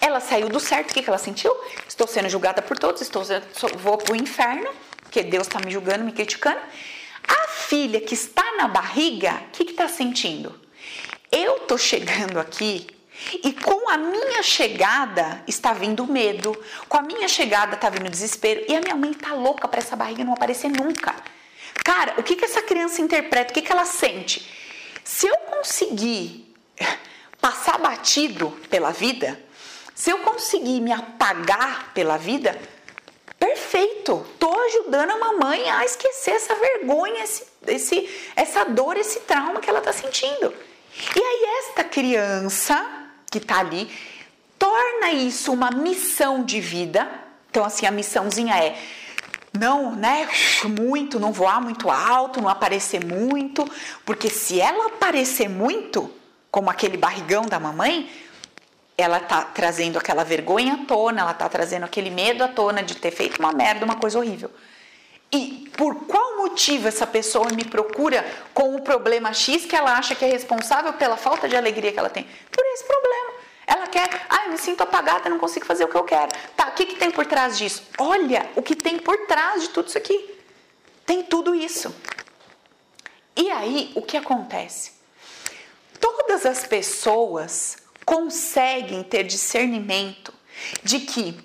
Ela 0.00 0.20
saiu 0.20 0.48
do 0.48 0.60
certo, 0.60 0.92
o 0.92 0.94
que, 0.94 1.02
que 1.02 1.10
ela 1.10 1.18
sentiu? 1.18 1.52
Estou 1.88 2.06
sendo 2.06 2.28
julgada 2.28 2.62
por 2.62 2.78
todos, 2.78 3.02
estou 3.02 3.24
vou 3.76 3.98
para 3.98 4.12
o 4.12 4.16
inferno, 4.16 4.70
porque 5.02 5.24
Deus 5.24 5.48
está 5.48 5.58
me 5.58 5.72
julgando, 5.72 6.04
me 6.04 6.12
criticando. 6.12 6.60
A 7.26 7.48
filha 7.48 8.00
que 8.00 8.14
está 8.14 8.54
na 8.56 8.68
barriga, 8.68 9.42
o 9.48 9.50
que 9.50 9.64
está 9.64 9.88
sentindo? 9.88 10.54
Eu 11.32 11.56
estou 11.56 11.76
chegando 11.76 12.38
aqui 12.38 12.86
e 13.42 13.52
com 13.52 13.88
a 13.90 13.96
minha 13.96 14.42
chegada 14.42 15.42
está 15.46 15.72
vindo 15.72 16.06
medo, 16.06 16.56
com 16.88 16.98
a 16.98 17.02
minha 17.02 17.28
chegada 17.28 17.74
está 17.74 17.90
vindo 17.90 18.10
desespero 18.10 18.64
e 18.68 18.76
a 18.76 18.80
minha 18.80 18.94
mãe 18.94 19.10
está 19.10 19.34
louca 19.34 19.66
para 19.66 19.78
essa 19.80 19.96
barriga 19.96 20.24
não 20.24 20.32
aparecer 20.32 20.68
nunca. 20.68 21.14
Cara, 21.84 22.14
o 22.18 22.22
que, 22.22 22.36
que 22.36 22.44
essa 22.44 22.62
criança 22.62 23.00
interpreta? 23.00 23.50
O 23.50 23.54
que, 23.54 23.62
que 23.62 23.72
ela 23.72 23.84
sente? 23.84 24.48
Se 25.04 25.26
eu 25.26 25.36
conseguir 25.36 26.54
passar 27.40 27.78
batido 27.78 28.50
pela 28.68 28.90
vida, 28.90 29.40
se 29.94 30.10
eu 30.10 30.18
conseguir 30.18 30.80
me 30.80 30.92
apagar 30.92 31.92
pela 31.92 32.16
vida, 32.16 32.58
perfeito. 33.38 34.24
Tô 34.38 34.54
ajudando 34.54 35.10
a 35.10 35.16
mamãe 35.16 35.70
a 35.70 35.84
esquecer 35.84 36.32
essa 36.32 36.54
vergonha, 36.54 37.24
esse, 37.24 37.46
esse, 37.66 38.32
essa 38.36 38.64
dor, 38.64 38.96
esse 38.96 39.20
trauma 39.20 39.60
que 39.60 39.68
ela 39.68 39.78
está 39.80 39.92
sentindo. 39.92 40.54
E 41.16 41.20
aí 41.20 41.44
esta 41.60 41.84
criança 41.84 43.07
que 43.30 43.38
está 43.38 43.58
ali 43.58 43.90
torna 44.58 45.12
isso 45.12 45.52
uma 45.52 45.70
missão 45.70 46.42
de 46.42 46.60
vida. 46.60 47.08
Então 47.50 47.64
assim 47.64 47.86
a 47.86 47.90
missãozinha 47.90 48.54
é 48.56 48.78
não, 49.58 49.94
né, 49.94 50.28
muito, 50.78 51.18
não 51.18 51.32
voar 51.32 51.60
muito 51.60 51.90
alto, 51.90 52.40
não 52.40 52.48
aparecer 52.48 53.04
muito, 53.04 53.68
porque 54.04 54.28
se 54.28 54.60
ela 54.60 54.86
aparecer 54.86 55.48
muito, 55.48 56.12
como 56.50 56.70
aquele 56.70 56.96
barrigão 56.96 57.42
da 57.42 57.58
mamãe, 57.58 58.10
ela 58.96 59.20
tá 59.20 59.42
trazendo 59.42 59.98
aquela 59.98 60.24
vergonha 60.24 60.74
à 60.74 60.76
tona, 60.78 61.22
ela 61.22 61.34
tá 61.34 61.48
trazendo 61.48 61.84
aquele 61.84 62.10
medo 62.10 62.42
à 62.42 62.48
tona 62.48 62.82
de 62.82 62.96
ter 62.96 63.10
feito 63.10 63.38
uma 63.38 63.52
merda, 63.52 63.84
uma 63.84 63.96
coisa 63.96 64.18
horrível. 64.18 64.50
E 65.30 65.70
por 65.76 66.06
qual 66.06 66.38
motivo 66.38 66.88
essa 66.88 67.06
pessoa 67.06 67.48
me 67.52 67.64
procura 67.64 68.24
com 68.54 68.74
o 68.74 68.80
problema 68.80 69.32
X 69.32 69.66
que 69.66 69.76
ela 69.76 69.96
acha 69.96 70.14
que 70.14 70.24
é 70.24 70.28
responsável 70.28 70.92
pela 70.94 71.16
falta 71.16 71.48
de 71.48 71.56
alegria 71.56 71.92
que 71.92 71.98
ela 71.98 72.10
tem? 72.10 72.26
Por 72.50 72.64
esse 72.66 72.84
problema. 72.84 73.32
Ela 73.66 73.86
quer, 73.86 74.08
ah, 74.30 74.46
eu 74.46 74.52
me 74.52 74.58
sinto 74.58 74.80
apagada, 74.80 75.28
não 75.28 75.38
consigo 75.38 75.66
fazer 75.66 75.84
o 75.84 75.88
que 75.88 75.96
eu 75.96 76.04
quero. 76.04 76.32
Tá, 76.56 76.68
o 76.68 76.72
que, 76.72 76.86
que 76.86 76.96
tem 76.96 77.10
por 77.10 77.26
trás 77.26 77.58
disso? 77.58 77.82
Olha 77.98 78.48
o 78.56 78.62
que 78.62 78.74
tem 78.74 78.98
por 78.98 79.26
trás 79.26 79.60
de 79.60 79.68
tudo 79.68 79.88
isso 79.88 79.98
aqui. 79.98 80.38
Tem 81.04 81.22
tudo 81.22 81.54
isso. 81.54 81.94
E 83.36 83.50
aí, 83.50 83.92
o 83.94 84.02
que 84.02 84.16
acontece? 84.16 84.92
Todas 86.00 86.46
as 86.46 86.66
pessoas 86.66 87.76
conseguem 88.04 89.02
ter 89.02 89.22
discernimento 89.22 90.32
de 90.82 91.00
que, 91.00 91.38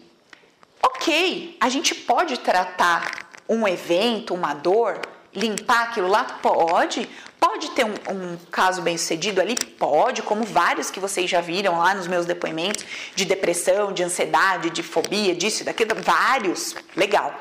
ok, 0.81 1.57
a 1.59 1.67
gente 1.67 1.93
pode 1.93 2.39
tratar 2.39 3.22
um 3.53 3.67
evento, 3.67 4.33
uma 4.33 4.53
dor, 4.53 4.99
limpar 5.33 5.83
aquilo 5.89 6.07
lá? 6.07 6.23
Pode. 6.23 7.09
Pode 7.39 7.71
ter 7.71 7.85
um, 7.85 7.93
um, 8.09 8.37
caso 8.49 8.81
bem 8.81 8.97
sucedido 8.97 9.41
ali? 9.41 9.55
Pode, 9.55 10.21
como 10.21 10.43
vários 10.43 10.89
que 10.89 10.99
vocês 10.99 11.29
já 11.29 11.41
viram 11.41 11.77
lá 11.77 11.93
nos 11.93 12.07
meus 12.07 12.25
depoimentos 12.25 12.85
de 13.15 13.25
depressão, 13.25 13.91
de 13.91 14.01
ansiedade, 14.01 14.69
de 14.69 14.81
fobia, 14.81 15.35
disso 15.35 15.61
e 15.61 15.65
daquilo, 15.65 15.93
vários. 15.95 16.73
Legal. 16.95 17.37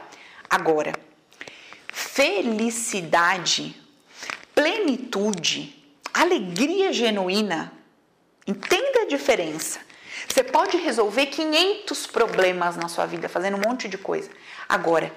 Agora, 0.51 0.93
felicidade, 1.93 3.81
plenitude, 4.55 5.81
alegria 6.13 6.93
genuína, 6.93 7.73
entenda 8.47 9.03
a 9.03 9.07
diferença. 9.07 9.79
Você 10.29 10.43
pode 10.43 10.77
resolver 10.77 11.27
500 11.27 12.07
problemas 12.07 12.77
na 12.77 12.89
sua 12.89 13.07
vida 13.07 13.29
fazendo 13.29 13.57
um 13.57 13.61
monte 13.61 13.89
de 13.89 13.99
coisa. 13.99 14.31
Agora, 14.69 15.13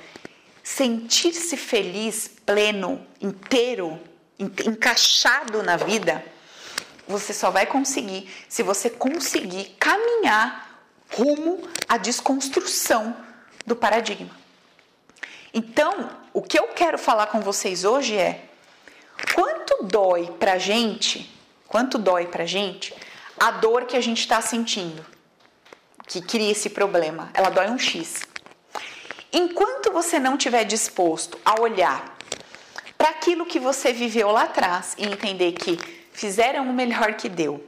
sentir-se 0.65 1.55
feliz, 1.55 2.27
pleno, 2.43 3.05
inteiro, 3.21 4.01
encaixado 4.39 5.61
na 5.61 5.77
vida, 5.77 6.25
você 7.07 7.35
só 7.35 7.51
vai 7.51 7.67
conseguir 7.67 8.27
se 8.49 8.63
você 8.63 8.89
conseguir 8.89 9.75
caminhar 9.79 10.83
rumo 11.11 11.61
à 11.87 11.97
desconstrução 11.97 13.15
do 13.63 13.75
paradigma. 13.75 14.35
Então, 15.53 16.09
o 16.33 16.41
que 16.41 16.57
eu 16.57 16.69
quero 16.69 16.97
falar 16.97 17.27
com 17.27 17.41
vocês 17.41 17.83
hoje 17.83 18.17
é 18.17 18.45
quanto 19.35 19.83
dói 19.83 20.31
pra 20.39 20.57
gente, 20.57 21.31
quanto 21.67 21.99
dói 21.99 22.25
pra 22.25 22.43
gente 22.47 22.91
a 23.39 23.51
dor 23.51 23.85
que 23.85 23.95
a 23.95 24.01
gente 24.01 24.21
está 24.21 24.41
sentindo, 24.41 25.05
que 26.07 26.21
cria 26.21 26.51
esse 26.51 26.71
problema. 26.71 27.29
Ela 27.35 27.51
dói 27.51 27.69
um 27.69 27.77
X. 27.77 28.34
Enquanto 29.37 29.91
você 29.91 30.17
não 30.17 30.35
estiver 30.35 30.63
disposto 30.63 31.37
a 31.43 31.59
olhar 31.59 32.17
para 32.97 33.09
aquilo 33.09 33.45
que 33.45 33.59
você 33.59 33.91
viveu 33.91 34.31
lá 34.31 34.43
atrás 34.43 34.95
e 34.97 35.05
entender 35.05 35.51
que 35.51 35.77
fizeram 36.13 36.69
o 36.69 36.73
melhor 36.73 37.15
que 37.15 37.27
deu, 37.27 37.61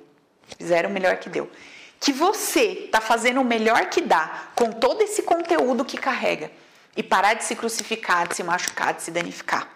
fizeram 0.57 0.89
o 0.89 0.93
melhor 0.93 1.17
que 1.17 1.27
deu, 1.27 1.51
que 1.99 2.13
você 2.13 2.85
está 2.85 3.01
fazendo 3.01 3.41
o 3.41 3.43
melhor 3.43 3.89
que 3.89 3.99
dá 3.99 4.47
com 4.55 4.71
todo 4.71 5.01
esse 5.01 5.23
conteúdo 5.23 5.83
que 5.83 5.97
carrega 5.97 6.49
e 6.95 7.03
parar 7.03 7.33
de 7.33 7.43
se 7.43 7.53
crucificar, 7.53 8.29
de 8.29 8.37
se 8.37 8.43
machucar, 8.43 8.93
de 8.93 9.03
se 9.03 9.11
danificar. 9.11 9.67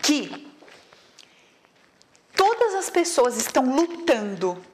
Que 0.00 0.50
todas 2.34 2.74
as 2.74 2.88
pessoas 2.88 3.36
estão 3.36 3.66
lutando, 3.66 4.64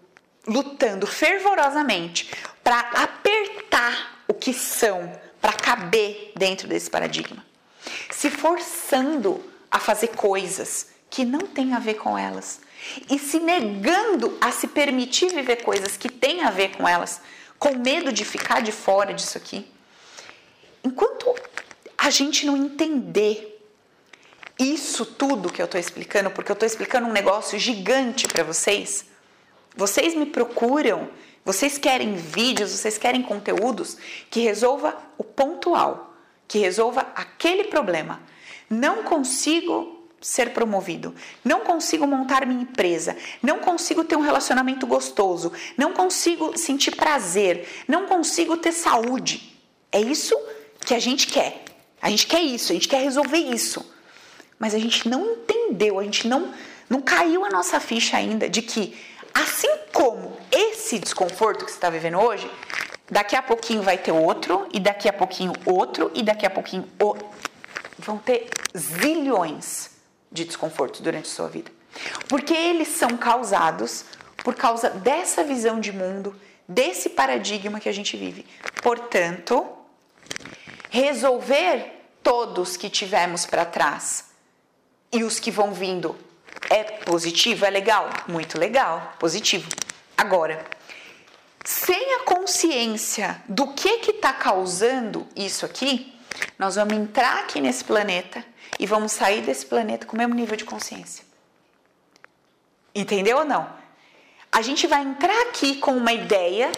lutando 0.46 1.04
fervorosamente 1.04 2.30
para 2.62 2.78
apertar 2.78 4.22
o 4.28 4.34
que 4.34 4.54
são 4.54 5.20
para 5.42 5.52
caber 5.52 6.32
dentro 6.36 6.68
desse 6.68 6.88
paradigma, 6.88 7.44
se 8.10 8.30
forçando 8.30 9.44
a 9.68 9.80
fazer 9.80 10.08
coisas 10.08 10.86
que 11.10 11.24
não 11.24 11.40
têm 11.40 11.74
a 11.74 11.80
ver 11.80 11.94
com 11.94 12.16
elas 12.16 12.60
e 13.10 13.18
se 13.18 13.40
negando 13.40 14.38
a 14.40 14.52
se 14.52 14.68
permitir 14.68 15.30
viver 15.30 15.56
coisas 15.56 15.96
que 15.96 16.08
têm 16.08 16.42
a 16.44 16.50
ver 16.50 16.76
com 16.76 16.88
elas, 16.88 17.20
com 17.58 17.76
medo 17.76 18.12
de 18.12 18.24
ficar 18.24 18.62
de 18.62 18.70
fora 18.70 19.12
disso 19.12 19.36
aqui. 19.36 19.66
Enquanto 20.84 21.34
a 21.98 22.08
gente 22.08 22.46
não 22.46 22.56
entender 22.56 23.60
isso 24.58 25.04
tudo 25.04 25.52
que 25.52 25.60
eu 25.60 25.66
estou 25.66 25.80
explicando, 25.80 26.30
porque 26.30 26.52
eu 26.52 26.54
estou 26.54 26.66
explicando 26.66 27.08
um 27.08 27.12
negócio 27.12 27.58
gigante 27.58 28.28
para 28.28 28.44
vocês, 28.44 29.06
vocês 29.76 30.14
me 30.14 30.26
procuram 30.26 31.10
vocês 31.44 31.76
querem 31.76 32.14
vídeos, 32.14 32.70
vocês 32.70 32.98
querem 32.98 33.22
conteúdos 33.22 33.96
que 34.30 34.40
resolva 34.40 34.96
o 35.18 35.24
pontual, 35.24 36.14
que 36.46 36.58
resolva 36.58 37.06
aquele 37.14 37.64
problema. 37.64 38.20
Não 38.70 39.02
consigo 39.02 40.08
ser 40.20 40.50
promovido, 40.50 41.14
não 41.44 41.60
consigo 41.60 42.06
montar 42.06 42.46
minha 42.46 42.62
empresa, 42.62 43.16
não 43.42 43.58
consigo 43.58 44.04
ter 44.04 44.16
um 44.16 44.20
relacionamento 44.20 44.86
gostoso, 44.86 45.52
não 45.76 45.92
consigo 45.92 46.56
sentir 46.56 46.92
prazer, 46.92 47.68
não 47.88 48.06
consigo 48.06 48.56
ter 48.56 48.72
saúde. 48.72 49.58
É 49.90 50.00
isso 50.00 50.36
que 50.80 50.94
a 50.94 51.00
gente 51.00 51.26
quer. 51.26 51.64
A 52.00 52.08
gente 52.08 52.26
quer 52.26 52.40
isso, 52.40 52.70
a 52.70 52.74
gente 52.74 52.88
quer 52.88 53.02
resolver 53.02 53.38
isso. 53.38 53.92
Mas 54.58 54.74
a 54.74 54.78
gente 54.78 55.08
não 55.08 55.32
entendeu, 55.32 55.98
a 55.98 56.04
gente 56.04 56.28
não 56.28 56.54
não 56.88 57.00
caiu 57.00 57.42
a 57.42 57.48
nossa 57.48 57.80
ficha 57.80 58.18
ainda 58.18 58.50
de 58.50 58.60
que 58.60 58.94
Assim 59.34 59.70
como 59.92 60.36
esse 60.50 60.98
desconforto 60.98 61.64
que 61.64 61.70
você 61.70 61.76
está 61.76 61.90
vivendo 61.90 62.18
hoje, 62.18 62.50
daqui 63.10 63.36
a 63.36 63.42
pouquinho 63.42 63.82
vai 63.82 63.98
ter 63.98 64.12
outro, 64.12 64.68
e 64.72 64.80
daqui 64.80 65.08
a 65.08 65.12
pouquinho 65.12 65.52
outro, 65.64 66.10
e 66.14 66.22
daqui 66.22 66.46
a 66.46 66.50
pouquinho 66.50 66.88
outro. 66.98 67.26
Vão 67.98 68.18
ter 68.18 68.48
zilhões 68.76 69.90
de 70.30 70.44
desconfortos 70.44 71.00
durante 71.00 71.26
a 71.26 71.34
sua 71.34 71.48
vida. 71.48 71.70
Porque 72.28 72.54
eles 72.54 72.88
são 72.88 73.16
causados 73.16 74.04
por 74.38 74.54
causa 74.54 74.90
dessa 74.90 75.44
visão 75.44 75.78
de 75.78 75.92
mundo, 75.92 76.34
desse 76.66 77.10
paradigma 77.10 77.78
que 77.78 77.88
a 77.88 77.92
gente 77.92 78.16
vive. 78.16 78.46
Portanto, 78.82 79.66
resolver 80.90 82.00
todos 82.22 82.76
que 82.76 82.88
tivemos 82.88 83.46
para 83.46 83.64
trás 83.64 84.26
e 85.12 85.22
os 85.22 85.38
que 85.38 85.50
vão 85.50 85.72
vindo 85.72 86.16
é 86.70 86.84
positivo? 86.84 87.64
É 87.64 87.70
legal? 87.70 88.10
Muito 88.28 88.58
legal, 88.58 89.14
positivo. 89.18 89.68
Agora, 90.16 90.64
sem 91.64 92.14
a 92.16 92.20
consciência 92.20 93.42
do 93.48 93.68
que 93.68 93.98
que 93.98 94.12
está 94.12 94.32
causando 94.32 95.26
isso 95.36 95.64
aqui, 95.64 96.12
nós 96.58 96.76
vamos 96.76 96.94
entrar 96.94 97.38
aqui 97.40 97.60
nesse 97.60 97.84
planeta 97.84 98.44
e 98.78 98.86
vamos 98.86 99.12
sair 99.12 99.42
desse 99.42 99.66
planeta 99.66 100.06
com 100.06 100.14
o 100.14 100.18
mesmo 100.18 100.34
nível 100.34 100.56
de 100.56 100.64
consciência. 100.64 101.24
Entendeu 102.94 103.38
ou 103.38 103.44
não? 103.44 103.68
A 104.50 104.60
gente 104.60 104.86
vai 104.86 105.02
entrar 105.02 105.40
aqui 105.42 105.76
com 105.76 105.92
uma 105.92 106.12
ideia 106.12 106.70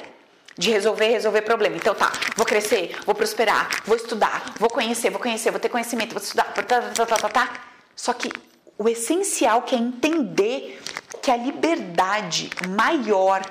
de 0.57 0.71
resolver, 0.71 1.09
resolver 1.09 1.43
problema. 1.43 1.77
Então 1.77 1.95
tá, 1.95 2.13
vou 2.37 2.47
crescer, 2.47 2.97
vou 3.05 3.15
prosperar, 3.15 3.83
vou 3.85 3.97
estudar, 3.97 4.55
vou 4.59 4.71
conhecer, 4.71 5.11
vou 5.11 5.21
conhecer, 5.21 5.51
vou 5.51 5.59
ter 5.59 5.69
conhecimento, 5.69 6.13
vou 6.13 6.23
estudar, 6.23 6.45
tá, 6.53 6.63
tá, 6.63 6.81
tá, 6.81 7.07
tá, 7.07 7.17
tá. 7.17 7.29
tá. 7.29 7.53
Só 7.97 8.13
que 8.13 8.31
o 8.77 8.89
essencial 8.89 9.63
que 9.63 9.75
é 9.75 9.79
entender 9.79 10.81
que 11.23 11.31
a 11.31 11.37
liberdade 11.37 12.51
maior, 12.69 13.43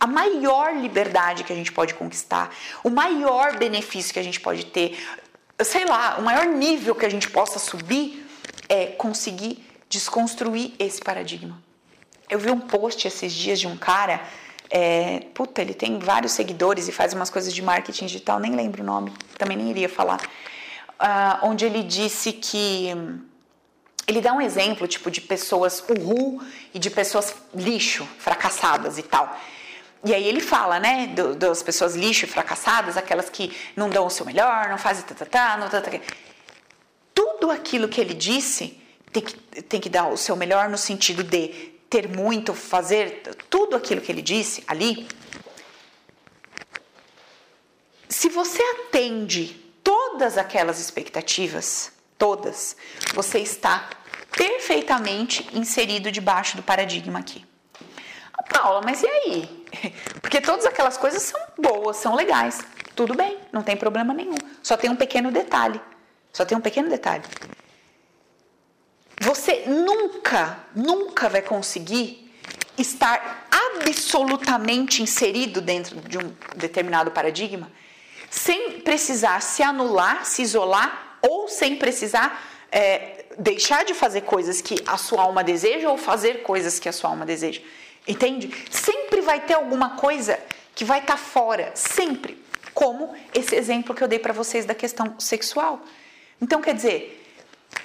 a 0.00 0.06
maior 0.06 0.74
liberdade 0.76 1.44
que 1.44 1.52
a 1.52 1.56
gente 1.56 1.72
pode 1.72 1.94
conquistar, 1.94 2.54
o 2.82 2.90
maior 2.90 3.56
benefício 3.58 4.12
que 4.12 4.18
a 4.18 4.24
gente 4.24 4.40
pode 4.40 4.66
ter, 4.66 4.98
sei 5.62 5.84
lá, 5.84 6.16
o 6.18 6.22
maior 6.22 6.46
nível 6.46 6.94
que 6.94 7.06
a 7.06 7.08
gente 7.08 7.30
possa 7.30 7.58
subir 7.58 8.26
é 8.68 8.86
conseguir 8.86 9.64
desconstruir 9.88 10.74
esse 10.78 11.00
paradigma. 11.00 11.62
Eu 12.28 12.38
vi 12.38 12.50
um 12.50 12.58
post 12.58 13.06
esses 13.06 13.32
dias 13.32 13.60
de 13.60 13.68
um 13.68 13.76
cara, 13.76 14.20
é, 14.68 15.20
puta, 15.32 15.62
ele 15.62 15.74
tem 15.74 15.98
vários 15.98 16.32
seguidores 16.32 16.88
e 16.88 16.92
faz 16.92 17.12
umas 17.14 17.30
coisas 17.30 17.54
de 17.54 17.62
marketing 17.62 18.06
digital, 18.06 18.40
nem 18.40 18.56
lembro 18.56 18.82
o 18.82 18.86
nome, 18.86 19.12
também 19.38 19.56
nem 19.56 19.70
iria 19.70 19.88
falar, 19.88 20.20
uh, 21.00 21.46
onde 21.46 21.64
ele 21.64 21.84
disse 21.84 22.32
que 22.32 22.90
ele 24.06 24.20
dá 24.20 24.32
um 24.32 24.40
exemplo, 24.40 24.86
tipo, 24.86 25.10
de 25.10 25.20
pessoas 25.20 25.82
uhul 25.88 26.40
e 26.72 26.78
de 26.78 26.88
pessoas 26.90 27.34
lixo, 27.52 28.06
fracassadas 28.18 28.98
e 28.98 29.02
tal. 29.02 29.36
E 30.04 30.14
aí 30.14 30.24
ele 30.24 30.40
fala, 30.40 30.78
né, 30.78 31.08
do, 31.08 31.34
das 31.34 31.62
pessoas 31.62 31.96
lixo 31.96 32.24
e 32.24 32.28
fracassadas, 32.28 32.96
aquelas 32.96 33.28
que 33.28 33.54
não 33.74 33.90
dão 33.90 34.06
o 34.06 34.10
seu 34.10 34.24
melhor, 34.24 34.68
não 34.68 34.78
fazem 34.78 35.02
tatatá, 35.02 35.56
não 35.56 35.68
tatatá. 35.68 35.98
Tudo 37.12 37.50
aquilo 37.50 37.88
que 37.88 38.00
ele 38.00 38.14
disse 38.14 38.80
tem 39.12 39.22
que, 39.22 39.34
tem 39.62 39.80
que 39.80 39.88
dar 39.88 40.08
o 40.08 40.16
seu 40.16 40.36
melhor 40.36 40.68
no 40.68 40.78
sentido 40.78 41.24
de 41.24 41.48
ter 41.90 42.08
muito, 42.08 42.54
fazer 42.54 43.22
tudo 43.50 43.74
aquilo 43.74 44.00
que 44.00 44.12
ele 44.12 44.22
disse 44.22 44.62
ali. 44.68 45.08
Se 48.08 48.28
você 48.28 48.62
atende 48.62 49.56
todas 49.82 50.38
aquelas 50.38 50.78
expectativas, 50.78 51.95
todas, 52.18 52.76
você 53.14 53.38
está 53.38 53.88
perfeitamente 54.30 55.48
inserido 55.52 56.10
debaixo 56.12 56.56
do 56.56 56.62
paradigma 56.62 57.18
aqui. 57.18 57.44
Ah, 58.32 58.42
Paula, 58.42 58.82
mas 58.84 59.02
e 59.02 59.06
aí? 59.06 59.66
Porque 60.20 60.40
todas 60.40 60.66
aquelas 60.66 60.96
coisas 60.96 61.22
são 61.22 61.40
boas, 61.58 61.96
são 61.96 62.14
legais. 62.14 62.60
Tudo 62.94 63.14
bem, 63.14 63.38
não 63.52 63.62
tem 63.62 63.76
problema 63.76 64.12
nenhum. 64.12 64.36
Só 64.62 64.76
tem 64.76 64.90
um 64.90 64.96
pequeno 64.96 65.30
detalhe. 65.30 65.80
Só 66.32 66.44
tem 66.44 66.56
um 66.56 66.60
pequeno 66.60 66.88
detalhe. 66.88 67.24
Você 69.20 69.64
nunca, 69.66 70.58
nunca 70.74 71.28
vai 71.28 71.40
conseguir 71.40 72.30
estar 72.76 73.48
absolutamente 73.78 75.02
inserido 75.02 75.62
dentro 75.62 75.98
de 76.02 76.18
um 76.18 76.34
determinado 76.54 77.10
paradigma 77.10 77.70
sem 78.30 78.80
precisar 78.80 79.40
se 79.40 79.62
anular, 79.62 80.26
se 80.26 80.42
isolar 80.42 81.05
ou 81.28 81.48
sem 81.48 81.76
precisar 81.76 82.42
é, 82.70 83.24
deixar 83.38 83.84
de 83.84 83.94
fazer 83.94 84.22
coisas 84.22 84.60
que 84.60 84.76
a 84.86 84.96
sua 84.96 85.22
alma 85.22 85.44
deseja 85.44 85.90
ou 85.90 85.96
fazer 85.96 86.42
coisas 86.42 86.78
que 86.78 86.88
a 86.88 86.92
sua 86.92 87.10
alma 87.10 87.26
deseja. 87.26 87.60
Entende? 88.06 88.52
Sempre 88.70 89.20
vai 89.20 89.40
ter 89.40 89.54
alguma 89.54 89.90
coisa 89.96 90.38
que 90.74 90.84
vai 90.84 91.00
estar 91.00 91.14
tá 91.14 91.18
fora, 91.18 91.72
sempre. 91.74 92.42
Como 92.72 93.14
esse 93.34 93.54
exemplo 93.56 93.94
que 93.94 94.02
eu 94.02 94.08
dei 94.08 94.18
para 94.18 94.32
vocês 94.32 94.64
da 94.64 94.74
questão 94.74 95.14
sexual. 95.18 95.80
Então, 96.40 96.60
quer 96.60 96.74
dizer, 96.74 97.24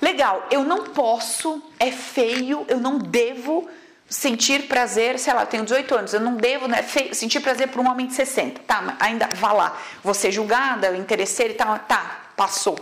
legal, 0.02 0.46
eu 0.52 0.64
não 0.64 0.86
posso, 0.86 1.62
é 1.80 1.92
feio, 1.92 2.66
eu 2.68 2.80
não 2.80 2.98
devo 2.98 3.68
sentir 4.10 4.68
prazer, 4.68 5.18
sei 5.18 5.34
lá, 5.34 5.44
eu 5.44 5.48
tenho 5.48 5.64
18 5.64 5.96
anos, 5.96 6.14
eu 6.14 6.20
não 6.20 6.36
devo 6.36 6.68
né, 6.68 6.84
sentir 7.14 7.40
prazer 7.40 7.70
por 7.70 7.80
um 7.80 7.90
homem 7.90 8.08
de 8.08 8.14
60. 8.14 8.60
Tá, 8.68 8.82
mas 8.82 8.96
ainda 9.00 9.30
vá 9.36 9.54
lá. 9.54 9.82
Vou 10.04 10.14
ser 10.14 10.32
julgada, 10.32 10.96
interesseira 10.98 11.54
e 11.54 11.56
tal. 11.56 11.80
Tá, 11.80 12.26
passou. 12.36 12.78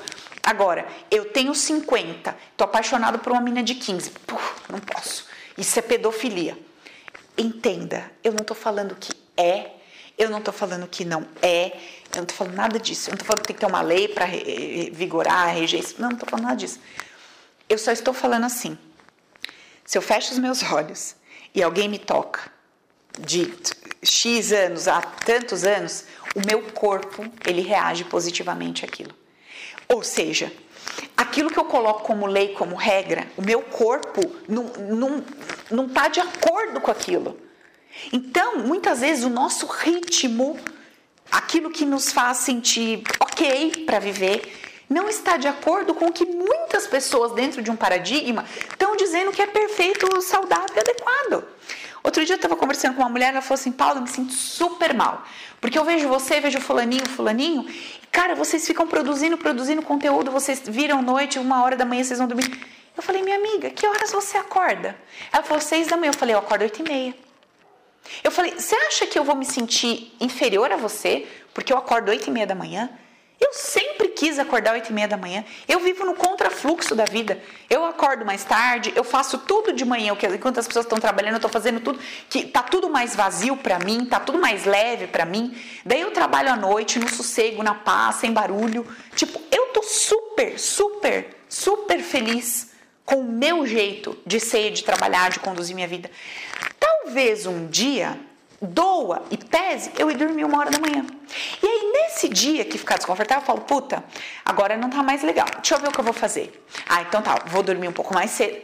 Agora, 0.49 0.87
eu 1.11 1.25
tenho 1.25 1.53
50, 1.53 2.35
tô 2.57 2.63
apaixonado 2.63 3.19
por 3.19 3.31
uma 3.31 3.39
menina 3.39 3.61
de 3.61 3.75
15. 3.75 4.09
Puh, 4.25 4.35
não 4.67 4.79
posso. 4.79 5.27
Isso 5.55 5.77
é 5.77 5.81
pedofilia. 5.83 6.57
Entenda, 7.37 8.11
eu 8.23 8.33
não 8.33 8.43
tô 8.43 8.55
falando 8.55 8.95
que 8.95 9.13
é, 9.37 9.69
eu 10.17 10.27
não 10.27 10.41
tô 10.41 10.51
falando 10.51 10.87
que 10.87 11.05
não 11.05 11.23
é, 11.39 11.77
eu 12.15 12.21
não 12.21 12.25
tô 12.25 12.33
falando 12.33 12.55
nada 12.55 12.79
disso. 12.79 13.09
Eu 13.09 13.11
não 13.11 13.19
tô 13.19 13.25
falando 13.25 13.41
que 13.41 13.47
tem 13.49 13.53
que 13.53 13.59
ter 13.59 13.67
uma 13.67 13.83
lei 13.83 14.07
para 14.07 14.25
vigorar, 14.91 15.53
reger 15.53 15.81
isso. 15.81 16.01
Não, 16.01 16.09
não 16.09 16.17
tô 16.17 16.25
falando 16.25 16.45
nada 16.45 16.57
disso. 16.57 16.79
Eu 17.69 17.77
só 17.77 17.91
estou 17.91 18.11
falando 18.11 18.45
assim. 18.45 18.75
Se 19.85 19.99
eu 19.99 20.01
fecho 20.01 20.31
os 20.31 20.39
meus 20.39 20.63
olhos 20.63 21.15
e 21.53 21.61
alguém 21.61 21.87
me 21.87 21.99
toca 21.99 22.51
de 23.19 23.53
X 24.01 24.51
anos 24.51 24.87
a 24.87 24.99
tantos 24.99 25.63
anos, 25.63 26.05
o 26.35 26.43
meu 26.43 26.63
corpo, 26.71 27.23
ele 27.45 27.61
reage 27.61 28.03
positivamente 28.03 28.83
àquilo. 28.83 29.13
Ou 29.91 30.03
seja, 30.03 30.51
aquilo 31.17 31.49
que 31.49 31.57
eu 31.57 31.65
coloco 31.65 32.03
como 32.03 32.27
lei, 32.27 32.49
como 32.53 32.75
regra, 32.75 33.27
o 33.35 33.41
meu 33.41 33.61
corpo 33.61 34.21
não 34.47 34.67
está 34.67 34.81
não, 34.81 35.23
não 35.71 35.89
tá 35.89 36.07
de 36.07 36.19
acordo 36.19 36.79
com 36.79 36.91
aquilo. 36.91 37.35
Então, 38.13 38.59
muitas 38.59 39.01
vezes, 39.01 39.23
o 39.23 39.29
nosso 39.29 39.65
ritmo, 39.65 40.59
aquilo 41.31 41.71
que 41.71 41.85
nos 41.85 42.11
faz 42.11 42.37
sentir 42.37 43.01
ok 43.19 43.83
para 43.85 43.97
viver, 43.97 44.53
não 44.87 45.09
está 45.09 45.37
de 45.37 45.47
acordo 45.47 45.93
com 45.95 46.05
o 46.07 46.13
que 46.13 46.25
muitas 46.25 46.85
pessoas 46.85 47.31
dentro 47.31 47.61
de 47.61 47.71
um 47.71 47.75
paradigma 47.75 48.45
estão 48.69 48.95
dizendo 48.95 49.31
que 49.31 49.41
é 49.41 49.47
perfeito, 49.47 50.21
saudável 50.21 50.75
e 50.75 50.79
adequado. 50.79 51.43
Outro 52.03 52.25
dia 52.25 52.33
eu 52.33 52.37
estava 52.37 52.55
conversando 52.55 52.95
com 52.95 53.01
uma 53.01 53.09
mulher, 53.09 53.29
ela 53.29 53.41
falou 53.41 53.59
assim: 53.59 53.71
Paulo, 53.71 53.97
eu 53.97 54.01
me 54.01 54.09
sinto 54.09 54.33
super 54.33 54.93
mal. 54.93 55.23
Porque 55.59 55.77
eu 55.77 55.83
vejo 55.83 56.07
você, 56.07 56.39
vejo 56.39 56.59
fulaninho, 56.61 57.07
fulaninho, 57.09 57.67
e 57.69 58.07
cara, 58.07 58.35
vocês 58.35 58.65
ficam 58.65 58.87
produzindo, 58.87 59.37
produzindo 59.37 59.81
conteúdo, 59.81 60.31
vocês 60.31 60.61
viram 60.65 61.01
noite, 61.01 61.37
uma 61.37 61.63
hora 61.63 61.75
da 61.75 61.85
manhã, 61.85 62.03
vocês 62.03 62.19
vão 62.19 62.27
dormir. 62.27 62.49
Eu 62.95 63.03
falei, 63.03 63.21
minha 63.21 63.37
amiga, 63.37 63.69
que 63.69 63.87
horas 63.87 64.11
você 64.11 64.37
acorda? 64.37 64.95
Ela 65.31 65.43
falou, 65.43 65.61
seis 65.61 65.87
da 65.87 65.95
manhã. 65.95 66.09
Eu 66.09 66.17
falei, 66.17 66.35
eu 66.35 66.39
acordo 66.39 66.63
oito 66.63 66.81
e 66.81 66.83
meia. 66.83 67.15
Eu 68.23 68.31
falei, 68.31 68.53
você 68.57 68.75
acha 68.75 69.05
que 69.05 69.17
eu 69.17 69.23
vou 69.23 69.35
me 69.35 69.45
sentir 69.45 70.13
inferior 70.19 70.71
a 70.71 70.75
você 70.75 71.27
porque 71.53 71.71
eu 71.71 71.77
acordo 71.77 72.09
oito 72.09 72.27
e 72.27 72.31
meia 72.31 72.47
da 72.47 72.55
manhã? 72.55 72.89
Eu 73.39 73.53
sempre 73.53 74.09
quis 74.09 74.37
acordar 74.37 74.73
oito 74.73 74.89
e 74.89 74.93
meia 74.93 75.07
da 75.07 75.15
manhã. 75.15 75.45
Eu 75.67 75.79
vivo 75.79 76.05
no 76.05 76.13
contrafluxo 76.13 76.93
da 76.93 77.05
vida. 77.05 77.41
Eu 77.69 77.85
acordo 77.85 78.25
mais 78.25 78.43
tarde, 78.43 78.91
eu 78.95 79.03
faço 79.03 79.37
tudo 79.39 79.71
de 79.71 79.85
manhã, 79.85 80.13
enquanto 80.35 80.59
as 80.59 80.67
pessoas 80.67 80.85
estão 80.85 80.99
trabalhando, 80.99 81.33
eu 81.33 81.37
estou 81.37 81.49
fazendo 81.49 81.79
tudo 81.79 81.99
que 82.29 82.43
tá 82.43 82.61
tudo 82.61 82.89
mais 82.89 83.15
vazio 83.15 83.55
para 83.55 83.79
mim, 83.79 84.05
tá 84.05 84.19
tudo 84.19 84.39
mais 84.39 84.65
leve 84.65 85.07
para 85.07 85.25
mim. 85.25 85.57
Daí 85.85 86.01
eu 86.01 86.11
trabalho 86.11 86.51
à 86.51 86.55
noite, 86.57 86.99
no 86.99 87.07
sossego, 87.07 87.63
na 87.63 87.73
paz, 87.73 88.17
sem 88.17 88.33
barulho. 88.33 88.85
Tipo, 89.15 89.41
eu 89.51 89.67
tô 89.67 89.83
super, 89.83 90.59
super, 90.59 91.37
super 91.47 91.99
feliz 92.01 92.71
com 93.05 93.21
o 93.21 93.23
meu 93.23 93.65
jeito 93.65 94.17
de 94.25 94.39
ser, 94.39 94.71
de 94.71 94.83
trabalhar, 94.83 95.31
de 95.31 95.39
conduzir 95.39 95.73
minha 95.73 95.87
vida. 95.87 96.11
Talvez 96.79 97.45
um 97.45 97.67
dia 97.67 98.19
doa 98.61 99.23
e 99.31 99.37
pese 99.37 99.91
eu 99.97 100.09
ir 100.11 100.17
dormir 100.17 100.43
uma 100.43 100.59
hora 100.59 100.71
da 100.71 100.79
manhã. 100.79 101.05
E 101.61 101.67
aí, 101.67 101.91
nesse 101.93 102.27
dia 102.27 102.65
que 102.65 102.77
ficar 102.77 102.97
desconfortável, 102.97 103.41
eu 103.41 103.45
falo, 103.45 103.61
puta, 103.61 104.03
agora 104.43 104.75
não 104.77 104.89
tá 104.89 105.01
mais 105.01 105.23
legal. 105.23 105.47
Deixa 105.55 105.75
eu 105.75 105.79
ver 105.79 105.89
o 105.89 105.91
que 105.91 105.99
eu 105.99 106.03
vou 106.03 106.13
fazer. 106.13 106.65
Ah, 106.87 107.01
então 107.01 107.21
tá, 107.21 107.43
vou 107.47 107.63
dormir 107.63 107.87
um 107.87 107.93
pouco 107.93 108.13
mais 108.13 108.31
cedo. 108.31 108.59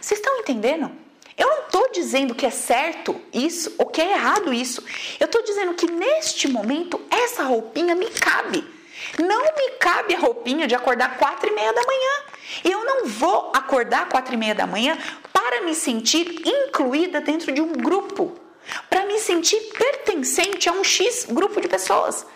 Vocês 0.00 0.20
estão 0.20 0.38
entendendo? 0.38 0.90
Eu 1.36 1.48
não 1.48 1.62
estou 1.62 1.90
dizendo 1.92 2.34
que 2.34 2.44
é 2.44 2.50
certo 2.50 3.20
isso 3.32 3.74
ou 3.78 3.86
que 3.86 4.00
é 4.00 4.12
errado 4.12 4.52
isso. 4.52 4.84
Eu 5.18 5.26
estou 5.26 5.42
dizendo 5.42 5.74
que 5.74 5.90
neste 5.90 6.46
momento 6.46 7.00
essa 7.10 7.44
roupinha 7.44 7.94
me 7.94 8.10
cabe. 8.10 8.64
Não 9.18 9.42
me 9.42 9.70
cabe 9.80 10.14
a 10.14 10.18
roupinha 10.18 10.66
de 10.66 10.74
acordar 10.74 11.16
quatro 11.18 11.48
e 11.48 11.54
meia 11.54 11.72
da 11.72 11.82
manhã. 11.82 12.22
Eu 12.64 12.84
não 12.84 13.06
vou 13.06 13.50
acordar 13.54 14.08
quatro 14.08 14.34
e 14.34 14.36
meia 14.36 14.54
da 14.54 14.66
manhã 14.66 14.96
para 15.32 15.62
me 15.62 15.74
sentir 15.74 16.42
incluída 16.46 17.20
dentro 17.20 17.52
de 17.52 17.60
um 17.60 17.72
grupo 17.72 18.38
para 18.88 19.06
me 19.06 19.18
sentir 19.18 19.60
pertencente 19.76 20.68
a 20.68 20.72
um 20.72 20.84
X 20.84 21.26
grupo 21.28 21.60
de 21.60 21.68
pessoas. 21.68 22.26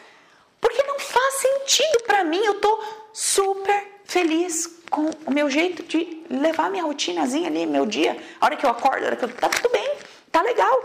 Porque 0.61 0.83
não 0.83 0.99
faz 0.99 1.35
sentido 1.35 2.03
para 2.07 2.25
mim, 2.25 2.43
eu 2.45 2.55
tô 2.55 2.83
super 3.13 3.87
feliz 4.05 4.69
com 4.91 5.11
o 5.27 5.31
meu 5.31 5.51
jeito 5.51 5.83
de 5.83 6.25
levar 6.31 6.71
minha 6.71 6.85
rotinazinha 6.85 7.49
ali, 7.49 7.67
meu 7.67 7.87
dia, 7.87 8.17
a 8.41 8.47
hora 8.47 8.57
que 8.57 8.65
eu 8.65 8.71
acordo, 8.71 9.03
a 9.05 9.07
hora 9.07 9.17
que 9.17 9.25
eu 9.25 9.33
tá 9.33 9.49
tudo 9.49 9.71
bem, 9.71 9.97
tá 10.31 10.43
legal. 10.43 10.85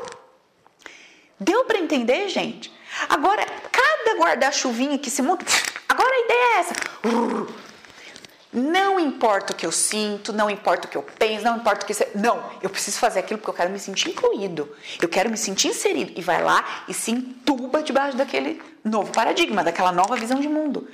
Deu 1.39 1.65
para 1.65 1.79
entender, 1.79 2.29
gente? 2.29 2.71
Agora, 3.09 3.45
cada 3.71 4.19
guarda-chuvinha 4.19 4.97
que 4.97 5.09
se 5.09 5.21
monta, 5.21 5.45
agora 5.87 6.09
a 6.09 6.19
ideia 6.19 6.39
é 6.39 6.59
essa. 6.59 6.73
Não 8.53 8.99
importa 8.99 9.53
o 9.53 9.55
que 9.55 9.65
eu 9.65 9.71
sinto, 9.71 10.33
não 10.33 10.49
importa 10.49 10.87
o 10.87 10.91
que 10.91 10.97
eu 10.97 11.03
penso, 11.03 11.45
não 11.45 11.57
importa 11.57 11.85
o 11.85 11.87
que. 11.87 11.93
Não, 12.17 12.43
eu 12.61 12.69
preciso 12.69 12.99
fazer 12.99 13.19
aquilo 13.19 13.37
porque 13.39 13.51
eu 13.51 13.55
quero 13.55 13.69
me 13.69 13.79
sentir 13.79 14.09
incluído. 14.09 14.75
Eu 15.01 15.07
quero 15.07 15.29
me 15.29 15.37
sentir 15.37 15.69
inserido. 15.69 16.11
E 16.17 16.21
vai 16.21 16.43
lá 16.43 16.83
e 16.87 16.93
se 16.93 17.11
entuba 17.11 17.81
debaixo 17.81 18.17
daquele 18.17 18.61
novo 18.83 19.11
paradigma, 19.13 19.63
daquela 19.63 19.91
nova 19.91 20.15
visão 20.17 20.39
de 20.39 20.49
mundo. 20.49 20.87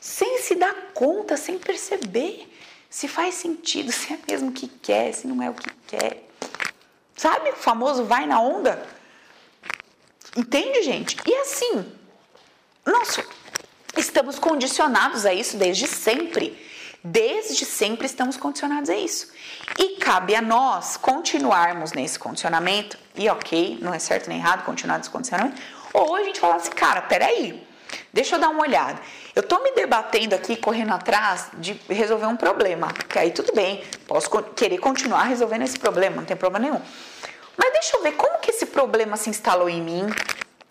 Sem 0.00 0.38
se 0.38 0.54
dar 0.54 0.74
conta, 0.94 1.36
sem 1.36 1.58
perceber 1.58 2.50
se 2.88 3.08
faz 3.08 3.34
sentido, 3.34 3.92
se 3.92 4.12
é 4.14 4.18
mesmo 4.26 4.48
o 4.48 4.52
que 4.52 4.68
quer, 4.68 5.12
se 5.12 5.26
não 5.26 5.42
é 5.42 5.50
o 5.50 5.54
que 5.54 5.70
quer. 5.86 6.26
Sabe 7.14 7.50
o 7.50 7.56
famoso 7.56 8.04
vai 8.04 8.26
na 8.26 8.40
onda? 8.40 8.82
Entende, 10.34 10.82
gente? 10.82 11.16
E 11.26 11.34
assim, 11.36 11.84
nós 12.86 13.20
estamos 13.98 14.38
condicionados 14.38 15.26
a 15.26 15.34
isso 15.34 15.58
desde 15.58 15.86
sempre. 15.86 16.56
Desde 17.08 17.64
sempre 17.64 18.04
estamos 18.04 18.36
condicionados 18.36 18.90
a 18.90 18.96
isso. 18.96 19.28
E 19.78 19.96
cabe 19.98 20.34
a 20.34 20.42
nós 20.42 20.96
continuarmos 20.96 21.92
nesse 21.92 22.18
condicionamento, 22.18 22.98
e 23.14 23.28
ok, 23.28 23.78
não 23.80 23.94
é 23.94 23.98
certo 24.00 24.28
nem 24.28 24.38
errado 24.38 24.64
continuar 24.64 24.98
nesse 24.98 25.10
condicionamento, 25.10 25.62
ou 25.92 26.16
a 26.16 26.24
gente 26.24 26.40
falar 26.40 26.56
assim, 26.56 26.70
cara, 26.70 27.00
peraí, 27.02 27.64
deixa 28.12 28.34
eu 28.34 28.40
dar 28.40 28.48
uma 28.48 28.60
olhada. 28.60 29.00
Eu 29.36 29.44
tô 29.44 29.62
me 29.62 29.70
debatendo 29.72 30.34
aqui, 30.34 30.56
correndo 30.56 30.92
atrás 30.94 31.46
de 31.54 31.80
resolver 31.88 32.26
um 32.26 32.36
problema, 32.36 32.88
que 33.08 33.20
aí 33.20 33.30
tudo 33.30 33.54
bem, 33.54 33.84
posso 34.08 34.28
querer 34.56 34.78
continuar 34.78 35.22
resolvendo 35.22 35.62
esse 35.62 35.78
problema, 35.78 36.16
não 36.16 36.24
tem 36.24 36.36
problema 36.36 36.68
nenhum. 36.68 36.82
Mas 37.56 37.72
deixa 37.72 37.96
eu 37.96 38.02
ver 38.02 38.16
como 38.16 38.40
que 38.40 38.50
esse 38.50 38.66
problema 38.66 39.16
se 39.16 39.30
instalou 39.30 39.68
em 39.68 39.80
mim, 39.80 40.06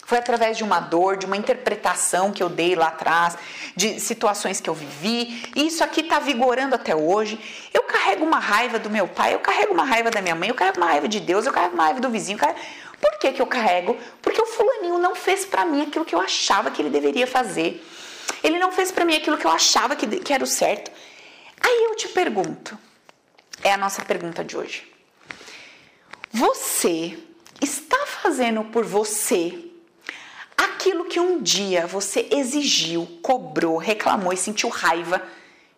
foi 0.05 0.19
através 0.19 0.55
de 0.55 0.63
uma 0.63 0.79
dor, 0.79 1.17
de 1.17 1.25
uma 1.25 1.35
interpretação 1.35 2.31
que 2.31 2.41
eu 2.41 2.47
dei 2.47 2.75
lá 2.75 2.87
atrás, 2.87 3.35
de 3.75 3.99
situações 3.99 4.61
que 4.61 4.69
eu 4.69 4.73
vivi. 4.75 5.43
E 5.55 5.65
isso 5.65 5.83
aqui 5.83 6.01
está 6.01 6.19
vigorando 6.19 6.75
até 6.75 6.95
hoje. 6.95 7.39
Eu 7.73 7.81
carrego 7.83 8.23
uma 8.23 8.39
raiva 8.39 8.77
do 8.77 8.87
meu 8.87 9.07
pai, 9.07 9.33
eu 9.33 9.39
carrego 9.39 9.73
uma 9.73 9.83
raiva 9.83 10.11
da 10.11 10.21
minha 10.21 10.35
mãe, 10.35 10.49
eu 10.49 10.55
carrego 10.55 10.77
uma 10.77 10.85
raiva 10.85 11.07
de 11.07 11.19
Deus, 11.19 11.47
eu 11.47 11.51
carrego 11.51 11.73
uma 11.73 11.85
raiva 11.85 11.99
do 11.99 12.09
vizinho. 12.09 12.37
Carrego... 12.37 12.59
Por 13.01 13.17
que, 13.17 13.31
que 13.33 13.41
eu 13.41 13.47
carrego? 13.47 13.97
Porque 14.21 14.39
o 14.39 14.45
fulaninho 14.45 14.99
não 14.99 15.15
fez 15.15 15.43
para 15.43 15.65
mim 15.65 15.81
aquilo 15.81 16.05
que 16.05 16.13
eu 16.13 16.21
achava 16.21 16.69
que 16.69 16.83
ele 16.83 16.91
deveria 16.91 17.25
fazer. 17.25 17.83
Ele 18.43 18.59
não 18.59 18.71
fez 18.71 18.91
para 18.91 19.05
mim 19.05 19.15
aquilo 19.15 19.37
que 19.37 19.45
eu 19.45 19.51
achava 19.51 19.95
que, 19.95 20.05
que 20.05 20.31
era 20.31 20.43
o 20.43 20.47
certo. 20.47 20.91
Aí 21.59 21.85
eu 21.85 21.95
te 21.95 22.09
pergunto, 22.09 22.77
é 23.63 23.73
a 23.73 23.77
nossa 23.77 24.03
pergunta 24.03 24.43
de 24.43 24.55
hoje. 24.55 24.87
Você 26.31 27.17
está 27.59 28.05
fazendo 28.05 28.65
por 28.65 28.85
você 28.85 29.64
Aquilo 30.57 31.05
que 31.05 31.19
um 31.19 31.41
dia 31.41 31.85
você 31.87 32.27
exigiu, 32.31 33.05
cobrou, 33.21 33.77
reclamou 33.77 34.31
e 34.31 34.37
sentiu 34.37 34.69
raiva 34.69 35.21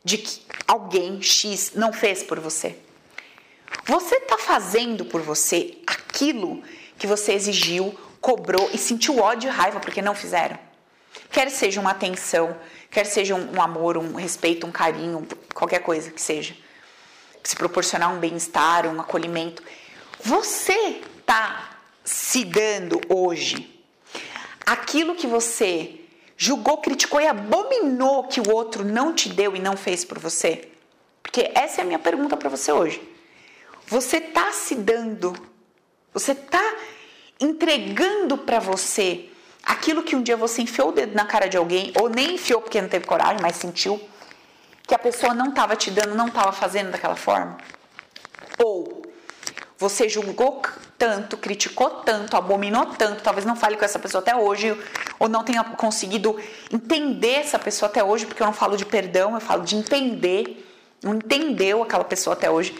de 0.03 0.17
que 0.17 0.41
alguém 0.67 1.21
X 1.21 1.71
não 1.75 1.91
fez 1.91 2.23
por 2.23 2.39
você. 2.39 2.77
Você 3.85 4.15
está 4.15 4.37
fazendo 4.37 5.05
por 5.05 5.21
você 5.21 5.77
aquilo 5.85 6.63
que 6.97 7.07
você 7.07 7.33
exigiu, 7.33 7.97
cobrou 8.19 8.69
e 8.73 8.77
sentiu 8.77 9.19
ódio 9.19 9.49
e 9.49 9.51
raiva 9.51 9.79
porque 9.79 10.01
não 10.01 10.15
fizeram. 10.15 10.57
Quer 11.31 11.49
seja 11.49 11.79
uma 11.79 11.91
atenção, 11.91 12.55
quer 12.89 13.05
seja 13.05 13.35
um, 13.35 13.61
amor, 13.61 13.97
um 13.97 14.15
respeito, 14.15 14.65
um 14.65 14.71
carinho, 14.71 15.27
qualquer 15.53 15.79
coisa 15.79 16.11
que 16.11 16.21
seja. 16.21 16.55
Se 17.43 17.55
proporcionar 17.55 18.13
um 18.13 18.19
bem-estar, 18.19 18.85
um 18.87 18.99
acolhimento. 18.99 19.63
Você 20.19 21.01
está 21.19 21.77
se 22.03 22.43
dando 22.45 22.99
hoje 23.09 23.76
aquilo 24.67 25.15
que 25.15 25.25
você 25.25 26.01
julgou, 26.35 26.77
criticou 26.79 27.21
e 27.21 27.25
abominou 27.25 28.25
que 28.25 28.41
o 28.41 28.53
outro 28.53 28.83
não 28.83 29.13
te 29.13 29.29
deu 29.29 29.55
e 29.55 29.59
não 29.59 29.77
fez 29.77 30.03
por 30.03 30.19
você? 30.19 30.67
Porque 31.23 31.49
essa 31.55 31.79
é 31.79 31.83
a 31.83 31.85
minha 31.85 31.97
pergunta 31.97 32.35
para 32.35 32.49
você 32.49 32.73
hoje. 32.73 33.01
Você 33.87 34.17
está 34.17 34.51
se 34.51 34.75
dando, 34.75 35.33
você 36.13 36.33
está 36.33 36.61
entregando 37.39 38.37
para 38.37 38.59
você 38.59 39.29
aquilo 39.63 40.03
que 40.03 40.17
um 40.17 40.21
dia 40.21 40.35
você 40.35 40.61
enfiou 40.61 40.89
o 40.89 40.91
dedo 40.91 41.15
na 41.15 41.25
cara 41.25 41.47
de 41.47 41.55
alguém, 41.55 41.93
ou 41.99 42.09
nem 42.09 42.35
enfiou 42.35 42.61
porque 42.61 42.81
não 42.81 42.89
teve 42.89 43.05
coragem, 43.05 43.37
mas 43.41 43.55
sentiu 43.55 44.01
que 44.85 44.93
a 44.93 44.99
pessoa 44.99 45.33
não 45.33 45.49
estava 45.49 45.77
te 45.77 45.89
dando, 45.91 46.13
não 46.13 46.27
estava 46.27 46.51
fazendo 46.51 46.91
daquela 46.91 47.15
forma? 47.15 47.57
Ou 48.61 48.96
você 49.77 50.09
julgou 50.09 50.61
tanto, 50.97 51.37
criticou 51.37 51.89
tanto, 51.89 52.35
abominou 52.35 52.87
tanto, 52.87 53.21
talvez 53.21 53.45
não 53.45 53.55
fale 53.55 53.77
com 53.77 53.85
essa 53.85 53.99
pessoa 53.99 54.21
até 54.21 54.35
hoje, 54.35 54.75
ou 55.19 55.29
não 55.29 55.43
tenha 55.43 55.63
conseguido 55.63 56.35
entender 56.71 57.35
essa 57.35 57.59
pessoa 57.59 57.87
até 57.87 58.03
hoje, 58.03 58.25
porque 58.25 58.41
eu 58.41 58.47
não 58.47 58.53
falo 58.53 58.75
de 58.75 58.85
perdão, 58.85 59.35
eu 59.35 59.41
falo 59.41 59.63
de 59.63 59.75
entender, 59.75 60.65
não 61.03 61.15
entendeu 61.15 61.83
aquela 61.83 62.03
pessoa 62.03 62.33
até 62.33 62.49
hoje. 62.49 62.75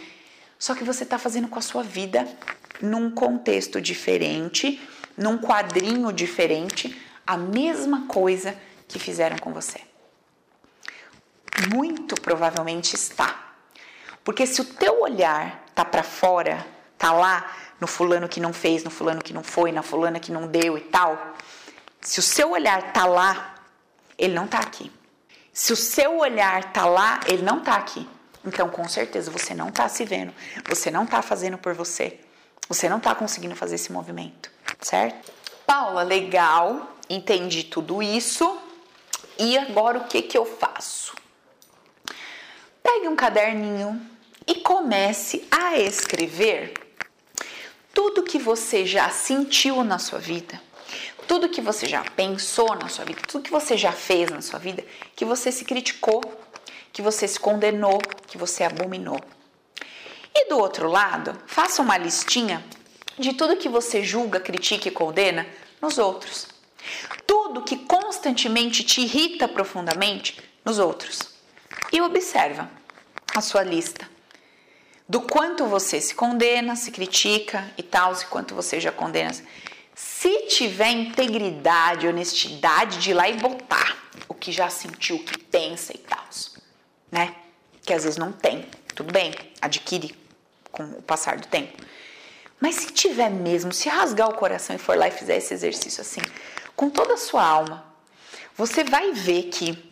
Só 0.57 0.73
que 0.73 0.83
você 0.83 1.03
está 1.03 1.19
fazendo 1.19 1.47
com 1.47 1.59
a 1.59 1.61
sua 1.61 1.83
vida 1.83 2.27
num 2.81 3.11
contexto 3.11 3.79
diferente, 3.79 4.81
num 5.15 5.37
quadrinho 5.37 6.11
diferente, 6.11 6.99
a 7.25 7.37
mesma 7.37 8.07
coisa 8.07 8.57
que 8.87 8.97
fizeram 8.97 9.37
com 9.37 9.53
você. 9.53 9.81
Muito 11.73 12.19
provavelmente 12.19 12.95
está. 12.95 13.53
Porque 14.23 14.47
se 14.47 14.61
o 14.61 14.65
teu 14.65 15.01
olhar 15.01 15.63
tá 15.75 15.85
para 15.85 16.03
fora, 16.03 16.65
tá 16.97 17.11
lá 17.11 17.55
no 17.79 17.87
fulano 17.87 18.27
que 18.27 18.39
não 18.39 18.53
fez, 18.53 18.83
no 18.83 18.89
fulano 18.89 19.21
que 19.21 19.33
não 19.33 19.43
foi, 19.43 19.71
na 19.71 19.83
fulana 19.83 20.19
que 20.19 20.31
não 20.31 20.47
deu 20.47 20.77
e 20.77 20.81
tal. 20.81 21.35
Se 22.01 22.19
o 22.19 22.23
seu 22.23 22.51
olhar 22.51 22.91
tá 22.93 23.05
lá, 23.05 23.55
ele 24.17 24.33
não 24.33 24.47
tá 24.47 24.59
aqui. 24.59 24.91
Se 25.53 25.73
o 25.73 25.75
seu 25.75 26.19
olhar 26.19 26.71
tá 26.71 26.85
lá, 26.85 27.19
ele 27.25 27.41
não 27.41 27.59
tá 27.59 27.75
aqui. 27.75 28.07
Então, 28.45 28.69
com 28.69 28.87
certeza, 28.87 29.29
você 29.29 29.53
não 29.53 29.71
tá 29.71 29.89
se 29.89 30.05
vendo, 30.05 30.33
você 30.67 30.89
não 30.89 31.05
tá 31.05 31.21
fazendo 31.21 31.57
por 31.57 31.73
você, 31.73 32.19
você 32.69 32.87
não 32.87 32.99
tá 32.99 33.13
conseguindo 33.13 33.55
fazer 33.55 33.75
esse 33.75 33.91
movimento, 33.91 34.49
certo? 34.79 35.31
Paula, 35.65 36.03
legal, 36.03 36.95
entendi 37.09 37.63
tudo 37.63 38.01
isso. 38.01 38.57
E 39.37 39.57
agora 39.57 39.97
o 39.97 40.05
que 40.05 40.21
que 40.21 40.37
eu 40.37 40.45
faço? 40.45 41.13
Pegue 42.81 43.07
um 43.07 43.15
caderninho 43.15 43.99
e 44.47 44.55
comece 44.55 45.45
a 45.51 45.77
escrever 45.77 46.86
tudo 47.97 48.21
que 48.21 48.37
você 48.37 48.85
já 48.85 49.09
sentiu 49.09 49.83
na 49.83 49.97
sua 49.97 50.19
vida, 50.19 50.61
tudo 51.27 51.49
que 51.49 51.59
você 51.59 51.87
já 51.87 52.03
pensou 52.03 52.75
na 52.75 52.87
sua 52.89 53.03
vida, 53.03 53.21
tudo 53.27 53.43
que 53.43 53.49
você 53.49 53.75
já 53.75 53.91
fez 53.91 54.29
na 54.29 54.39
sua 54.39 54.59
vida, 54.59 54.85
que 55.15 55.25
você 55.25 55.51
se 55.51 55.65
criticou, 55.65 56.21
que 56.93 57.01
você 57.01 57.27
se 57.27 57.39
condenou, 57.39 57.97
que 58.27 58.37
você 58.37 58.63
abominou. 58.63 59.19
E 60.31 60.47
do 60.47 60.59
outro 60.59 60.87
lado, 60.87 61.35
faça 61.47 61.81
uma 61.81 61.97
listinha 61.97 62.63
de 63.17 63.33
tudo 63.33 63.57
que 63.57 63.67
você 63.67 64.03
julga, 64.03 64.39
critica 64.39 64.89
e 64.89 64.91
condena 64.91 65.47
nos 65.81 65.97
outros. 65.97 66.49
Tudo 67.25 67.63
que 67.63 67.77
constantemente 67.77 68.83
te 68.83 69.01
irrita 69.01 69.47
profundamente 69.47 70.39
nos 70.63 70.77
outros. 70.77 71.21
E 71.91 71.99
observa 71.99 72.69
a 73.35 73.41
sua 73.41 73.63
lista 73.63 74.07
do 75.08 75.22
quanto 75.22 75.66
você 75.66 76.01
se 76.01 76.14
condena, 76.14 76.76
se 76.76 76.91
critica 76.91 77.72
e 77.78 77.84
tal, 77.84 78.14
e 78.14 78.26
quanto 78.26 78.53
você 78.53 78.80
já 78.80 78.91
condena. 78.91 79.34
Se 79.95 80.47
tiver 80.47 80.91
integridade, 80.91 82.08
honestidade 82.08 82.99
de 82.99 83.12
ir 83.12 83.14
lá 83.14 83.30
e 83.30 83.38
botar 83.38 83.97
o 84.28 84.34
que 84.34 84.51
já 84.51 84.70
sentiu, 84.70 85.16
o 85.16 85.24
que 85.24 85.38
pensa 85.38 85.93
e 85.95 85.97
tal, 85.97 86.24
né? 87.12 87.36
Que 87.84 87.93
às 87.93 88.03
vezes 88.03 88.18
não 88.18 88.32
tem, 88.32 88.66
tudo 88.93 89.14
bem, 89.14 89.34
adquire 89.62 90.16
com 90.72 90.84
o 90.84 91.01
passar 91.01 91.38
do 91.38 91.47
tempo. 91.47 91.82
Mas 92.60 92.76
se 92.76 92.91
tiver 92.91 93.30
mesmo, 93.30 93.72
se 93.72 93.88
rasgar 93.88 94.30
o 94.30 94.34
coração 94.34 94.76
e 94.76 94.80
for 94.80 94.97
lá 94.97 95.08
e 95.08 95.12
fizer 95.12 95.38
esse 95.38 95.53
exercício 95.53 96.01
assim, 96.01 96.22
com 96.76 96.89
toda 96.89 97.14
a 97.14 97.18
sua 97.18 97.45
alma, 97.45 97.86
você 98.55 98.84
vai 98.84 99.14
ver 99.14 99.43
que 99.43 99.86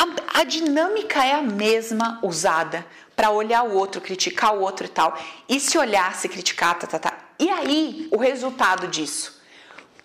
a, 0.00 0.40
a 0.40 0.44
dinâmica 0.44 1.22
é 1.22 1.34
a 1.34 1.42
mesma 1.42 2.18
usada 2.22 2.86
para 3.14 3.30
olhar 3.30 3.64
o 3.64 3.74
outro, 3.74 4.00
criticar 4.00 4.54
o 4.56 4.62
outro 4.62 4.86
e 4.86 4.88
tal. 4.88 5.18
E 5.46 5.60
se 5.60 5.76
olhar, 5.76 6.14
se 6.14 6.26
criticar, 6.26 6.78
tá, 6.78 6.86
tá, 6.86 6.98
tá. 6.98 7.18
E 7.38 7.50
aí, 7.50 8.08
o 8.10 8.16
resultado 8.16 8.88
disso? 8.88 9.38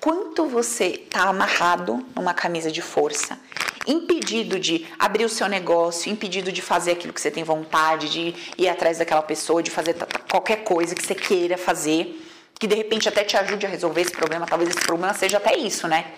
Quanto 0.01 0.45
você 0.47 0.97
tá 1.09 1.29
amarrado 1.29 2.05
numa 2.13 2.33
camisa 2.33 2.69
de 2.69 2.81
força, 2.81 3.39
impedido 3.87 4.59
de 4.59 4.85
abrir 4.99 5.23
o 5.23 5.29
seu 5.29 5.47
negócio, 5.47 6.11
impedido 6.11 6.51
de 6.51 6.61
fazer 6.61 6.91
aquilo 6.91 7.13
que 7.13 7.21
você 7.21 7.31
tem 7.31 7.43
vontade, 7.43 8.09
de 8.09 8.35
ir 8.57 8.67
atrás 8.67 8.97
daquela 8.97 9.21
pessoa, 9.21 9.63
de 9.63 9.71
fazer 9.71 9.95
qualquer 10.29 10.63
coisa 10.63 10.93
que 10.93 11.05
você 11.05 11.15
queira 11.15 11.57
fazer, 11.57 12.21
que 12.59 12.67
de 12.67 12.75
repente 12.75 13.07
até 13.07 13.23
te 13.23 13.37
ajude 13.37 13.65
a 13.65 13.69
resolver 13.69 14.01
esse 14.01 14.11
problema, 14.11 14.45
talvez 14.45 14.69
esse 14.71 14.81
problema 14.81 15.13
seja 15.13 15.37
até 15.37 15.55
isso, 15.57 15.87
né? 15.87 16.11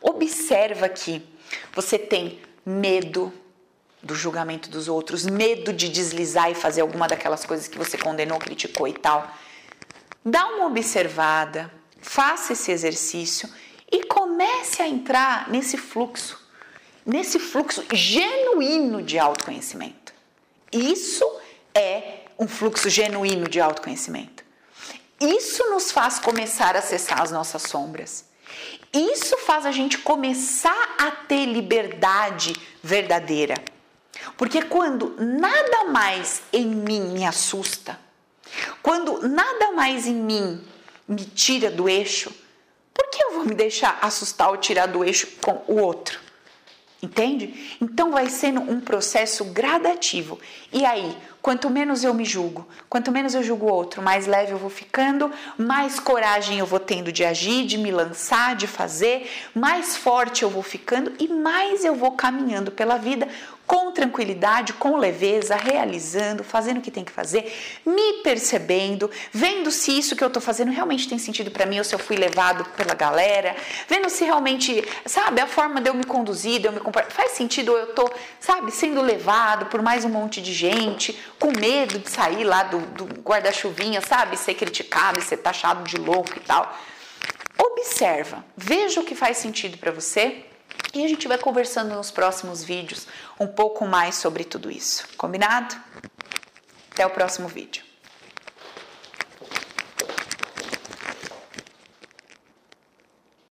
Observa 0.00 0.88
que 0.88 1.22
você 1.72 1.96
tem 1.96 2.40
medo 2.64 3.32
do 4.02 4.14
julgamento 4.14 4.68
dos 4.68 4.88
outros, 4.88 5.24
medo 5.24 5.72
de 5.72 5.88
deslizar 5.88 6.50
e 6.50 6.54
fazer 6.54 6.80
alguma 6.80 7.06
daquelas 7.06 7.44
coisas 7.44 7.68
que 7.68 7.78
você 7.78 7.96
condenou, 7.96 8.38
criticou 8.38 8.88
e 8.88 8.92
tal. 8.92 9.32
Dá 10.24 10.46
uma 10.46 10.66
observada, 10.66 11.72
faça 12.00 12.52
esse 12.52 12.72
exercício 12.72 13.48
e 13.90 14.04
comece 14.04 14.82
a 14.82 14.88
entrar 14.88 15.48
nesse 15.50 15.76
fluxo, 15.76 16.40
nesse 17.06 17.38
fluxo 17.38 17.84
genuíno 17.92 19.02
de 19.02 19.18
autoconhecimento. 19.18 20.12
Isso 20.72 21.24
é 21.74 22.22
um 22.38 22.48
fluxo 22.48 22.88
genuíno 22.88 23.48
de 23.48 23.60
autoconhecimento. 23.60 24.42
Isso 25.20 25.70
nos 25.70 25.92
faz 25.92 26.18
começar 26.18 26.74
a 26.74 26.80
acessar 26.80 27.20
as 27.20 27.30
nossas 27.30 27.62
sombras. 27.62 28.24
Isso 28.92 29.38
faz 29.38 29.64
a 29.64 29.72
gente 29.72 29.98
começar 29.98 30.94
a 30.98 31.10
ter 31.10 31.46
liberdade 31.46 32.54
verdadeira. 32.82 33.54
Porque 34.36 34.62
quando 34.62 35.16
nada 35.18 35.84
mais 35.84 36.42
em 36.52 36.66
mim 36.66 37.00
me 37.00 37.24
assusta, 37.24 37.98
quando 38.82 39.26
nada 39.26 39.72
mais 39.72 40.06
em 40.06 40.14
mim 40.14 40.62
me 41.08 41.24
tira 41.24 41.70
do 41.70 41.88
eixo, 41.88 42.30
por 42.92 43.08
que 43.08 43.22
eu 43.22 43.32
vou 43.32 43.44
me 43.46 43.54
deixar 43.54 43.98
assustar 44.02 44.50
ou 44.50 44.58
tirar 44.58 44.86
do 44.86 45.02
eixo 45.02 45.26
com 45.40 45.64
o 45.66 45.80
outro? 45.80 46.20
Entende? 47.02 47.76
Então 47.80 48.12
vai 48.12 48.28
sendo 48.28 48.60
um 48.60 48.80
processo 48.80 49.46
gradativo. 49.46 50.38
E 50.72 50.84
aí, 50.84 51.16
quanto 51.42 51.68
menos 51.68 52.04
eu 52.04 52.14
me 52.14 52.24
julgo, 52.24 52.64
quanto 52.88 53.10
menos 53.10 53.34
eu 53.34 53.42
julgo 53.42 53.66
o 53.66 53.72
outro, 53.72 54.00
mais 54.00 54.28
leve 54.28 54.52
eu 54.52 54.58
vou 54.58 54.70
ficando, 54.70 55.28
mais 55.58 55.98
coragem 55.98 56.60
eu 56.60 56.66
vou 56.66 56.78
tendo 56.78 57.10
de 57.10 57.24
agir, 57.24 57.66
de 57.66 57.76
me 57.76 57.90
lançar, 57.90 58.54
de 58.54 58.68
fazer, 58.68 59.28
mais 59.52 59.96
forte 59.96 60.44
eu 60.44 60.48
vou 60.48 60.62
ficando 60.62 61.12
e 61.18 61.26
mais 61.26 61.84
eu 61.84 61.96
vou 61.96 62.12
caminhando 62.12 62.70
pela 62.70 62.96
vida 62.96 63.28
com 63.66 63.92
tranquilidade, 63.92 64.72
com 64.74 64.96
leveza, 64.96 65.56
realizando, 65.56 66.44
fazendo 66.44 66.78
o 66.78 66.80
que 66.80 66.90
tem 66.90 67.04
que 67.04 67.12
fazer, 67.12 67.52
me 67.86 68.22
percebendo, 68.22 69.10
vendo 69.32 69.70
se 69.70 69.96
isso 69.96 70.16
que 70.16 70.22
eu 70.22 70.30
tô 70.30 70.40
fazendo 70.40 70.70
realmente 70.70 71.08
tem 71.08 71.18
sentido 71.18 71.50
para 71.50 71.66
mim 71.66 71.78
ou 71.78 71.84
se 71.84 71.94
eu 71.94 71.98
fui 71.98 72.16
levado 72.16 72.64
pela 72.76 72.94
galera, 72.94 73.56
vendo 73.88 74.10
se 74.10 74.24
realmente, 74.24 74.84
sabe, 75.06 75.40
a 75.40 75.46
forma 75.46 75.80
de 75.80 75.88
eu 75.88 75.94
me 75.94 76.04
conduzir, 76.04 76.60
de 76.60 76.66
eu 76.66 76.72
me 76.72 76.80
comportar, 76.80 77.12
faz 77.12 77.32
sentido 77.32 77.72
ou 77.72 77.78
eu 77.78 77.94
tô, 77.94 78.10
sabe, 78.40 78.70
sendo 78.70 79.00
levado 79.00 79.66
por 79.66 79.80
mais 79.80 80.04
um 80.04 80.08
monte 80.08 80.42
de 80.42 80.52
gente, 80.52 81.18
com 81.38 81.52
medo 81.58 81.98
de 81.98 82.10
sair 82.10 82.44
lá 82.44 82.64
do, 82.64 82.78
do 82.78 83.04
guarda-chuvinha, 83.22 84.00
sabe, 84.00 84.36
ser 84.36 84.54
criticado 84.54 85.18
e 85.18 85.22
ser 85.22 85.38
taxado 85.38 85.84
de 85.84 85.96
louco 85.96 86.32
e 86.36 86.40
tal. 86.40 86.76
Observa, 87.58 88.44
veja 88.56 89.00
o 89.00 89.04
que 89.04 89.14
faz 89.14 89.36
sentido 89.36 89.78
para 89.78 89.92
você 89.92 90.44
e 90.94 91.04
a 91.04 91.08
gente 91.08 91.28
vai 91.28 91.38
conversando 91.38 91.94
nos 91.94 92.10
próximos 92.10 92.62
vídeos 92.62 93.06
um 93.38 93.46
pouco 93.46 93.86
mais 93.86 94.16
sobre 94.16 94.44
tudo 94.44 94.70
isso. 94.70 95.06
Combinado? 95.16 95.74
Até 96.90 97.06
o 97.06 97.10
próximo 97.10 97.48
vídeo. 97.48 97.91